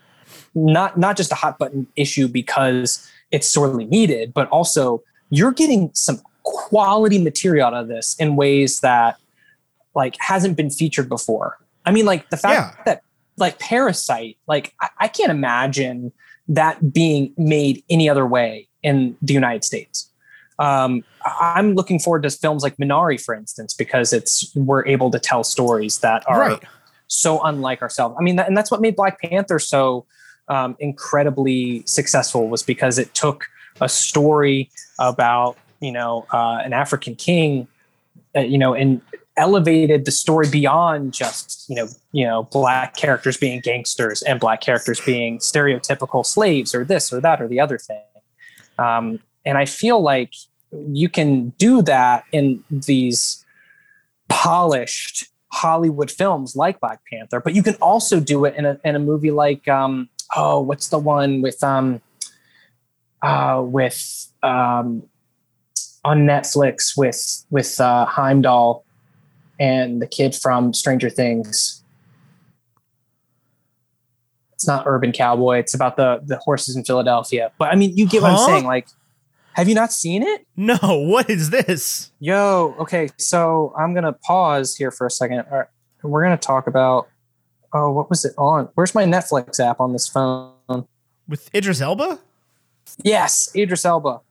[0.55, 5.91] not not just a hot button issue because it's sorely needed, but also you're getting
[5.93, 9.17] some quality material out of this in ways that
[9.95, 11.57] like hasn't been featured before.
[11.85, 12.83] I mean, like the fact Yeah.
[12.85, 13.01] that
[13.37, 16.11] like Parasite, like I, I can't imagine
[16.47, 20.09] that being made any other way in the United States.
[20.59, 25.19] Um, I'm looking forward to films like Minari, for instance, because it's we're able to
[25.19, 26.63] tell stories that are Right.
[27.07, 28.15] so unlike ourselves.
[28.19, 30.05] I mean, that, and that's what made Black Panther so
[30.47, 33.45] um, incredibly successful was because it took
[33.81, 34.69] a story
[34.99, 37.67] about you know uh, an African king,
[38.35, 39.01] uh, you know, and
[39.35, 44.61] elevated the story beyond just you know you know black characters being gangsters and black
[44.61, 48.01] characters being stereotypical slaves or this or that or the other thing.
[48.79, 50.33] Um, and I feel like
[50.89, 53.45] you can do that in these
[54.27, 58.95] polished Hollywood films like Black Panther, but you can also do it in a in
[58.95, 62.01] a movie like um oh what's the one with um
[63.23, 65.03] uh with um
[66.03, 68.83] on Netflix with with uh Heimdall
[69.61, 71.81] and the kid from Stranger Things.
[74.55, 75.59] It's not Urban Cowboy.
[75.59, 77.53] It's about the the horses in Philadelphia.
[77.57, 78.65] But I mean, you get what I'm saying.
[78.65, 78.89] Like,
[79.57, 80.45] have you not seen it?
[80.55, 82.11] No, what is this?
[82.19, 85.45] Yo, okay, so I'm gonna pause here for a second.
[85.51, 85.67] All right,
[86.03, 87.09] we're gonna talk about.
[87.73, 88.69] Oh, what was it on?
[88.75, 90.53] Where's my Netflix app on this phone?
[91.27, 92.19] With Idris Elba?
[93.03, 94.21] Yes, Idris Elba.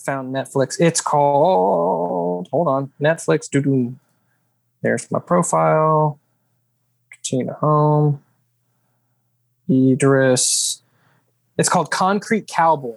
[0.00, 0.80] Found Netflix.
[0.80, 2.48] It's called.
[2.50, 3.50] Hold on, Netflix.
[3.50, 3.96] Doo doo.
[4.80, 6.18] There's my profile.
[7.10, 8.22] Continue to home.
[9.70, 10.82] Idris.
[11.58, 12.96] It's called Concrete Cowboy.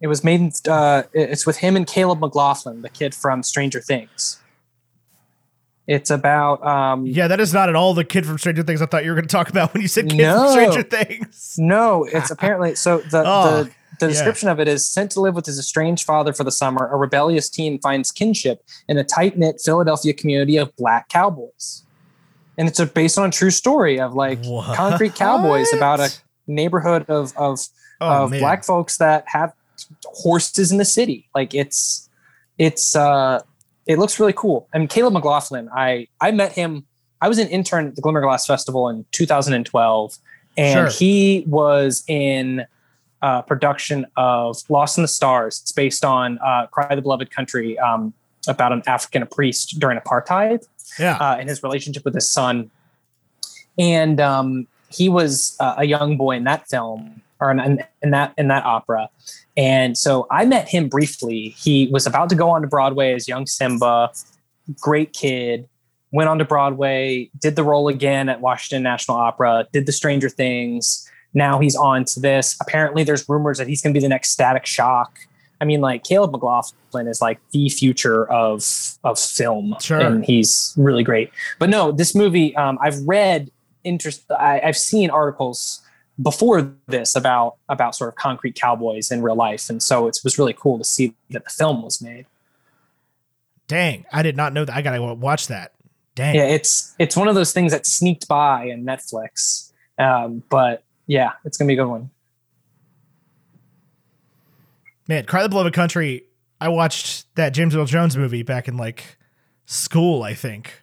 [0.00, 0.40] It was made.
[0.40, 4.38] in- Uh, it's with him and Caleb McLaughlin, the kid from Stranger Things.
[5.86, 6.64] It's about.
[6.66, 9.10] Um, Yeah, that is not at all the kid from Stranger Things I thought you
[9.10, 10.42] were going to talk about when you said kid No.
[10.44, 11.54] from Stranger Things.
[11.58, 12.98] No, it's apparently so.
[12.98, 14.08] The Oh, the, the yeah.
[14.12, 16.88] description of it is sent to live with his estranged father for the summer.
[16.92, 21.84] A rebellious teen finds kinship in a tight knit Philadelphia community of black cowboys,
[22.58, 24.76] and it's a, based on a true story of like What?
[24.76, 26.10] concrete cowboys about a
[26.46, 27.60] neighborhood of of,
[28.00, 28.40] Oh, of man.
[28.40, 29.52] black folks that have
[30.04, 31.28] horses in the city.
[31.34, 32.08] Like it's
[32.58, 33.40] it's uh
[33.86, 34.68] it looks really cool.
[34.72, 36.84] And Caleb McLaughlin, I I met him.
[37.20, 40.18] I was an intern at the Glimmerglass Festival in 2012,
[40.58, 40.98] and Sure.
[40.98, 42.66] he was in
[43.22, 45.60] uh, production of Lost in the Stars.
[45.62, 48.12] It's based on uh, Cry the Beloved Country, um,
[48.46, 50.66] about an African priest during apartheid
[50.98, 51.16] Yeah.
[51.16, 52.70] uh, and his relationship with his son.
[53.78, 58.32] And um, he was uh, a young boy in that film or in, in, that
[58.38, 59.08] in that opera.
[59.56, 61.54] And so I met him briefly.
[61.58, 64.10] He was about to go on to Broadway as young Simba,
[64.80, 65.68] great kid.
[66.12, 70.28] Went on to Broadway, did the role again at Washington National Opera, did the Stranger
[70.28, 71.08] Things.
[71.34, 72.56] Now he's on to this.
[72.60, 75.18] Apparently, there's rumors that he's going to be the next Static Shock.
[75.60, 78.64] I mean, like Caleb McLaughlin is like the future of
[79.02, 79.98] of film, Sure.
[79.98, 81.30] and he's really great.
[81.58, 83.50] But no, this movie, um, I've read
[83.84, 84.24] interest.
[84.30, 85.80] I, I've seen articles
[86.20, 90.38] before this about about sort of concrete cowboys in real life, and so it was
[90.38, 92.26] really cool to see that the film was made.
[93.66, 94.74] Dang, I did not know that.
[94.76, 95.72] I got to watch that.
[96.14, 96.34] Dang.
[96.34, 101.32] Yeah, it's it's one of those things that sneaked by in Netflix, um, but yeah,
[101.44, 102.10] it's gonna be a good one.
[105.08, 106.24] Man, Cry the Beloved Country.
[106.60, 109.18] I watched that James Earl Jones movie back in like
[109.66, 110.82] school, I think.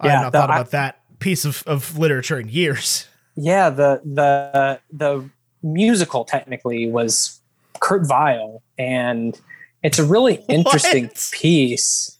[0.00, 3.06] I Yeah, have not the- thought I- about that piece of, of literature in years.
[3.36, 5.28] Yeah, the the the
[5.62, 7.40] musical technically was
[7.80, 9.38] Kurt Weill, and
[9.82, 11.30] it's a really interesting What?
[11.32, 12.10] piece.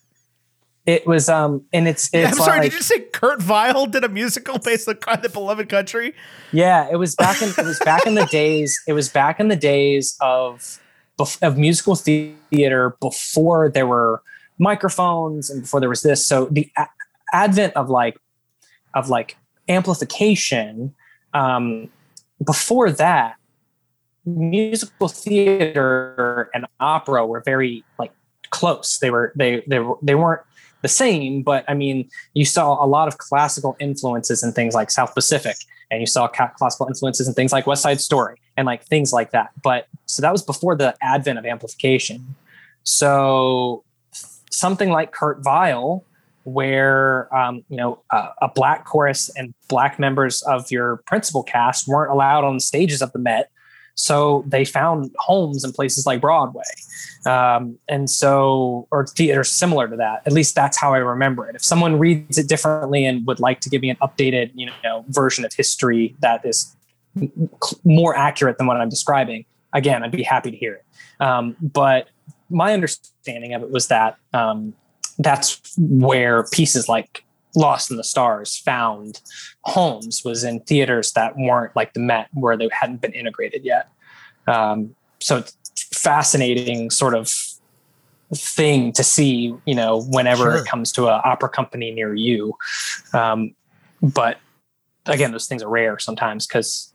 [0.86, 4.04] It was um, and it's Yeah, I'm sorry, like did you say Kurt Weill did
[4.04, 6.14] a musical based on the Beloved Country?
[6.52, 8.78] yeah, it was back in it was back in the days.
[8.86, 10.78] It was back in the days of
[11.42, 14.20] of musical theater before there were
[14.58, 16.26] microphones and before there was this.
[16.26, 16.88] So the a-
[17.32, 18.18] advent of like
[18.94, 19.36] of like
[19.68, 20.94] amplification
[21.32, 21.88] um,
[22.44, 23.36] before that
[24.26, 28.12] musical theater and opera were very like
[28.50, 28.98] close.
[28.98, 30.42] They were they they, were, they weren't
[30.82, 34.90] the same but i mean you saw a lot of classical influences in things like
[34.90, 35.56] south pacific
[35.90, 39.30] and you saw classical influences in things like west side story and like things like
[39.32, 39.50] that.
[39.62, 42.34] But so that was before the advent of amplification.
[42.82, 43.84] So
[44.50, 46.04] something like kurt Weill,
[46.44, 51.88] where um, you know uh, a black chorus and black members of your principal cast
[51.88, 53.50] weren't allowed on stages of the Met
[53.94, 56.64] So they found homes in places like Broadway.
[57.26, 60.22] Um, and so, or theaters similar to that.
[60.26, 61.54] At least that's how I remember it.
[61.54, 65.04] If someone reads it differently and would like to give me an updated, you know,
[65.08, 66.74] version of history that is
[67.84, 70.84] more accurate than what I'm describing, again, I'd be happy to hear it.
[71.24, 72.08] Um, but
[72.50, 74.74] my understanding of it was that um,
[75.18, 77.24] that's where pieces like
[77.56, 79.20] Lost in the Stars found
[79.62, 83.88] homes was in theaters that weren't like the Met, where they hadn't been integrated yet.
[84.46, 85.56] Um, so it's
[85.92, 87.32] fascinating sort of
[88.34, 90.56] thing to see, you know, whenever sure.
[90.56, 92.54] it comes to an opera company near you.
[93.12, 93.54] Um,
[94.02, 94.38] but
[95.06, 96.93] again, those things are rare sometimes because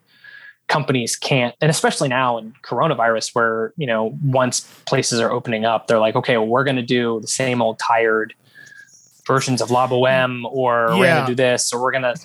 [0.70, 5.88] companies can't, and especially now in coronavirus, where you know once places are opening up,
[5.88, 8.34] they're like, okay, well, we're going to do the same old tired
[9.28, 10.98] versions of La Boheme, or yeah.
[10.98, 12.16] we're going to do this, or we're going to.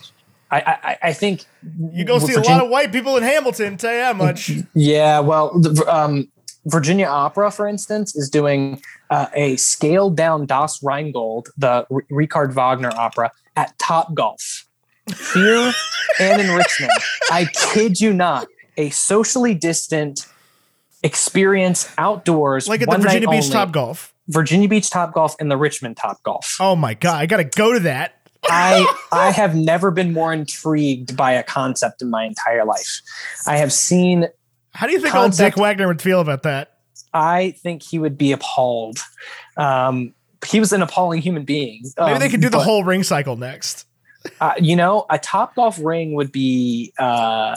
[0.51, 1.47] I, I, I think
[1.91, 3.77] you go see Virginia, a lot of white people in Hamilton.
[3.77, 4.53] Tell you that much.
[4.75, 6.31] Yeah, well, the, um,
[6.67, 8.81] Virginia Opera, for instance, is doing
[9.11, 14.67] uh, a scaled down Das Rheingold, the R- Richard Wagner opera, at Top Golf
[15.33, 15.73] here
[16.21, 16.93] and in Richmond.
[17.31, 20.27] I kid you not, a socially distant
[21.03, 24.15] experience outdoors, like at the Virginia Beach Top Golf.
[24.29, 26.57] Virginia Beach Top Golf and the Richmond Top Golf.
[26.61, 28.21] Oh my god, I got to go to that.
[28.45, 33.01] I I have never been more intrigued by a concept in my entire life.
[33.47, 34.29] I have seen.
[34.73, 36.79] How do you think concept, old Dick Wagner would feel about that?
[37.13, 38.99] I think he would be appalled.
[39.57, 40.15] Um,
[40.45, 41.83] he was an appalling human being.
[41.97, 43.87] Maybe um, they could do the whole ring cycle next.
[44.41, 47.57] Uh, you know, a top golf ring would be uh,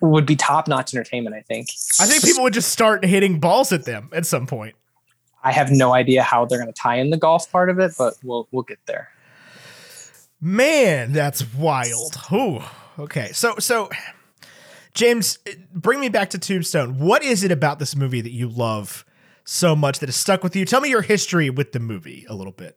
[0.00, 1.34] would be top notch entertainment.
[1.34, 1.68] I think.
[2.00, 4.74] I think people would just start hitting balls at them at some point.
[5.42, 7.92] I have no idea how they're going to tie in the golf part of it,
[7.98, 9.08] but we'll we'll get there.
[10.40, 12.16] Man, that's wild.
[12.32, 12.60] Ooh,
[12.98, 13.30] okay.
[13.32, 13.88] So so
[14.94, 15.38] James,
[15.72, 16.98] bring me back to Tombstone.
[16.98, 19.04] What is it about this movie that you love
[19.44, 20.64] so much that has stuck with you?
[20.64, 22.76] Tell me your history with the movie a little bit.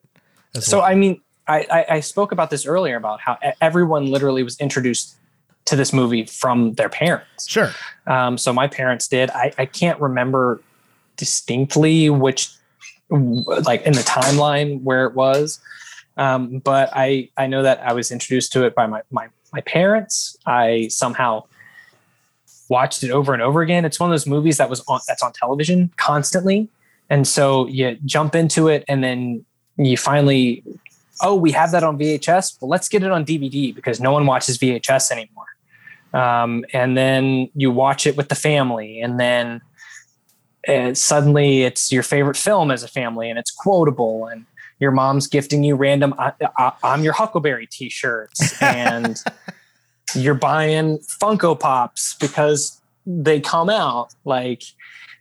[0.54, 0.86] So well.
[0.86, 5.18] I mean, I, I spoke about this earlier about how everyone literally was introduced
[5.66, 7.48] to this movie from their parents.
[7.48, 7.72] Sure.
[8.08, 9.30] Um, so my parents did.
[9.32, 10.62] I, I can't remember
[11.18, 12.50] distinctly which,
[13.10, 15.60] like in the timeline where it was,
[16.18, 19.62] um, but I I know that I was introduced to it by my my my
[19.62, 20.38] parents.
[20.46, 21.44] I somehow
[22.70, 23.84] watched it over and over again.
[23.84, 26.70] It's one of those movies that was on that's on television constantly,
[27.10, 29.46] and so you jump into it, and then
[29.78, 30.64] you finally
[31.22, 32.58] oh, we have that on VHS.
[32.62, 35.46] Well, let's get it on DVD because no one watches VHS anymore.
[36.14, 39.62] Um, and then you watch it with the family, and then
[40.68, 44.46] uh, suddenly it's your favorite film as a family, and it's quotable, and
[44.80, 46.34] your mom's gifting you random I,
[46.84, 49.18] am your Huckleberry T-shirts, and
[50.16, 54.14] you're buying Funko Pops because they come out.
[54.26, 54.64] Like,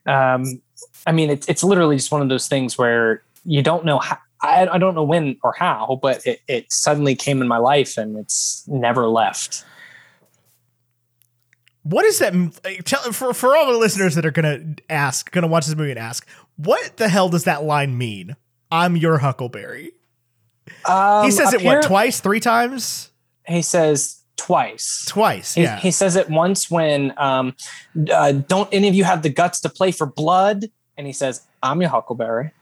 [0.06, 0.60] um,
[1.06, 4.18] I mean, it's it's literally just one of those things where you don't know how
[4.42, 7.98] I, I don't know when or how, but it, it suddenly came in my life
[7.98, 9.64] and it's never left.
[11.82, 12.32] What is that?
[12.84, 15.98] Tell, for for all the listeners that are gonna ask, gonna watch this movie and
[15.98, 16.26] ask,
[16.56, 18.36] what the hell does that line mean?
[18.70, 19.92] I'm your Huckleberry.
[20.84, 23.10] Um, he says it what twice, three times.
[23.46, 25.04] He says twice.
[25.08, 25.56] Twice.
[25.56, 25.76] Yeah.
[25.76, 27.54] He, he says it once when um,
[28.12, 31.46] uh, don't any of you have the guts to play for blood, and he says,
[31.62, 32.52] "I'm your Huckleberry."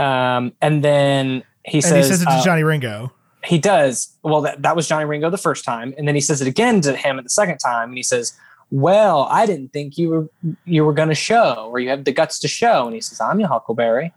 [0.00, 3.12] Um, and then he and says, he says it to uh, Johnny Ringo.
[3.44, 4.16] He does.
[4.22, 6.80] Well, that, that was Johnny Ringo the first time, and then he says it again
[6.82, 8.32] to him at the second time, and he says,
[8.70, 10.28] "Well, I didn't think you were
[10.64, 13.20] you were going to show, or you have the guts to show." And he says,
[13.20, 14.12] "I'm your Huckleberry.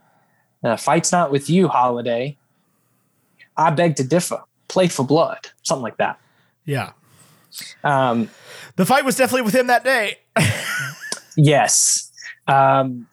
[0.63, 2.37] Uh, fight's not with you, Holliday.
[3.57, 4.41] I beg to differ.
[4.69, 6.17] Play for blood, something like that."
[6.65, 6.91] Yeah.
[7.83, 8.29] Um,
[8.77, 10.19] the fight was definitely with him that day.
[11.37, 12.11] yes.
[12.47, 13.07] Um,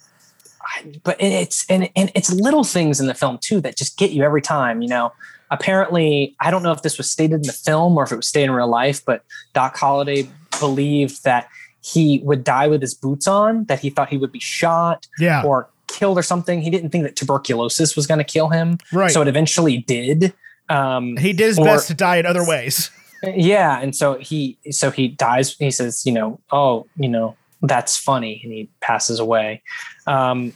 [1.02, 4.22] but it's and, and it's little things in the film too that just get you
[4.22, 4.82] every time.
[4.82, 5.12] You know,
[5.50, 8.28] apparently, I don't know if this was stated in the film or if it was
[8.28, 10.28] stated in real life, but Doc Holliday
[10.58, 11.48] believed that
[11.82, 15.42] he would die with his boots on, that he thought he would be shot yeah.
[15.44, 16.60] or killed or something.
[16.60, 18.78] He didn't think that tuberculosis was going to kill him.
[18.92, 19.10] Right.
[19.10, 20.34] So it eventually did.
[20.68, 22.90] Um, he did his or, best to die in other ways.
[23.22, 23.78] Yeah.
[23.78, 25.54] And so he, so he dies.
[25.56, 28.40] He says, you know, oh, you know, that's funny.
[28.42, 29.62] And he passes away.
[30.06, 30.54] Um,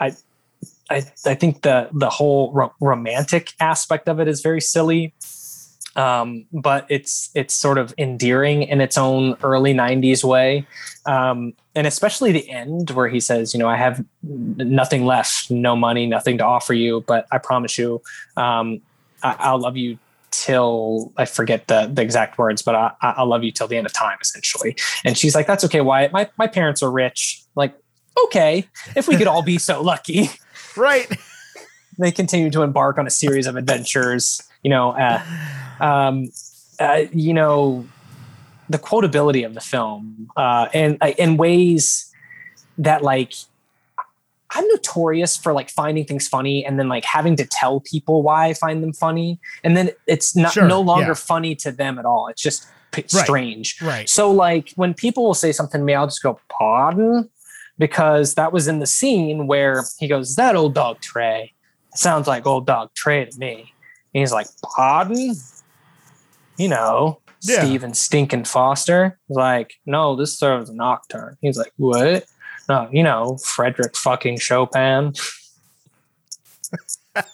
[0.00, 0.12] I,
[0.90, 0.96] I,
[1.26, 5.14] I think the the whole ro- romantic aspect of it is very silly,
[5.96, 10.66] um, but it's it's sort of endearing in its own early '90s way,
[11.06, 15.76] um, and especially the end where he says, "You know, I have nothing left, no
[15.76, 18.02] money, nothing to offer you, but I promise you,
[18.36, 18.80] um,
[19.22, 19.98] I- will love you
[20.32, 23.76] till I forget the the exact words, but I, I- I'll love you till the
[23.76, 24.76] end of time, essentially.
[25.04, 26.12] And she's like, "That's okay, Wyatt.
[26.12, 27.42] My my parents are rich.
[27.56, 27.74] Like,
[28.26, 28.66] okay,
[28.96, 30.30] if we could all be so lucky."
[30.76, 31.10] Right.
[31.98, 34.40] they continue to embark on a series of adventures.
[34.62, 35.20] You know, uh,
[35.80, 36.30] um,
[36.78, 37.86] uh, you know,
[38.68, 42.10] the quotability of the film, uh, and uh, in ways
[42.78, 43.32] that like
[44.52, 48.46] I'm notorious for like finding things funny and then like having to tell people why
[48.46, 51.14] I find them funny, and then it's not Sure, no longer yeah.
[51.14, 52.28] funny to them at all.
[52.28, 53.80] It's just p- Right, strange.
[53.82, 54.08] right.
[54.08, 57.28] So like when people will say something to me, I'll just go, pardon?
[57.80, 61.54] Because that was in the scene where he goes, "Is that old dog Trey?
[61.94, 63.72] sounds like old dog Trey to me.
[64.14, 65.34] And he's like, pardon?
[66.56, 67.64] You know, Yeah.
[67.64, 69.18] Stephen Stinkin' Foster.
[69.28, 71.36] He's like, no, this serves a nocturne.
[71.40, 72.24] He's like, what?
[72.68, 75.14] No, you know, Frederick fucking Chopin.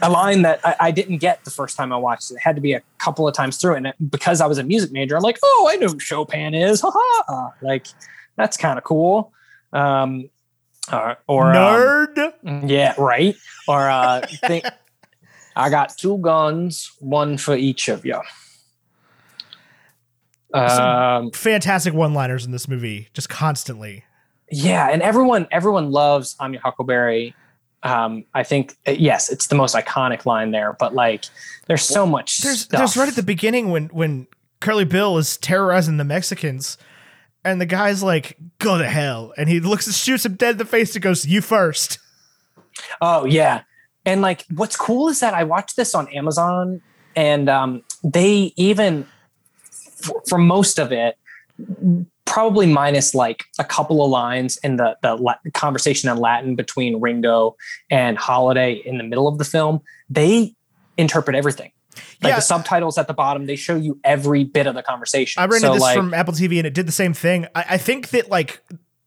[0.00, 2.34] a line that I, I didn't get the first time I watched it.
[2.34, 3.74] It had to be a couple of times through.
[3.74, 6.54] And it, because I was a music major, I'm like, oh, I know who Chopin
[6.54, 6.80] is.
[6.88, 7.52] Ha ha.
[7.60, 7.86] Like,
[8.38, 9.32] that's kind of cool.
[9.72, 10.30] Um,
[10.90, 12.68] or, or um, Nerd.
[12.70, 13.36] yeah, right.
[13.66, 14.64] Or uh, think
[15.56, 18.20] I got two guns, one for each of you.
[20.54, 24.04] Um, Fantastic one-liners in this movie, just constantly.
[24.50, 27.34] yeah, and everyone everyone loves I'm your Huckleberry.
[27.82, 30.74] Um, I think uh, yes, it's the most iconic line there.
[30.78, 31.26] But like,
[31.66, 32.38] there's so much.
[32.38, 32.78] There's stuff.
[32.78, 34.26] there's right at the beginning when when
[34.60, 36.78] Curly Bill is terrorizing the Mexicans,
[37.44, 40.58] and the guy's like, "Go to hell," and he looks and shoots him dead in
[40.58, 41.98] the face and goes, "You first.
[43.00, 43.62] Oh yeah,
[44.04, 46.80] and like what's cool is that I watched this on Amazon,
[47.16, 49.06] and um, they even
[49.70, 51.16] for, for most of it,
[52.24, 57.56] probably minus like a couple of lines in the the conversation in Latin between Ringo
[57.90, 60.54] and Holliday in the middle of the film, they
[60.96, 61.72] interpret everything.
[62.22, 62.36] Like Yeah.
[62.36, 65.40] the subtitles at the bottom, they show you every bit of the conversation.
[65.42, 67.46] I rented So, this like, from Apple TV and it did the same thing.
[67.54, 68.60] I, I think that like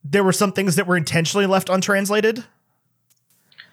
[0.04, 2.44] there were some things that were intentionally left untranslated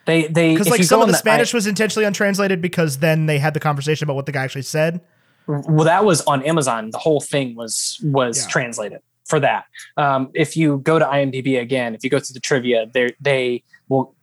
[0.06, 3.38] they they because like some of the I- Spanish was intentionally untranslated because then they
[3.38, 5.00] had the conversation about what the guy actually said.
[5.46, 8.48] well that was on amazon the whole thing was was Yeah.
[8.50, 9.64] translated for that
[9.96, 13.62] um, if you go to imdb again if you go through the trivia they they
[13.88, 14.14] will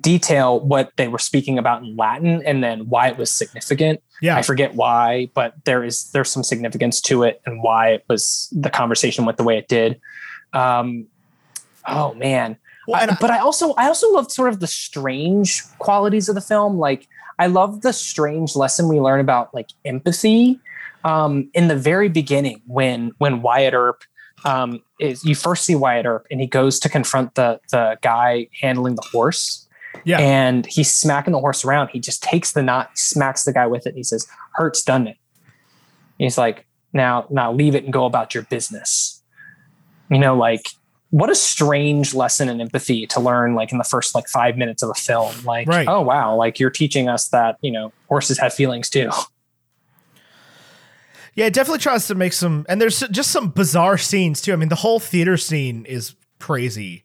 [0.00, 4.36] detail what they were speaking about in latin and then why it was significant Yeah,
[4.36, 8.48] i forget why but there is there's some significance to it and why it was
[8.52, 10.00] the conversation went the way it did
[10.52, 11.06] um,
[11.86, 12.56] oh man
[12.88, 16.40] Well, I- but I also I also love sort of the strange qualities of the
[16.40, 16.78] film.
[16.78, 17.06] Like
[17.38, 20.58] I love the strange lesson we learn about like empathy
[21.04, 24.02] um, in the very beginning when when Wyatt Earp
[24.44, 28.48] um, is you first see Wyatt Earp and he goes to confront the the guy
[28.62, 29.65] handling the horse.
[30.04, 30.18] Yeah.
[30.18, 31.88] And he's smacking the horse around.
[31.88, 33.90] He just takes the knot, smacks the guy with it.
[33.90, 35.16] And he says, "Hurts, done it."
[36.18, 39.22] He's like, "Now, now leave it and go about your business."
[40.10, 40.68] You know, like
[41.10, 44.82] what a strange lesson in empathy to learn like in the first like five minutes
[44.82, 45.86] of a film like Right.
[45.88, 49.10] oh wow like you're teaching us that you know horses have feelings too
[51.34, 54.52] Yeah, it definitely tries to make some, and there's just some bizarre scenes too.
[54.54, 57.04] I mean, the whole theater scene is crazy.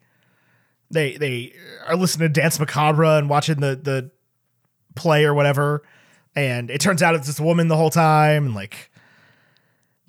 [0.92, 1.54] They they
[1.88, 4.12] are listening to Danse Macabre and watching the the
[4.96, 5.84] play or whatever,
[6.36, 8.92] and it turns out it's this woman the whole time, and like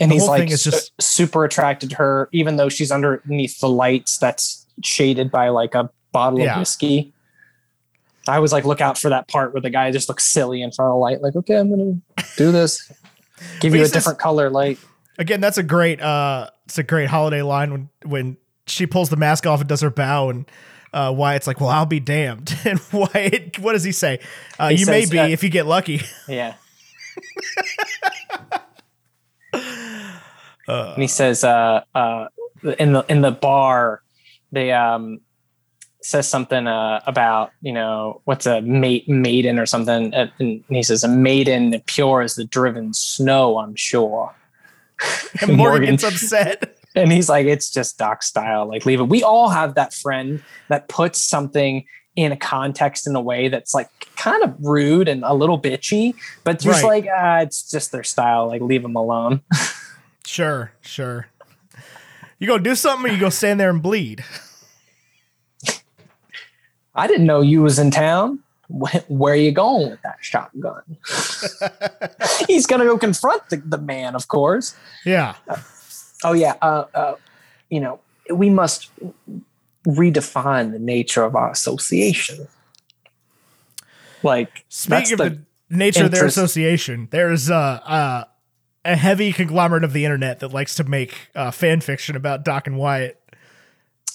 [0.00, 4.18] and he's like is just- super attracted to her even though she's underneath the lights
[4.18, 6.54] that's shaded by like a bottle Yeah.
[6.54, 7.12] of whiskey
[8.26, 10.72] i was like look out for that part where the guy just looks silly in
[10.72, 12.00] front of the light like okay i'm gonna
[12.36, 12.90] do this
[13.60, 14.78] give you a different color light
[15.18, 18.36] again, that's a great uh, it's a great Holliday line when when
[18.66, 20.50] she pulls the mask off and does her bow and.
[20.92, 22.54] Uh, Wyatt's like, well, I'll be damned.
[22.64, 24.20] And Wyatt, what does he say?
[24.58, 26.02] Uh, He you may be uh, if you get lucky.
[26.28, 26.54] Yeah.
[29.54, 29.58] Uh,
[30.68, 32.28] and he says, uh, uh,
[32.78, 34.02] in the in the bar,
[34.52, 35.20] they um
[36.02, 40.30] says something uh, about you know what's a mate maiden or something, and
[40.68, 43.58] he says a maiden pure as the driven snow.
[43.58, 44.34] I'm sure.
[45.40, 45.90] and Morgan Morgan.
[45.90, 46.78] gets upset.
[46.94, 48.66] And he's like, it's just doc style.
[48.68, 49.04] Like, leave it.
[49.08, 51.84] We all have that friend that puts something
[52.16, 56.14] in a context in a way that's like kind of rude and a little bitchy,
[56.44, 57.04] but just Right.
[57.04, 58.46] like, ah, it's just their style.
[58.48, 59.40] Like, leave them alone.
[60.24, 61.26] Sure, sure.
[62.38, 64.24] You go do something or you go stand there and bleed.
[66.94, 68.38] I didn't know you was in town.
[68.68, 70.82] Where are you going with that shotgun?
[72.48, 74.74] He's gonna go confront the, the man, of course.
[75.04, 75.34] Yeah.
[76.24, 77.14] Oh yeah, uh, uh,
[77.70, 78.00] you know
[78.32, 78.90] we must
[79.86, 82.46] redefine the nature of our association.
[84.22, 85.30] Like Speaking the of
[85.70, 87.08] the nature of their association.
[87.10, 88.24] There's uh, uh,
[88.84, 92.66] a heavy conglomerate of the internet that likes to make uh, fan fiction about Doc
[92.66, 93.18] and Wyatt.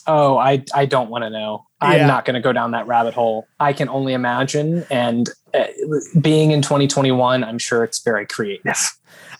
[0.07, 1.65] Oh, I I don't want to know.
[1.81, 1.89] Yeah.
[1.89, 3.47] I'm not going to go down that rabbit hole.
[3.59, 4.85] I can only imagine.
[4.89, 5.65] And uh,
[6.19, 8.91] being in 2021, I'm sure it's very creative.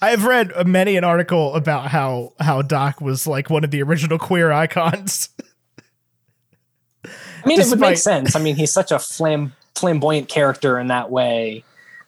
[0.01, 3.81] I have read many an article about how how Doc was like one of the
[3.81, 5.29] original queer icons.
[7.05, 7.09] I
[7.47, 8.35] mean, it would make sense.
[8.35, 11.63] I mean, he's such a flam- flamboyant character in that way.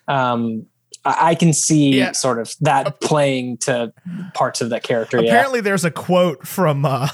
[0.07, 0.65] Um,
[1.05, 2.11] I, can see Yeah.
[2.11, 3.93] sort of that playing to
[4.33, 5.21] parts of that character.
[5.21, 5.29] yeah.
[5.29, 7.07] Apparently, there's a quote from uh,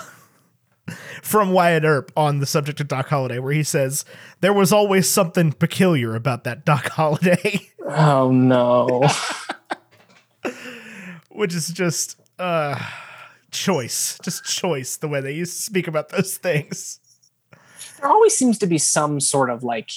[1.26, 4.06] from Wyatt Earp on the subject of Doc Holliday where he says,
[4.42, 9.08] "There was always something peculiar about that Doc Holliday," Oh no.
[11.30, 12.80] which is just uh,
[13.52, 17.00] choice, just choice the way they used to speak about those things.
[18.00, 19.90] there always seems to be some sort of like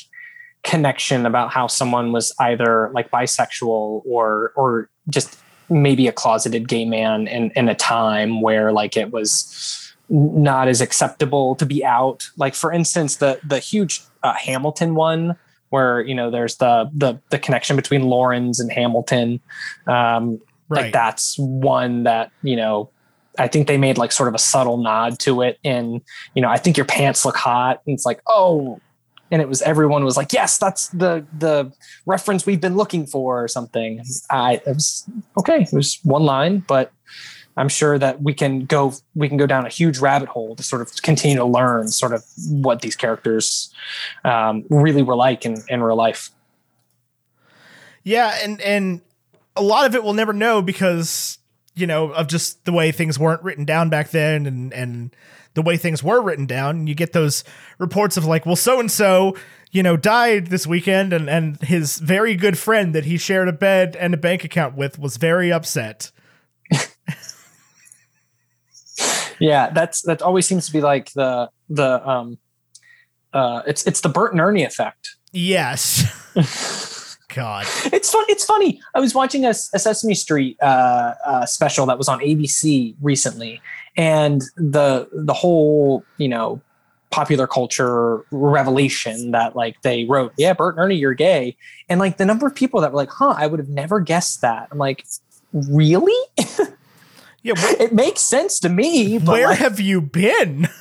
[0.65, 5.39] connection about how someone was either like bisexual or or just
[5.69, 10.81] maybe a closeted gay man in in a time where like it was not as
[10.81, 12.29] acceptable to be out.
[12.37, 15.37] Like for instance the the huge uh, hamilton one
[15.71, 19.41] where you know there's the the the connection between Laurens and hamilton
[19.87, 20.41] um
[20.71, 20.83] Right.
[20.83, 22.91] like that's one that you know
[23.39, 25.59] i think they made like sort of a subtle nod to it.
[25.63, 26.03] In
[26.35, 27.81] you know i think your pants look hot.
[27.87, 28.79] And it's like oh
[29.31, 31.73] and it was everyone was like yes that's the the
[32.05, 34.03] reference we've been looking for or something.
[34.31, 35.09] I it was
[35.39, 35.63] okay.
[35.63, 36.93] It was one line but
[37.59, 40.63] i'm sure that we can go we can go down a huge rabbit hole to
[40.63, 43.75] sort of continue to learn sort of what these characters
[44.25, 46.31] um, really were like in, in real life
[48.05, 49.01] Yeah, and and
[49.55, 51.39] a lot of it we'll never know because
[51.75, 55.15] you know of just the way things weren't written down back then, and and
[55.55, 56.87] the way things were written down.
[56.87, 57.45] You get those
[57.79, 59.37] reports of like, well, so and so,
[59.71, 63.53] you know, died this weekend, and and his very good friend that he shared a
[63.53, 66.11] bed and a bank account with was very upset.
[69.41, 72.39] yeah that's that always seems to be like the the um
[73.33, 76.05] uh it's it's the bert and ernie effect Yes.
[77.35, 77.67] God.
[77.93, 78.25] it's fun.
[78.29, 78.81] It's funny.
[78.95, 83.61] I was watching a, a Sesame Street uh, uh, special that was on ABC recently,
[83.97, 86.61] and the the whole you know
[87.11, 91.57] popular culture revelation that like they wrote, yeah, Bert and Ernie, you're gay,
[91.89, 94.41] and like the number of people that were like, huh, I would have never guessed
[94.41, 94.69] that.
[94.71, 95.05] I'm like,
[95.53, 96.17] really?
[97.43, 97.55] Yeah.
[97.57, 99.19] Wh- it makes sense to me.
[99.19, 100.69] But where like, have you been?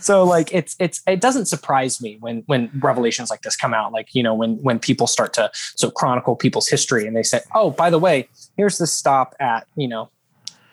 [0.00, 3.92] so like it's it's it doesn't surprise me when when revelations like this come out
[3.92, 7.40] like you know when when people start to so chronicle people's history and they say
[7.54, 10.10] oh by the way here's the stop at you know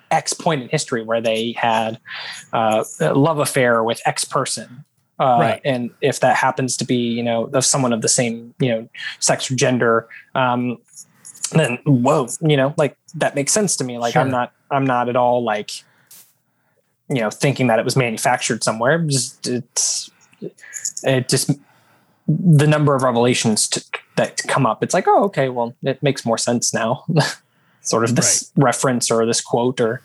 [0.09, 1.99] x point in history where they had
[2.51, 4.83] uh, a love affair with x person
[5.19, 5.61] uh, Right.
[5.63, 8.89] and if that happens to be you know of someone of the same you know
[9.19, 10.77] sex or gender um
[11.59, 13.97] then whoa you know like that makes sense to me.
[13.97, 15.71] Like i'm not i'm not at all like
[17.09, 18.99] you know thinking that it was manufactured somewhere.
[18.99, 20.11] Just it's
[21.03, 21.51] it just
[22.27, 23.83] the number of revelations to,
[24.15, 27.03] that come up it's like oh okay well it makes more sense now.
[27.83, 30.01] Sort of this reference or this quote or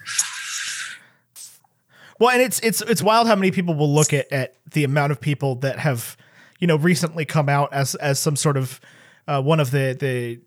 [2.19, 5.13] Well, and it's it's it's wild how many people will look at at the amount
[5.13, 6.17] of people that have,
[6.59, 8.81] you know, recently come out as as some sort of
[9.29, 10.41] uh, one of the the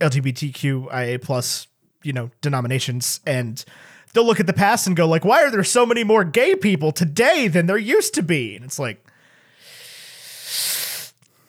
[0.00, 1.66] LGBTQIA plus
[2.02, 3.64] you know denominations, and
[4.12, 6.54] they'll look at the past and go like, why are there so many more gay
[6.54, 8.56] people today than there used to be?
[8.56, 9.04] And it's like.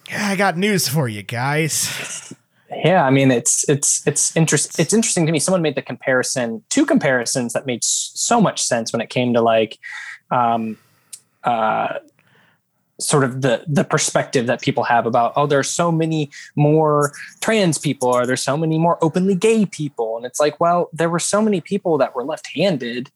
[0.09, 2.33] "Yeah, I got news for you guys.
[2.83, 6.63] yeah i mean it's it's it's interest it's interesting to me someone made the comparison
[6.69, 9.77] two comparisons that made so much sense when it came to like
[10.31, 10.77] um
[11.43, 11.95] uh
[13.01, 17.77] sort of the the perspective that people have about oh there's so many more trans
[17.77, 20.17] people or there's so many more openly gay people.
[20.17, 23.11] And it's like well there were so many people that were left-handed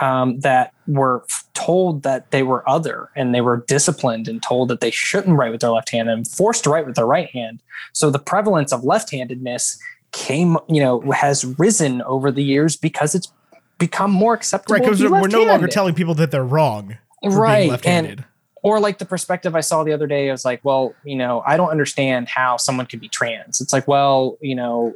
[0.00, 1.24] um, that were
[1.54, 5.52] told that they were other and they were disciplined and told that they shouldn't write
[5.52, 7.62] with their left hand and forced to write with their right hand.
[7.92, 9.78] So the prevalence of left-handedness
[10.12, 13.32] came you know has risen over the years because it's
[13.78, 17.30] become more acceptable Right, because be we're no longer telling people that they're wrong for
[17.30, 18.18] right being left-handed.
[18.20, 18.24] and
[18.64, 21.42] or like the perspective i saw the other day i was like well you know
[21.46, 23.60] i don't understand how someone could be trans.
[23.60, 24.94] It's like well you know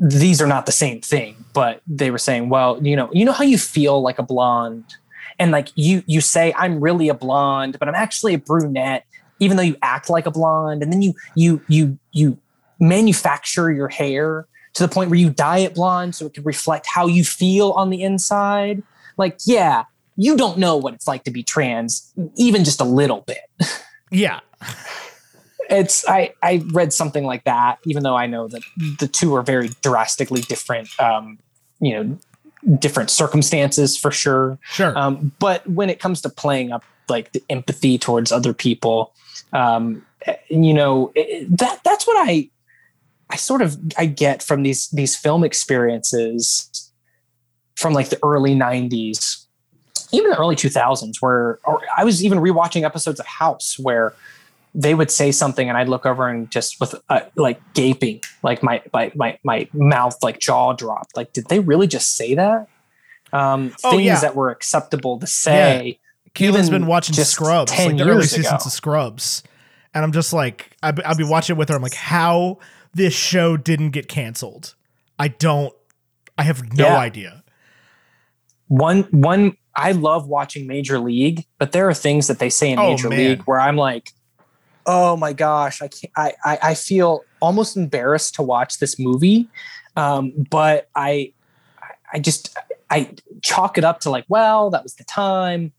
[0.00, 1.44] these are not the same thing.
[1.52, 4.94] But they were saying well you know you know how you feel like a blonde?
[5.38, 9.04] And like you you say i'm really a blonde but i'm actually a brunette
[9.40, 10.82] even though you act like a blonde.
[10.82, 12.38] And then you you you you
[12.80, 16.86] manufacture your hair to the point where you dye it blonde so it can reflect
[16.86, 18.82] how you feel on the inside.
[19.16, 19.84] Like yeah
[20.20, 23.38] you don't know what it's like to be trans even just a little bit
[24.10, 24.40] yeah,
[25.68, 28.62] it's I I read something like that, even though I know that
[28.98, 30.88] the two are very drastically different.
[31.00, 31.38] Um,
[31.80, 32.18] you know,
[32.78, 34.58] different circumstances for sure.
[34.64, 34.96] Sure.
[34.98, 39.14] Um, but when it comes to playing up like the empathy towards other people,
[39.52, 40.04] um,
[40.48, 42.50] you know, it, that that's what I
[43.30, 46.90] I sort of I get from these these film experiences
[47.76, 49.44] from like the early '90s,
[50.12, 51.58] even the early 2000s, where
[51.96, 54.14] I was even rewatching episodes of House where
[54.74, 58.62] they would say something and I'd look over and just with uh, like gaping, like
[58.62, 61.16] my, my, my, my mouth, like jaw dropped.
[61.16, 62.68] Like, did they really just say that?
[63.32, 64.20] Um, Oh, things yeah.
[64.20, 65.98] that were acceptable to say.
[66.34, 68.56] Caitlin's even been watching Scrubs, 10 like the early years seasons ago.
[68.66, 69.42] of Scrubs,
[69.94, 71.74] and I'm just like, I'll be- I'd be watching it with her.
[71.76, 72.58] I'm like, how
[72.94, 74.74] this show didn't get canceled?
[75.18, 75.74] I don't.
[76.36, 76.98] I have no Yeah.
[76.98, 77.42] idea.
[78.68, 82.78] One, one, I love watching Major League, but there are things that they say in
[82.78, 83.18] Oh, Major man.
[83.18, 84.10] League where I'm like,
[84.86, 89.48] oh my gosh, I can't, I, I, I feel almost embarrassed to watch this movie.
[89.96, 91.32] Um, but I,
[92.12, 92.56] I just,
[92.90, 95.72] I chalk it up to like, well, that was the time.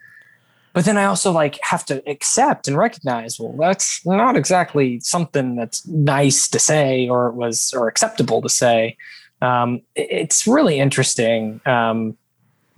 [0.74, 5.56] But then I also like have to accept and recognize, well, that's not exactly something
[5.56, 8.96] that's nice to say or was or acceptable to say.
[9.42, 12.16] Um, it's really interesting um,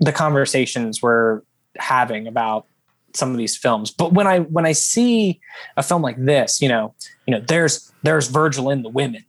[0.02, 1.41] the conversations we're
[1.78, 2.65] having about
[3.14, 3.91] some of these films.
[3.91, 5.40] But when I when I see
[5.78, 6.94] a film like this, you know,
[7.26, 9.23] you know, there's there's Virgil and the women.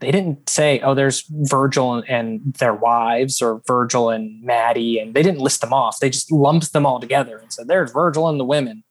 [0.00, 5.12] They didn't say, oh, there's Virgil and, and their wives or Virgil and Mattie, and
[5.12, 5.98] they didn't list them off.
[5.98, 8.84] They just lumped them all together and said, there's Virgil and the women.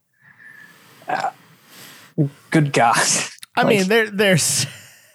[1.07, 1.29] Uh,
[2.51, 2.97] good God.
[3.55, 4.65] I Like- mean, there, there's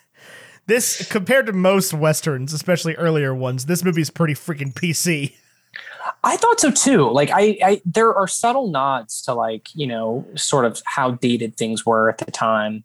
[0.67, 3.67] this compared to most westerns, especially earlier ones.
[3.67, 5.35] This movie's pretty freaking PC.
[6.25, 7.11] I thought so too.
[7.11, 11.57] Like I, I there are subtle nods to like, you know, sort of how dated
[11.57, 12.85] things were at the time.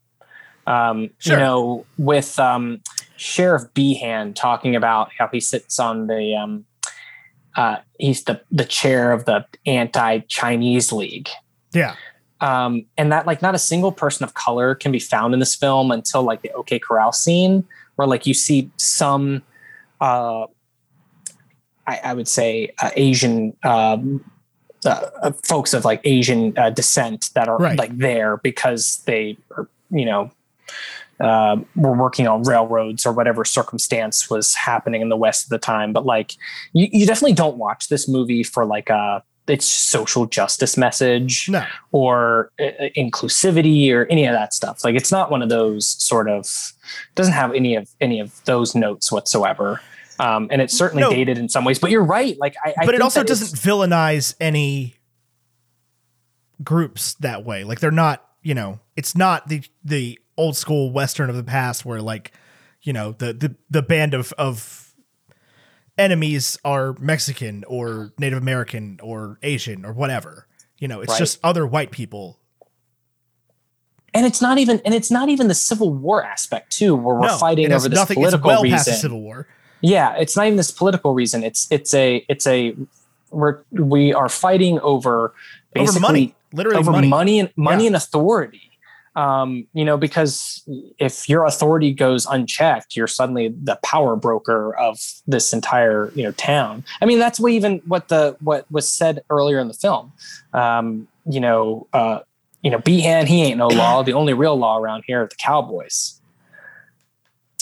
[0.67, 1.33] Um, Sure.
[1.33, 2.81] you know, with um
[3.15, 6.65] Sheriff Behan talking about how he sits on the um
[7.55, 11.29] uh he's the the chair of the anti-Chinese league.
[11.73, 11.95] Yeah,
[12.41, 15.55] Um, and that like not a single person of color can be found in this
[15.55, 17.65] film until like the OK Corral scene,
[17.95, 19.41] where like you see some,
[20.01, 20.45] uh,
[21.87, 24.23] I, I would say uh, Asian um,
[24.85, 27.79] uh, uh, folks of like Asian uh, descent that are Right.
[27.79, 30.31] like there because they are, you know,
[31.19, 35.57] uh, were working on railroads or whatever circumstance was happening in the West at the
[35.57, 35.93] time.
[35.93, 36.33] But like,
[36.73, 41.63] you, you definitely don't watch this movie for like a its social justice message no,
[41.93, 44.83] or uh, inclusivity or any of that stuff.
[44.83, 46.73] Like it's not one of those sort of
[47.15, 49.81] doesn't have any of any of those notes whatsoever.
[50.19, 51.09] Um, and it's certainly No.
[51.11, 51.79] dated in some ways.
[51.79, 52.37] But you're right.
[52.39, 54.95] Like I, I but it also doesn't villainize any
[56.63, 57.63] groups that way.
[57.63, 61.85] Like they're not, you know, it's not the the old school western of the past
[61.85, 62.31] where like,
[62.81, 64.93] you know, the the the band of of
[65.97, 70.47] enemies are Mexican or Native American or Asian or whatever.
[70.79, 71.19] You know, it's Right.
[71.19, 72.39] just other white people.
[74.13, 77.27] and it's not even and it's not even the Civil War aspect too, where we're
[77.27, 78.17] No, fighting over this nothing.
[78.17, 78.93] It's political well reason.
[78.95, 79.47] Civil War.
[79.81, 81.43] Yeah, it's not even this political reason.
[81.43, 82.75] It's it's a it's a
[83.31, 85.33] we're we are fighting over
[85.73, 87.07] basically Over money, literally over money.
[87.07, 87.87] money, and money Yeah.
[87.87, 88.61] and authority.
[89.15, 90.63] Um, you know, because
[90.99, 96.31] if your authority goes unchecked, you're suddenly the power broker of this entire you know
[96.33, 96.83] town.
[97.01, 100.13] I mean, that's what even what the what was said earlier in the film.
[100.53, 102.19] Um, you know, uh,
[102.61, 104.01] you know, Behan, he ain't no law.
[104.03, 106.21] The only real law around here are the cowboys.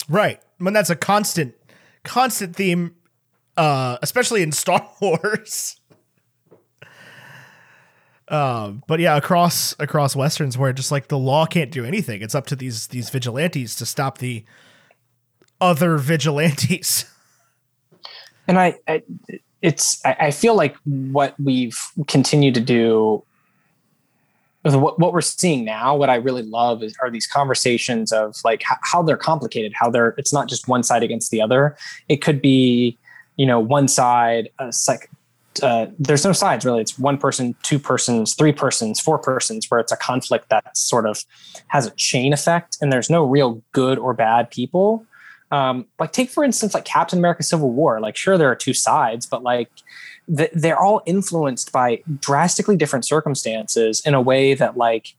[0.08, 0.40] Right.
[0.58, 1.54] When that's a constant
[2.06, 2.94] constant theme
[3.56, 5.80] uh especially in Star Wars.
[8.28, 12.22] Um but yeah, across across westerns where just like the law can't do anything.
[12.22, 14.44] It's up to these these vigilantes to stop the
[15.60, 17.04] other vigilantes.
[18.48, 19.02] and I, I
[19.62, 23.24] it's I, I feel like what we've continued to do
[24.74, 28.62] what, what we're seeing now what i really love is are these conversations of like
[28.62, 31.76] how, how they're complicated how they're it's not just one side against the other.
[32.08, 32.96] It could be
[33.36, 35.10] you know one side uh, like
[35.62, 36.82] uh, there's no sides really.
[36.82, 41.06] It's one person two persons three persons four persons where it's a conflict that sort
[41.06, 41.24] of
[41.68, 45.06] has a chain effect and there's no real good or bad people.
[45.52, 48.00] Um, like take for instance like captain america civil war.
[48.00, 49.70] Like sure there are two sides but like
[50.34, 55.14] th- they're all influenced by drastically different circumstances in a way that like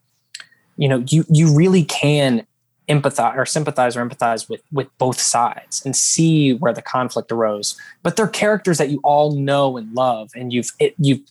[0.78, 2.46] you know you you really can
[2.90, 7.78] empathize or sympathize or empathize with with both sides and see where the conflict arose.
[8.04, 11.22] But they're characters that you all know and love and you've it, you've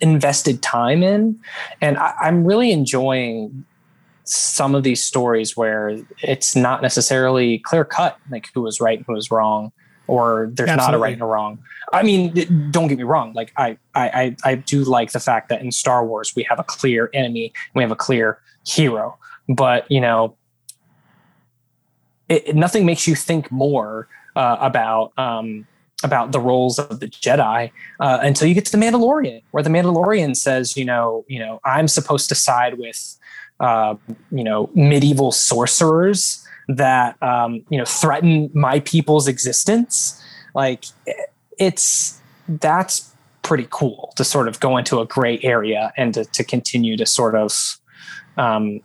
[0.00, 1.38] invested time in.
[1.80, 3.64] And I, i'm really enjoying
[4.24, 9.06] some of these stories where it's not necessarily clear cut, like who was right and
[9.06, 9.72] who was wrong,
[10.12, 11.58] or there's not a right and a wrong.
[11.92, 13.32] I mean, don't get me wrong.
[13.32, 16.58] Like I, I, I, I do like the fact that in Star Wars we have
[16.58, 19.16] a clear enemy, and we have a clear hero.
[19.48, 20.36] But you know,
[22.28, 25.66] it, it- nothing makes you think more uh, about um,
[26.04, 27.70] about the roles of the Jedi
[28.00, 31.60] uh, until you get to the Mandalorian, where the Mandalorian says, you know, you know,
[31.64, 33.16] I'm supposed to side with,
[33.60, 33.94] uh,
[34.30, 40.22] you know, medieval sorcerers that um, you know threaten my people's existence.
[40.54, 40.84] Like
[41.58, 43.12] it's that's
[43.42, 47.04] pretty cool to sort of go into a gray area and to, to continue to
[47.04, 47.78] sort of
[48.38, 48.80] um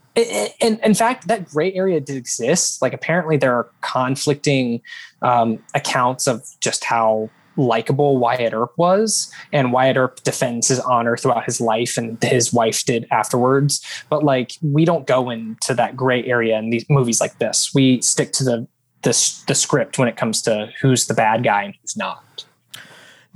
[0.62, 4.82] and in fact that gray area did exist like apparently there are conflicting
[5.22, 11.18] um accounts of just how likable Wyatt Earp was and Wyatt Earp defends his honor
[11.18, 15.98] throughout his life and his wife did afterwards but like we don't go into that
[15.98, 18.68] gray area in these movies like this we stick to the
[19.04, 22.24] the, the script when it comes to who's the bad guy and who's not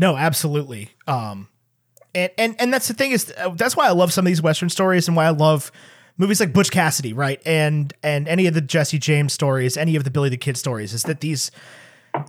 [0.02, 0.90] No, absolutely.
[1.06, 1.48] Um,
[2.16, 4.42] and and and that's the thing is uh, that's why I love some of these
[4.42, 5.72] Western stories and why I love
[6.18, 7.40] movies like Butch Cassidy, right?
[7.46, 10.94] And and any of the Jesse James stories, any of the Billy the Kid stories,
[10.94, 11.52] is that these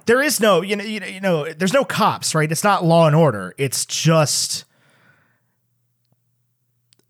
[0.06, 2.50] there is no you know you know, you know there's no cops, right?
[2.50, 3.54] It's not Law and Order.
[3.58, 4.64] It's just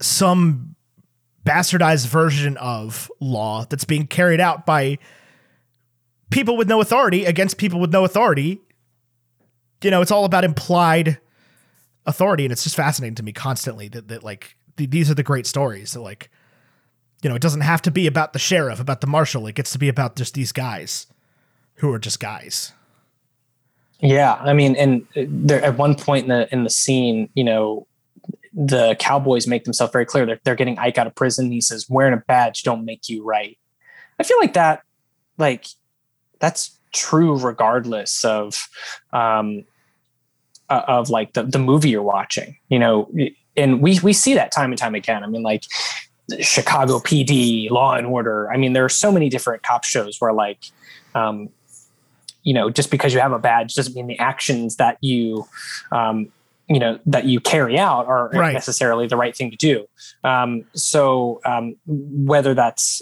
[0.01, 0.75] some
[1.45, 4.97] bastardized version of law that's being carried out by
[6.29, 8.61] people with no authority against people with no authority
[9.83, 11.19] you know, it's all about implied
[12.05, 15.23] authority, and it's just fascinating to me constantly that that like th- these are the
[15.23, 15.93] great stories.
[15.93, 16.29] That like,
[17.21, 19.45] you know, it doesn't have to be about the sheriff, about the marshal.
[19.47, 21.07] It gets to be about just these guys
[21.83, 22.71] who are just guys.
[23.99, 25.05] Yeah, I mean, and
[25.51, 27.87] at one point in the in the scene, you know,
[28.53, 30.25] the cowboys make themselves very clear.
[30.25, 31.51] They're they're getting Ike out of prison.
[31.51, 33.57] He says, "Wearing a badge don't make you right."
[34.17, 34.83] I feel like that,
[35.37, 35.65] like,
[36.39, 38.69] that's true regardless of,
[39.11, 39.65] um,
[40.69, 42.55] uh, of like the the movie you're watching.
[42.69, 43.11] You know,
[43.57, 45.21] and we we see that time and time again.
[45.21, 45.65] I mean, like.
[46.39, 48.49] Chicago PD, Law and Order.
[48.49, 50.57] I mean, there are so many different cop shows where, like,
[51.15, 51.49] um,
[52.43, 55.45] you know just because you have a badge doesn't mean the actions that you
[55.91, 56.27] um,
[56.69, 58.53] you know that you carry out are Right.
[58.53, 59.85] necessarily the right thing to do.
[60.23, 63.01] Um, so um, whether that's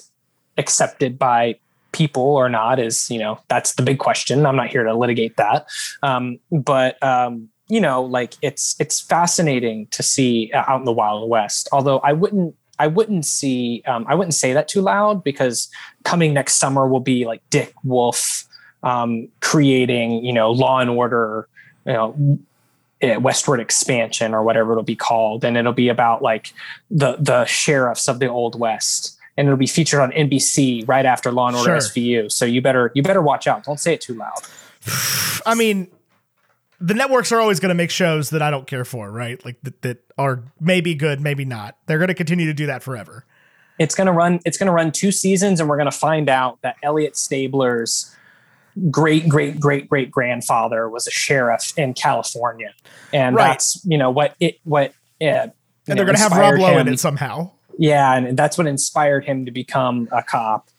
[0.58, 1.56] accepted by
[1.92, 4.46] people or not is you know that's the big question.
[4.46, 5.68] I'm not here to litigate that.
[6.04, 11.30] Um, but um, you know like it's it's fascinating to see out in the wild
[11.30, 11.70] west.
[11.72, 15.70] Although i wouldn't I wouldn't see, um, I wouldn't say that too loud because
[16.04, 18.48] coming next summer will be like Dick Wolf
[18.84, 21.48] um, creating, you know, Law and Order,
[21.86, 22.40] you know,
[23.02, 26.54] eh, Westward Expansion or whatever it'll be called, and it'll be about like
[26.90, 31.32] the the sheriffs of the Old West, and it'll be featured on NBC right after
[31.32, 31.90] Law and Order Sure.
[31.90, 32.32] SVU.
[32.32, 33.64] So you better you better watch out.
[33.64, 34.42] Don't say it too loud.
[35.46, 35.88] I mean,
[36.80, 39.44] the networks are always going to make shows that I don't care for, right?
[39.46, 41.78] Like that, that are maybe good, maybe not.
[41.86, 43.26] They're going to continue to do that forever.
[43.80, 44.40] It's gonna run.
[44.46, 48.16] It's gonna run two seasons, and we're gonna find out that Elliot Stabler's
[48.90, 52.74] great great great great grandfather was a sheriff in California,
[53.14, 53.50] and Right.
[53.50, 54.94] that's you know what it what.
[55.22, 55.50] Uh,
[55.88, 57.52] And they're going to have Rob Lowe in it somehow.
[57.78, 60.70] Yeah, and that's what inspired him to become a cop.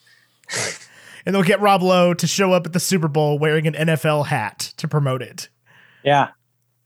[1.24, 4.27] And they'll get Rob Lowe to show up at the Super Bowl wearing an NFL
[4.27, 5.48] hat to promote it.
[6.05, 6.28] Yeah,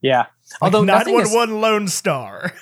[0.01, 0.25] yeah.
[0.61, 2.53] Like Although nothing is, 911 Lone Star.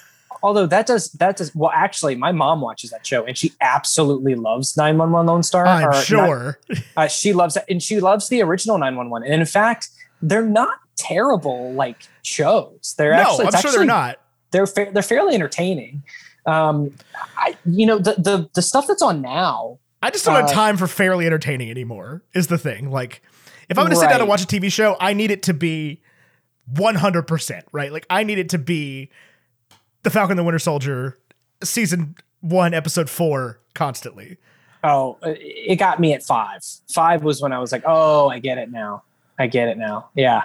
[0.46, 1.72] Although that does that does well.
[1.74, 5.66] Actually, my mom watches that show, and she absolutely loves Nine One One Lone Star.
[5.66, 6.60] I'm or not- sure.
[6.98, 9.24] uh, she loves it, and she loves the original Nine One One.
[9.24, 9.90] And in fact,
[10.22, 12.94] they're not terrible like shows.
[12.98, 14.20] They're no, actually I'm sure actually they're not.
[14.52, 16.04] they're fa- they're fairly entertaining.
[16.46, 16.94] Um,
[17.38, 19.80] I you know the the the stuff that's on now.
[20.04, 22.92] I just don't have Uh, time for fairly entertaining anymore, is the thing.
[22.92, 23.24] Like,
[23.70, 25.54] if I'm going to sit down and watch a TV show, I need it to
[25.56, 26.04] be
[26.72, 27.92] 100%, right?
[27.92, 29.10] Like, I need it to be
[30.06, 31.18] The Falcon the Winter Soldier,
[31.64, 34.38] season one, episode four, constantly.
[34.84, 36.60] Oh, it got me at five.
[36.88, 39.02] Five was when I was like, oh, I get it now.
[39.40, 40.10] I get it now.
[40.14, 40.44] Yeah.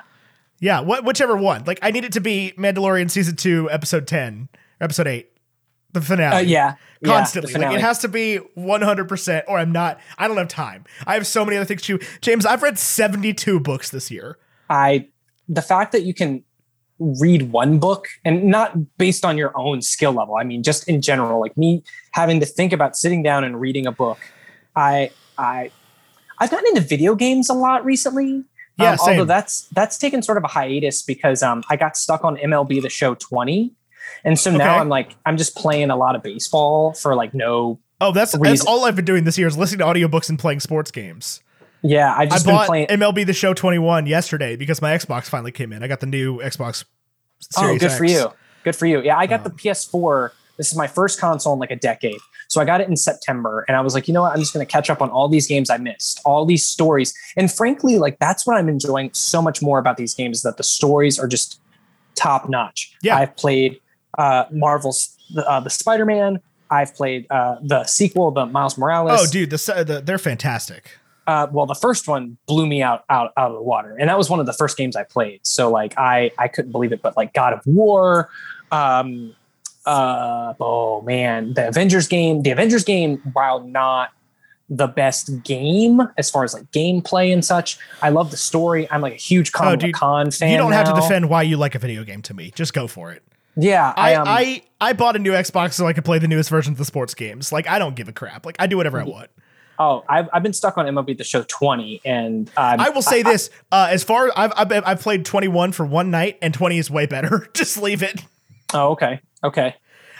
[0.60, 1.64] Yeah, what, whichever one.
[1.66, 4.48] Like, I need it to be Mandalorian season two, episode 10,
[4.80, 5.30] episode eight,
[5.92, 6.36] the finale.
[6.36, 6.46] Uh, yeah.
[6.48, 7.52] Yeah, the Constantly.
[7.52, 10.86] like, it has to be 100%, or I'm not, I don't have time.
[11.06, 11.98] I have so many other things to.
[12.22, 14.38] James, I've read 72 books this year.
[14.70, 15.08] I
[15.50, 16.44] the fact that you can
[17.00, 20.36] read one book and not based on your own skill level.
[20.36, 21.82] I mean, just in general, like me
[22.12, 24.18] having to think about sitting down and reading a book.
[24.76, 25.70] I I
[26.38, 28.44] I've gotten into video games a lot recently.
[28.78, 29.08] Yeah, um, same.
[29.08, 32.80] although that's that's taken sort of a hiatus because um, I got stuck on MLB
[32.80, 33.72] The Show 20,
[34.24, 34.80] and so now Okay.
[34.80, 38.64] I'm like I'm just playing a lot of baseball for like no Oh, that's that's
[38.64, 41.42] all I've been doing this year is listening to audiobooks and playing sports games.
[41.82, 42.86] Yeah, I've I just been bought playing.
[42.88, 45.82] MLB The Show 21 yesterday because my Xbox finally came in.
[45.82, 46.84] I got the new Xbox
[47.56, 48.32] Oh, Series good for you.
[48.64, 49.00] Good for you.
[49.00, 50.30] Yeah, I got Um, the PS4.
[50.58, 52.18] This is my first console in like a decade.
[52.48, 54.32] So I got it in September and I was like, you know what?
[54.34, 57.14] I'm just going to catch up on all these games I missed, all these stories.
[57.36, 60.58] And frankly, like that's what I'm enjoying so much more about these games is that
[60.58, 61.60] the stories are just
[62.14, 62.92] top notch.
[63.02, 63.16] Yeah.
[63.16, 63.80] I've played
[64.18, 66.40] uh, Marvel's the, uh, the Spider-Man.
[66.70, 69.18] I've played uh, the sequel, the Miles Morales.
[69.22, 70.90] Oh, dude, the, the they're fantastic.
[71.30, 74.18] Uh, well, the first one blew me out, out, out of the water, and that
[74.18, 75.38] was one of the first games I played.
[75.44, 77.02] So like, I, I couldn't believe it.
[77.02, 78.28] But like God of War,
[78.72, 79.32] um,
[79.86, 84.10] uh, oh man, the Avengers game, the Avengers game, while not
[84.68, 88.90] the best game as far as like gameplay and such, I love the story.
[88.90, 90.50] I'm like a huge Oh, dude, Khan fan.
[90.50, 92.50] you don't have to defend why you like a video game to me.
[92.56, 93.22] Just go for it.
[93.56, 96.28] Yeah, I, I, um, I I bought a new Xbox so I could play the
[96.28, 97.52] newest versions of the sports games.
[97.52, 98.44] Like I don't give a crap.
[98.44, 99.30] Like I do whatever I want.
[99.80, 103.22] Oh, I've, I've been stuck on MLB The Show 20, and um, I will say
[103.22, 106.90] this: uh, as far I've, I've I've played 21 for one night, and 20 is
[106.90, 107.48] way better.
[107.54, 108.22] Just leave it.
[108.72, 109.74] oh, okay, okay.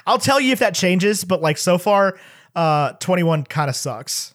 [0.06, 2.18] I'll tell you if that changes, but like so far,
[2.56, 4.34] uh, 21 kind of sucks.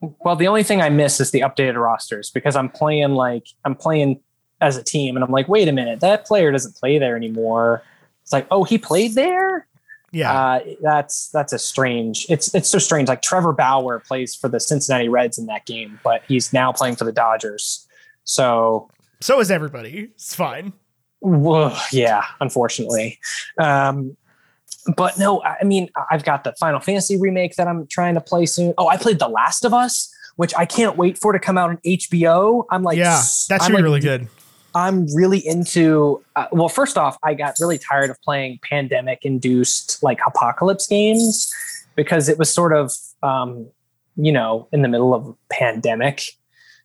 [0.00, 3.76] Well, the only thing I miss is the updated rosters because I'm playing like I'm
[3.76, 4.20] playing
[4.60, 7.82] as a team, and I'm like, wait a minute, that player doesn't play there anymore.
[8.22, 9.66] It's like, oh, he played there.
[10.12, 12.26] Yeah, Uh, that's that's a strange.
[12.28, 13.08] It's it's so strange.
[13.08, 16.96] Like Trevor Bauer plays for the Cincinnati Reds in that game, but he's now playing
[16.96, 17.86] for the Dodgers.
[18.24, 18.88] So
[19.20, 20.10] so is everybody.
[20.14, 20.72] It's fine.
[21.20, 23.18] Whoa, yeah, unfortunately.
[23.58, 24.16] Um,
[24.96, 28.46] but no, I mean, I've got the Final Fantasy remake that I'm trying to play
[28.46, 28.74] soon.
[28.76, 31.70] Oh, I played The Last of Us, which I can't wait for to come out
[31.70, 32.64] on HBO.
[32.70, 34.28] I'm like, yeah, that I'm should be like really good.
[34.74, 36.22] I'm really into.
[36.36, 41.52] Uh, well, first off, I got really tired of playing pandemic-induced like apocalypse games
[41.94, 42.92] because it was sort of,
[43.22, 43.66] um,
[44.16, 46.22] you know, in the middle of a pandemic.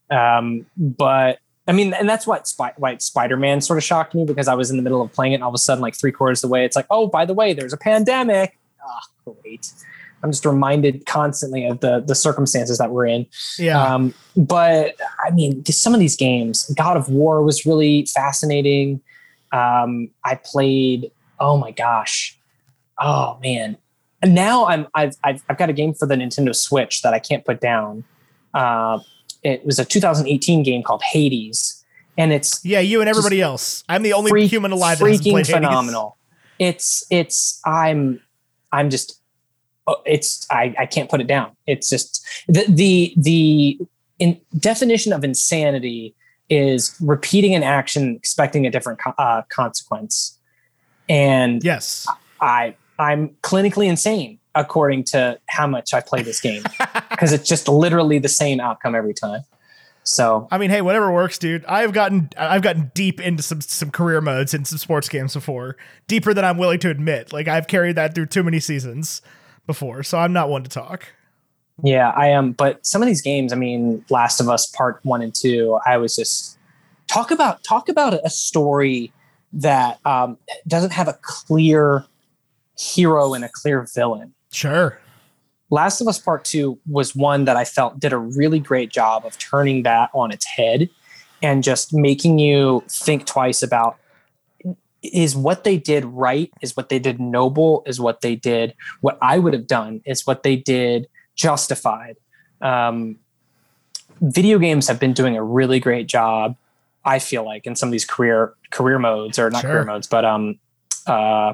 [0.10, 4.48] Um, but I mean, and that's what Spy- why Spider-Man sort of shocked me because
[4.48, 6.12] I was in the middle of playing it, and all of a sudden, like three
[6.12, 8.58] quarters of the way, it's like, oh, by the way, there's a pandemic.
[8.86, 9.02] Ah,
[9.44, 9.72] great.
[10.24, 13.26] I'm just reminded constantly of the the circumstances that we're in.
[13.58, 14.96] Yeah, Um, but
[15.26, 19.02] I mean, some of these games, God of War was really fascinating.
[19.52, 22.38] Um, I played, oh my gosh,
[23.00, 23.78] oh man.
[24.22, 27.20] And now I'm I've, I've I've got a game for the Nintendo Switch that I
[27.20, 28.04] can't put down.
[28.54, 29.00] Uh,
[29.44, 31.86] it was a 2018 game called Hades,
[32.18, 32.80] and it's yeah.
[32.80, 33.84] You and everybody else.
[33.88, 35.52] I'm the only freak- human alive freaking played Hades.
[35.52, 36.18] phenomenal.
[36.58, 38.20] It's it's I'm
[38.72, 39.22] I'm just
[40.06, 41.52] it's I I can't put it down.
[41.66, 43.80] It's just the the the
[44.20, 46.16] in definition of insanity
[46.50, 50.38] is repeating an action expecting a different co- uh, consequence,
[51.10, 52.08] and Yes.
[52.42, 56.64] I I'm clinically insane according to how much I play this game
[57.12, 59.42] because it's just literally the same outcome every time.
[60.04, 61.66] So I mean, hey, whatever works, dude.
[61.66, 65.76] I've gotten I've gotten deep into some some career modes in some sports games before,
[66.08, 67.34] deeper than I'm willing to admit.
[67.34, 69.22] Like I've carried that through too many seasons
[69.68, 71.06] before, so I'm not one to talk.
[71.84, 72.54] Yeah, I am.
[72.54, 75.98] But some of these games, I mean, Last of Us Part One and Two, I
[75.98, 76.58] was just
[77.08, 79.12] talk about talk about a story
[79.54, 80.38] that um,
[80.68, 82.04] doesn't have a clear
[82.80, 84.34] hero and a clear villain.
[84.52, 85.00] Sure.
[85.70, 89.26] Last of Us Part Two was one that I felt did a really great job
[89.26, 90.90] of turning that on its head
[91.44, 93.98] and just making you think twice about
[95.14, 99.18] is what they did right is what they did noble is what they did what
[99.22, 102.16] i would have done is what they did justified
[102.62, 103.18] um,
[104.22, 106.56] video games have been doing a really great job
[107.06, 109.72] i feel like in some of these career career modes or not Sure.
[109.72, 110.58] career modes but um
[111.06, 111.54] uh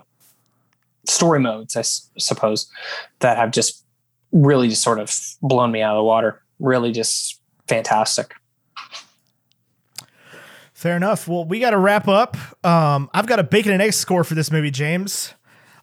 [1.07, 2.69] story modes i s- suppose
[3.19, 3.83] that have just
[4.31, 8.33] really just sort of blown me out of the water really just fantastic
[10.83, 11.29] Fair enough.
[11.29, 12.35] Well, we got to wrap up.
[12.65, 15.33] Um, I've got a bacon and egg score for this movie, James.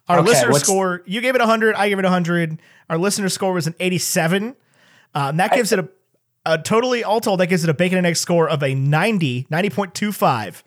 [0.07, 2.61] Our Okay, listener score, you gave it 100, I gave it 100.
[2.87, 4.55] Our listener score was an 87.
[5.15, 5.89] Um, that gives it a,
[6.45, 9.47] a totally, all told, that gives it a bacon and egg score of a 90,
[9.51, 10.61] 90.25.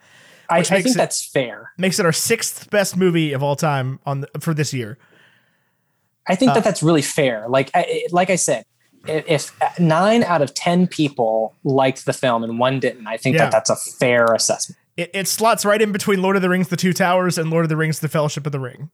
[0.51, 4.01] I, I think it- that's fair Makes it our sixth best movie of all time
[4.05, 4.98] on the, for this year.
[6.27, 7.47] I think Uh, that that's really fair.
[7.48, 8.74] Like, I, like I said, i-
[9.07, 13.45] if nine out of ten people liked the film and one didn't, I think Yeah.
[13.45, 14.79] that that's a fair assessment.
[14.97, 17.65] It, it slots right in between Lord of the Rings, The Two Towers, and Lord
[17.65, 18.91] of the Rings, The Fellowship of the Ring.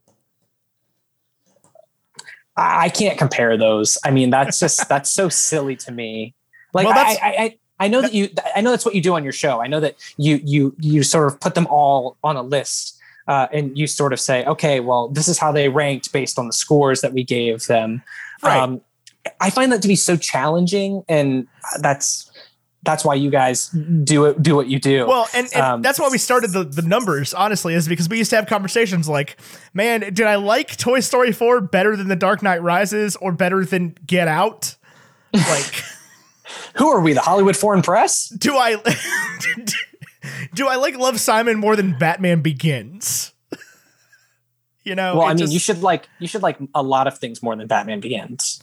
[2.57, 3.99] I, I can't compare those.
[4.05, 6.35] I mean, that's just that's so silly to me.
[6.73, 9.15] Like, Well, I, I, I, I know that you, I know that's what you do
[9.15, 9.61] on your show.
[9.61, 12.97] I know that you, you, you sort of put them all on a list.
[13.29, 16.47] Uh, and you sort of say, okay, well, this is how they ranked based on
[16.49, 18.03] the scores that we gave them.
[18.43, 18.59] Right.
[18.59, 18.81] Um,
[19.41, 21.47] I find that to be so challenging, and
[21.81, 22.31] that's
[22.83, 25.07] that's why you guys do it do what you do.
[25.07, 28.17] Well, and, and Um, that's why we started the, the numbers, honestly, is because we
[28.19, 29.37] used to have conversations like,
[29.75, 33.65] man, did I like Toy Story 4 better than The Dark Knight Rises or better
[33.67, 34.77] than Get Out?
[35.35, 35.85] Like,
[36.77, 38.29] who are we, the Hollywood Foreign Press?
[38.31, 38.77] do I
[40.55, 43.33] do I like Love Simon more than Batman Begins?
[44.85, 45.17] you know?
[45.17, 47.55] Well, I mean, just- you should like you should like a lot of things more
[47.57, 48.63] than Batman Begins.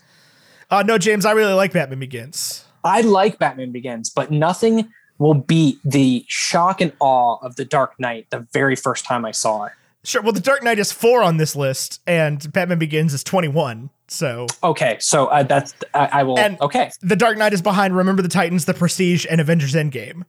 [0.70, 2.66] Uh, no, James, I really like Batman Begins.
[2.84, 8.00] I like Batman Begins, but nothing will beat the shock and awe of The Dark
[8.00, 9.74] Knight the very first time I saw it.
[10.04, 10.22] Sure.
[10.22, 13.90] Well, The Dark Knight is four on this list, and Batman Begins is 21.
[14.10, 16.40] So Okay, so uh, that's I, I will.
[16.40, 20.24] And- okay, The Dark Knight is behind Remember the Titans, The Prestige, and Avengers Endgame,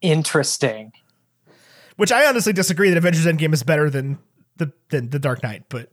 [0.00, 0.92] interesting.
[1.96, 4.18] which I honestly disagree that Avengers Endgame is better than
[4.56, 5.90] the than The Dark Knight, but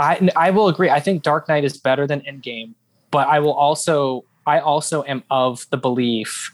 [0.00, 0.90] I I will agree.
[0.90, 2.74] I think Dark Knight is better than Endgame,
[3.10, 6.52] but I will also I also am of the belief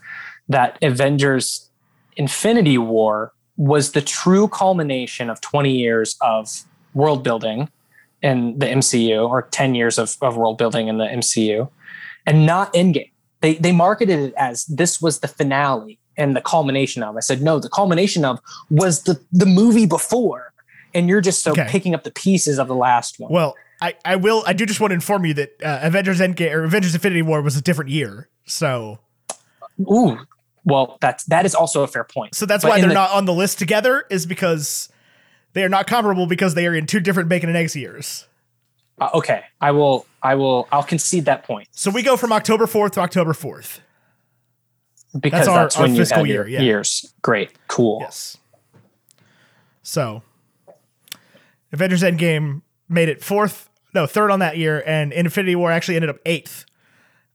[0.48, 1.70] that Avengers
[2.16, 6.64] Infinity War was the true culmination of 20 years of
[6.94, 7.70] world building
[8.23, 11.68] in the MCU or 10 years of, of world building in the MCU
[12.27, 13.10] and not Endgame.
[13.40, 17.16] They they marketed it as this was the finale and the culmination of.
[17.16, 18.40] I said no, the culmination of
[18.70, 20.52] was the the movie before.
[20.97, 21.66] And you're just so Okay.
[21.68, 23.31] picking up the pieces of the last one.
[23.31, 26.51] well, I, I will I do just want to inform you that uh, Avengers Endgame
[26.55, 28.98] or Avengers Infinity War was a different year, so
[29.81, 30.18] Ooh,
[30.64, 32.35] well, that's that is also a fair point.
[32.35, 34.89] so that's But why they're the- not on the list together is because
[35.52, 38.27] they are not comparable because they are in two different bacon and eggs years.
[38.98, 40.06] Uh, okay, I will.
[40.23, 40.66] I will.
[40.73, 43.81] I'll concede that point So we go from October fourth to October fourth.
[45.20, 46.60] because That's our- that's, our fiscal year, your yeah.
[46.62, 47.12] years.
[47.20, 47.98] Great, cool.
[48.01, 48.39] Yes.
[49.82, 50.23] So,
[51.77, 56.11] Avengers Endgame made it fourth, no, third on that year, and Infinity War actually ended
[56.11, 56.65] up eighth.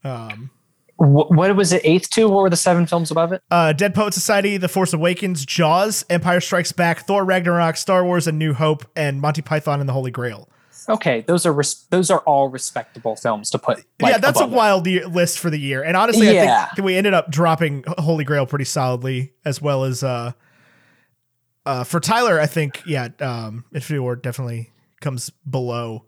[0.04, 1.82] Wh- what was it?
[1.84, 2.28] Eighth to?
[2.30, 3.42] What were the seven films above it?
[3.50, 8.28] Uh, Dead Poet Society, The Force Awakens, Jaws, Empire Strikes Back, Thor Ragnarok, Star Wars,
[8.28, 10.48] and New Hope, and Monty Python and the Holy Grail.
[10.90, 13.78] Okay, those are res- those are all respectable films to put.
[14.02, 15.84] Like, yeah, that's a wild year, list for the year.
[15.84, 16.66] And honestly, I Yeah.
[16.74, 20.32] think we ended up dropping Holy Grail pretty solidly, as well as uh,
[21.66, 22.40] uh, for Tyler.
[22.40, 26.06] I think yeah, um, Infinity War definitely comes below.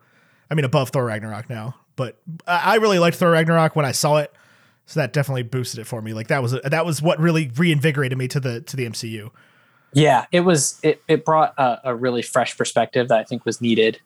[0.49, 4.17] I mean, above Thor Ragnarok now, but I really liked Thor Ragnarok when I saw
[4.17, 4.31] it,
[4.85, 6.13] so that definitely boosted it for me.
[6.13, 9.31] Like that was that was what really reinvigorated me to the to the MCU.
[9.93, 10.79] Yeah, it was.
[10.83, 13.99] It it brought a, a really fresh perspective that I think was needed.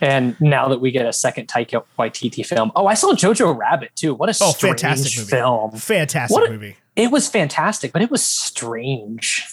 [0.00, 3.90] And now that we get a second Taika Waititi film, oh, I saw Jojo Rabbit
[3.94, 4.14] too.
[4.14, 5.30] What a Oh, strange fantastic movie!
[5.30, 5.70] film!
[5.72, 6.76] Fantastic a- movie.
[6.96, 9.51] It was fantastic, but it was strange.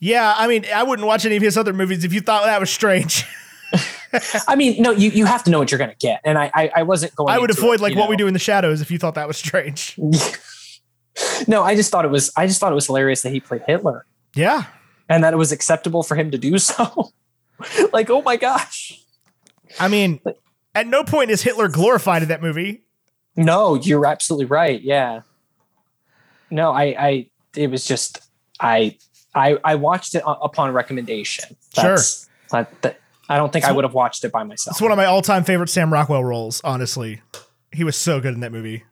[0.00, 2.60] Yeah, I mean, I wouldn't watch any of his other movies if you thought that
[2.60, 3.24] was strange.
[4.48, 6.50] I mean, no, you, you have to know what you're going to get, and I
[6.54, 7.34] I, I wasn't going.
[7.34, 9.28] I would avoid it, like what we do in the shadows if you thought that
[9.28, 9.98] was strange.
[11.48, 13.62] no, I just thought it was I just thought it was hilarious that he played
[13.66, 14.64] Hitler Yeah.
[15.08, 17.12] and that it was acceptable for him to do so.
[17.92, 19.02] like, oh my gosh.
[19.78, 20.20] I mean,
[20.74, 22.84] at no point is Hitler glorified in that movie.
[23.36, 24.80] No, you're absolutely right.
[24.80, 25.22] Yeah.
[26.50, 28.26] No, I I it was just
[28.60, 28.96] I
[29.38, 31.56] I I watched it upon recommendation.
[31.74, 34.76] That's, That, that, I don't think I would have watched it by myself.
[34.76, 36.60] It's one of my all-time favorite Sam Rockwell roles.
[36.64, 37.20] Honestly,
[37.72, 38.84] he was so good in that movie.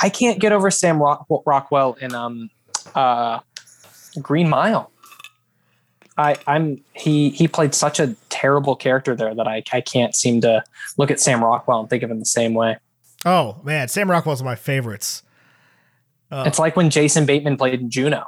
[0.00, 2.50] I can't get over Sam Rock, Rockwell in um
[2.94, 3.40] uh
[4.20, 4.90] Green Mile.
[6.16, 10.40] I I'm he he played such a terrible character there that I I can't seem
[10.42, 10.62] to
[10.96, 12.76] look at Sam Rockwell and think of him the same way.
[13.24, 15.22] Oh man, Sam Rockwell's one of my favorites.
[16.30, 16.42] Oh.
[16.42, 18.26] It's like when Jason Bateman played in Juno.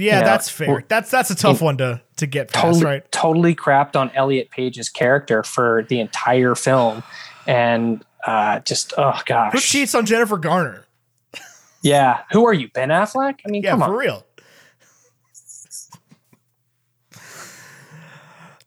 [0.00, 0.24] Yeah, Yeah.
[0.24, 0.84] that's fair.
[0.88, 3.12] That's that's a tough one to to get past, Totally right?
[3.12, 7.02] totally crapped on Elliot Page's character for the entire film
[7.46, 9.52] and uh just oh gosh.
[9.52, 10.84] Who cheats on Jennifer Garner?
[11.82, 12.20] Yeah.
[12.32, 13.40] Who are you, Ben Affleck?
[13.46, 13.88] I mean, Yeah, come on.
[13.90, 14.24] for real.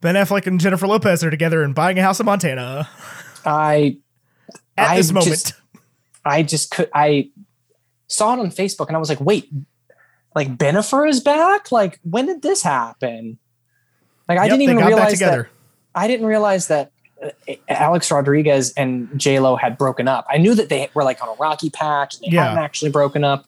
[0.02, 2.90] Ben Affleck and Jennifer Lopez are together and buying a house in Montana
[3.46, 3.98] I
[4.78, 5.32] at I this moment.
[5.32, 5.54] just-
[6.26, 7.30] I just could I
[8.08, 9.50] saw it on Facebook and I was like, wait,
[10.36, 11.72] like Benifer is back?
[11.72, 13.38] Like when did this happen?
[14.28, 15.48] Like I Yep, didn't even realize that
[15.96, 16.92] I didn't realize that
[17.24, 17.30] uh,
[17.70, 20.26] Alex Rodriguez and J Lo had broken up.
[20.30, 22.20] I knew that they were like on a rocky patch.
[22.20, 22.46] They Yeah.
[22.46, 23.46] hadn't actually broken up.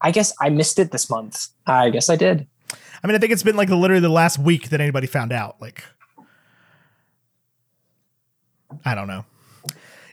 [0.00, 1.48] I guess I missed it this month.
[1.66, 2.46] I guess I did.
[3.02, 5.60] I mean, I think it's been like literally the last week that anybody found out.
[5.60, 5.82] Like,
[8.84, 9.24] I don't know.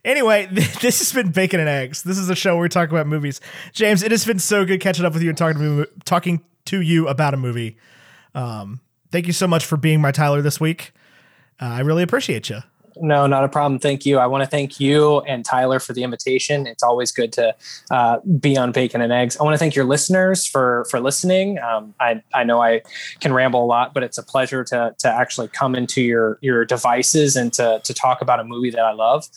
[0.06, 0.46] Anyway,
[0.82, 2.04] this has been Bacon and Eggs.
[2.04, 3.42] This is a show where we talk about movies.
[3.74, 6.46] James, it has been so good catching up with you and talking to me, talking
[6.66, 7.78] to you about a movie.
[8.34, 8.80] Um,
[9.12, 10.94] thank you so much for being my Tyler this week.
[11.60, 12.60] Uh, I really appreciate you.
[12.98, 13.80] No, not a problem.
[13.80, 14.20] Thank you.
[14.20, 16.66] I want to thank you and Tyler for the invitation.
[16.66, 17.56] It's always good to
[17.92, 19.38] uh, be on Bacon and Eggs.
[19.38, 21.60] I want to thank your listeners for for listening.
[21.60, 22.84] Um, I I know I
[23.20, 26.64] can ramble a lot, but it's a pleasure to to actually come into your your
[26.64, 29.28] devices and to to talk about a movie that I love.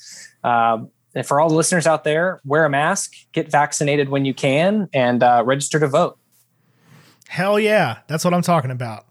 [0.44, 4.35] Um, and for all the listeners out there, wear a mask, get vaccinated when you
[4.35, 6.19] can, and uh, register to vote.
[7.28, 7.98] Hell yeah.
[8.06, 9.05] That's what I'm talking about.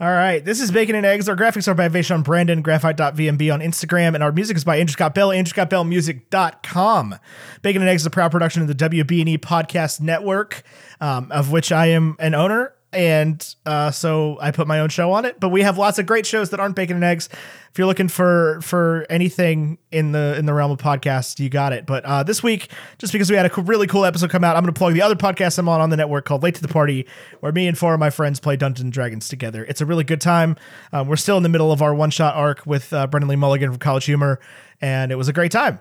[0.00, 0.44] All right.
[0.44, 1.28] This is Bacon and Eggs.
[1.28, 4.92] Our graphics are by Vaishon Brandon, graphite.vmb on Instagram, and our music is by Andrew
[4.92, 7.14] Scott Bell, andrewscottbellmusic.com.
[7.62, 10.64] Bacon and Eggs is a proud production of the WB&E Podcast Network,
[11.00, 15.12] um, of which I am an owner and uh, so I put my own show
[15.12, 15.40] on it.
[15.40, 17.28] But we have lots of great shows that aren't bacon and eggs.
[17.70, 21.72] If you're looking for for anything in the in the realm of podcasts, you got
[21.72, 21.86] it.
[21.86, 24.56] But uh, this week, just because we had a co- really cool episode come out,
[24.56, 26.62] I'm going to plug the other podcast I'm on on the network called Late to
[26.62, 27.06] the Party,
[27.40, 29.64] where me and four of my friends play Dungeons and Dragons together.
[29.64, 30.56] It's a really good time.
[30.92, 33.36] Um, we're still in the middle of our one shot arc with uh, Brennan Lee
[33.36, 34.38] Mulligan from College Humor,
[34.80, 35.80] and it was a great time.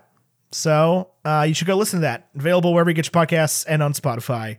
[0.51, 2.29] So uh, you should go listen to that.
[2.35, 4.57] Available wherever you get your podcasts and on Spotify.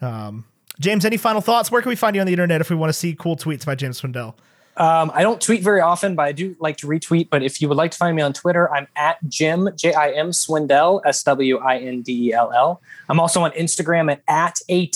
[0.00, 0.44] Um,
[0.78, 1.70] James, any final thoughts?
[1.70, 3.64] Where can we find you on the internet if we want to see cool tweets
[3.64, 4.34] by James Swindell?
[4.76, 7.30] Um, I don't tweet very often, but I do like to retweet.
[7.30, 10.10] But if you would like to find me on Twitter, I'm at Jim J I
[10.10, 12.82] M Swindell S W I N D E L L.
[13.08, 14.92] I'm also on Instagram at at at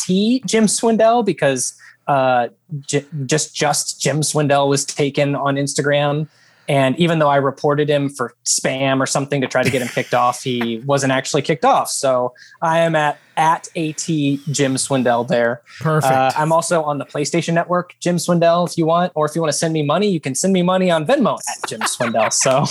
[0.46, 1.74] Jim Swindell because
[2.08, 2.48] uh,
[2.80, 6.28] j- just just Jim Swindell was taken on Instagram.
[6.70, 9.88] And even though I reported him for spam or something to try to get him
[9.88, 11.90] kicked off, he wasn't actually kicked off.
[11.90, 12.32] So
[12.62, 15.62] I am at at at Jim Swindell there.
[15.80, 16.12] Perfect.
[16.12, 19.40] Uh, I'm also on the PlayStation Network, Jim Swindell, if you want, or if you
[19.40, 22.32] want to send me money, you can send me money on Venmo at Jim Swindell.
[22.32, 22.66] So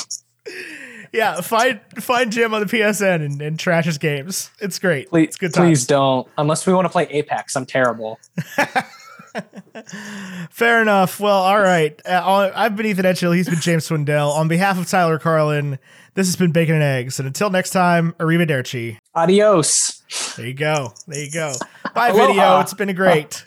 [1.11, 4.49] yeah, find find Jim on the PSN and, and trash his games.
[4.61, 5.09] It's great.
[5.09, 7.53] please, it's good please don't, unless we want to play Apex.
[7.57, 8.17] I'm terrible.
[10.51, 11.19] Fair enough.
[11.19, 11.99] Well, all right.
[12.05, 13.35] Uh, I've been Ethan Etchell.
[13.35, 14.31] He's been James Swindell.
[14.31, 15.79] On behalf of Tyler Carlin,
[16.15, 17.19] this has been Bacon and Eggs.
[17.19, 18.97] And until next time, arrivederci.
[19.15, 20.03] Adios.
[20.35, 20.93] There you go.
[21.07, 21.53] There you go.
[21.93, 22.27] Bye, Aloha.
[22.27, 22.59] video.
[22.61, 23.45] It's been great.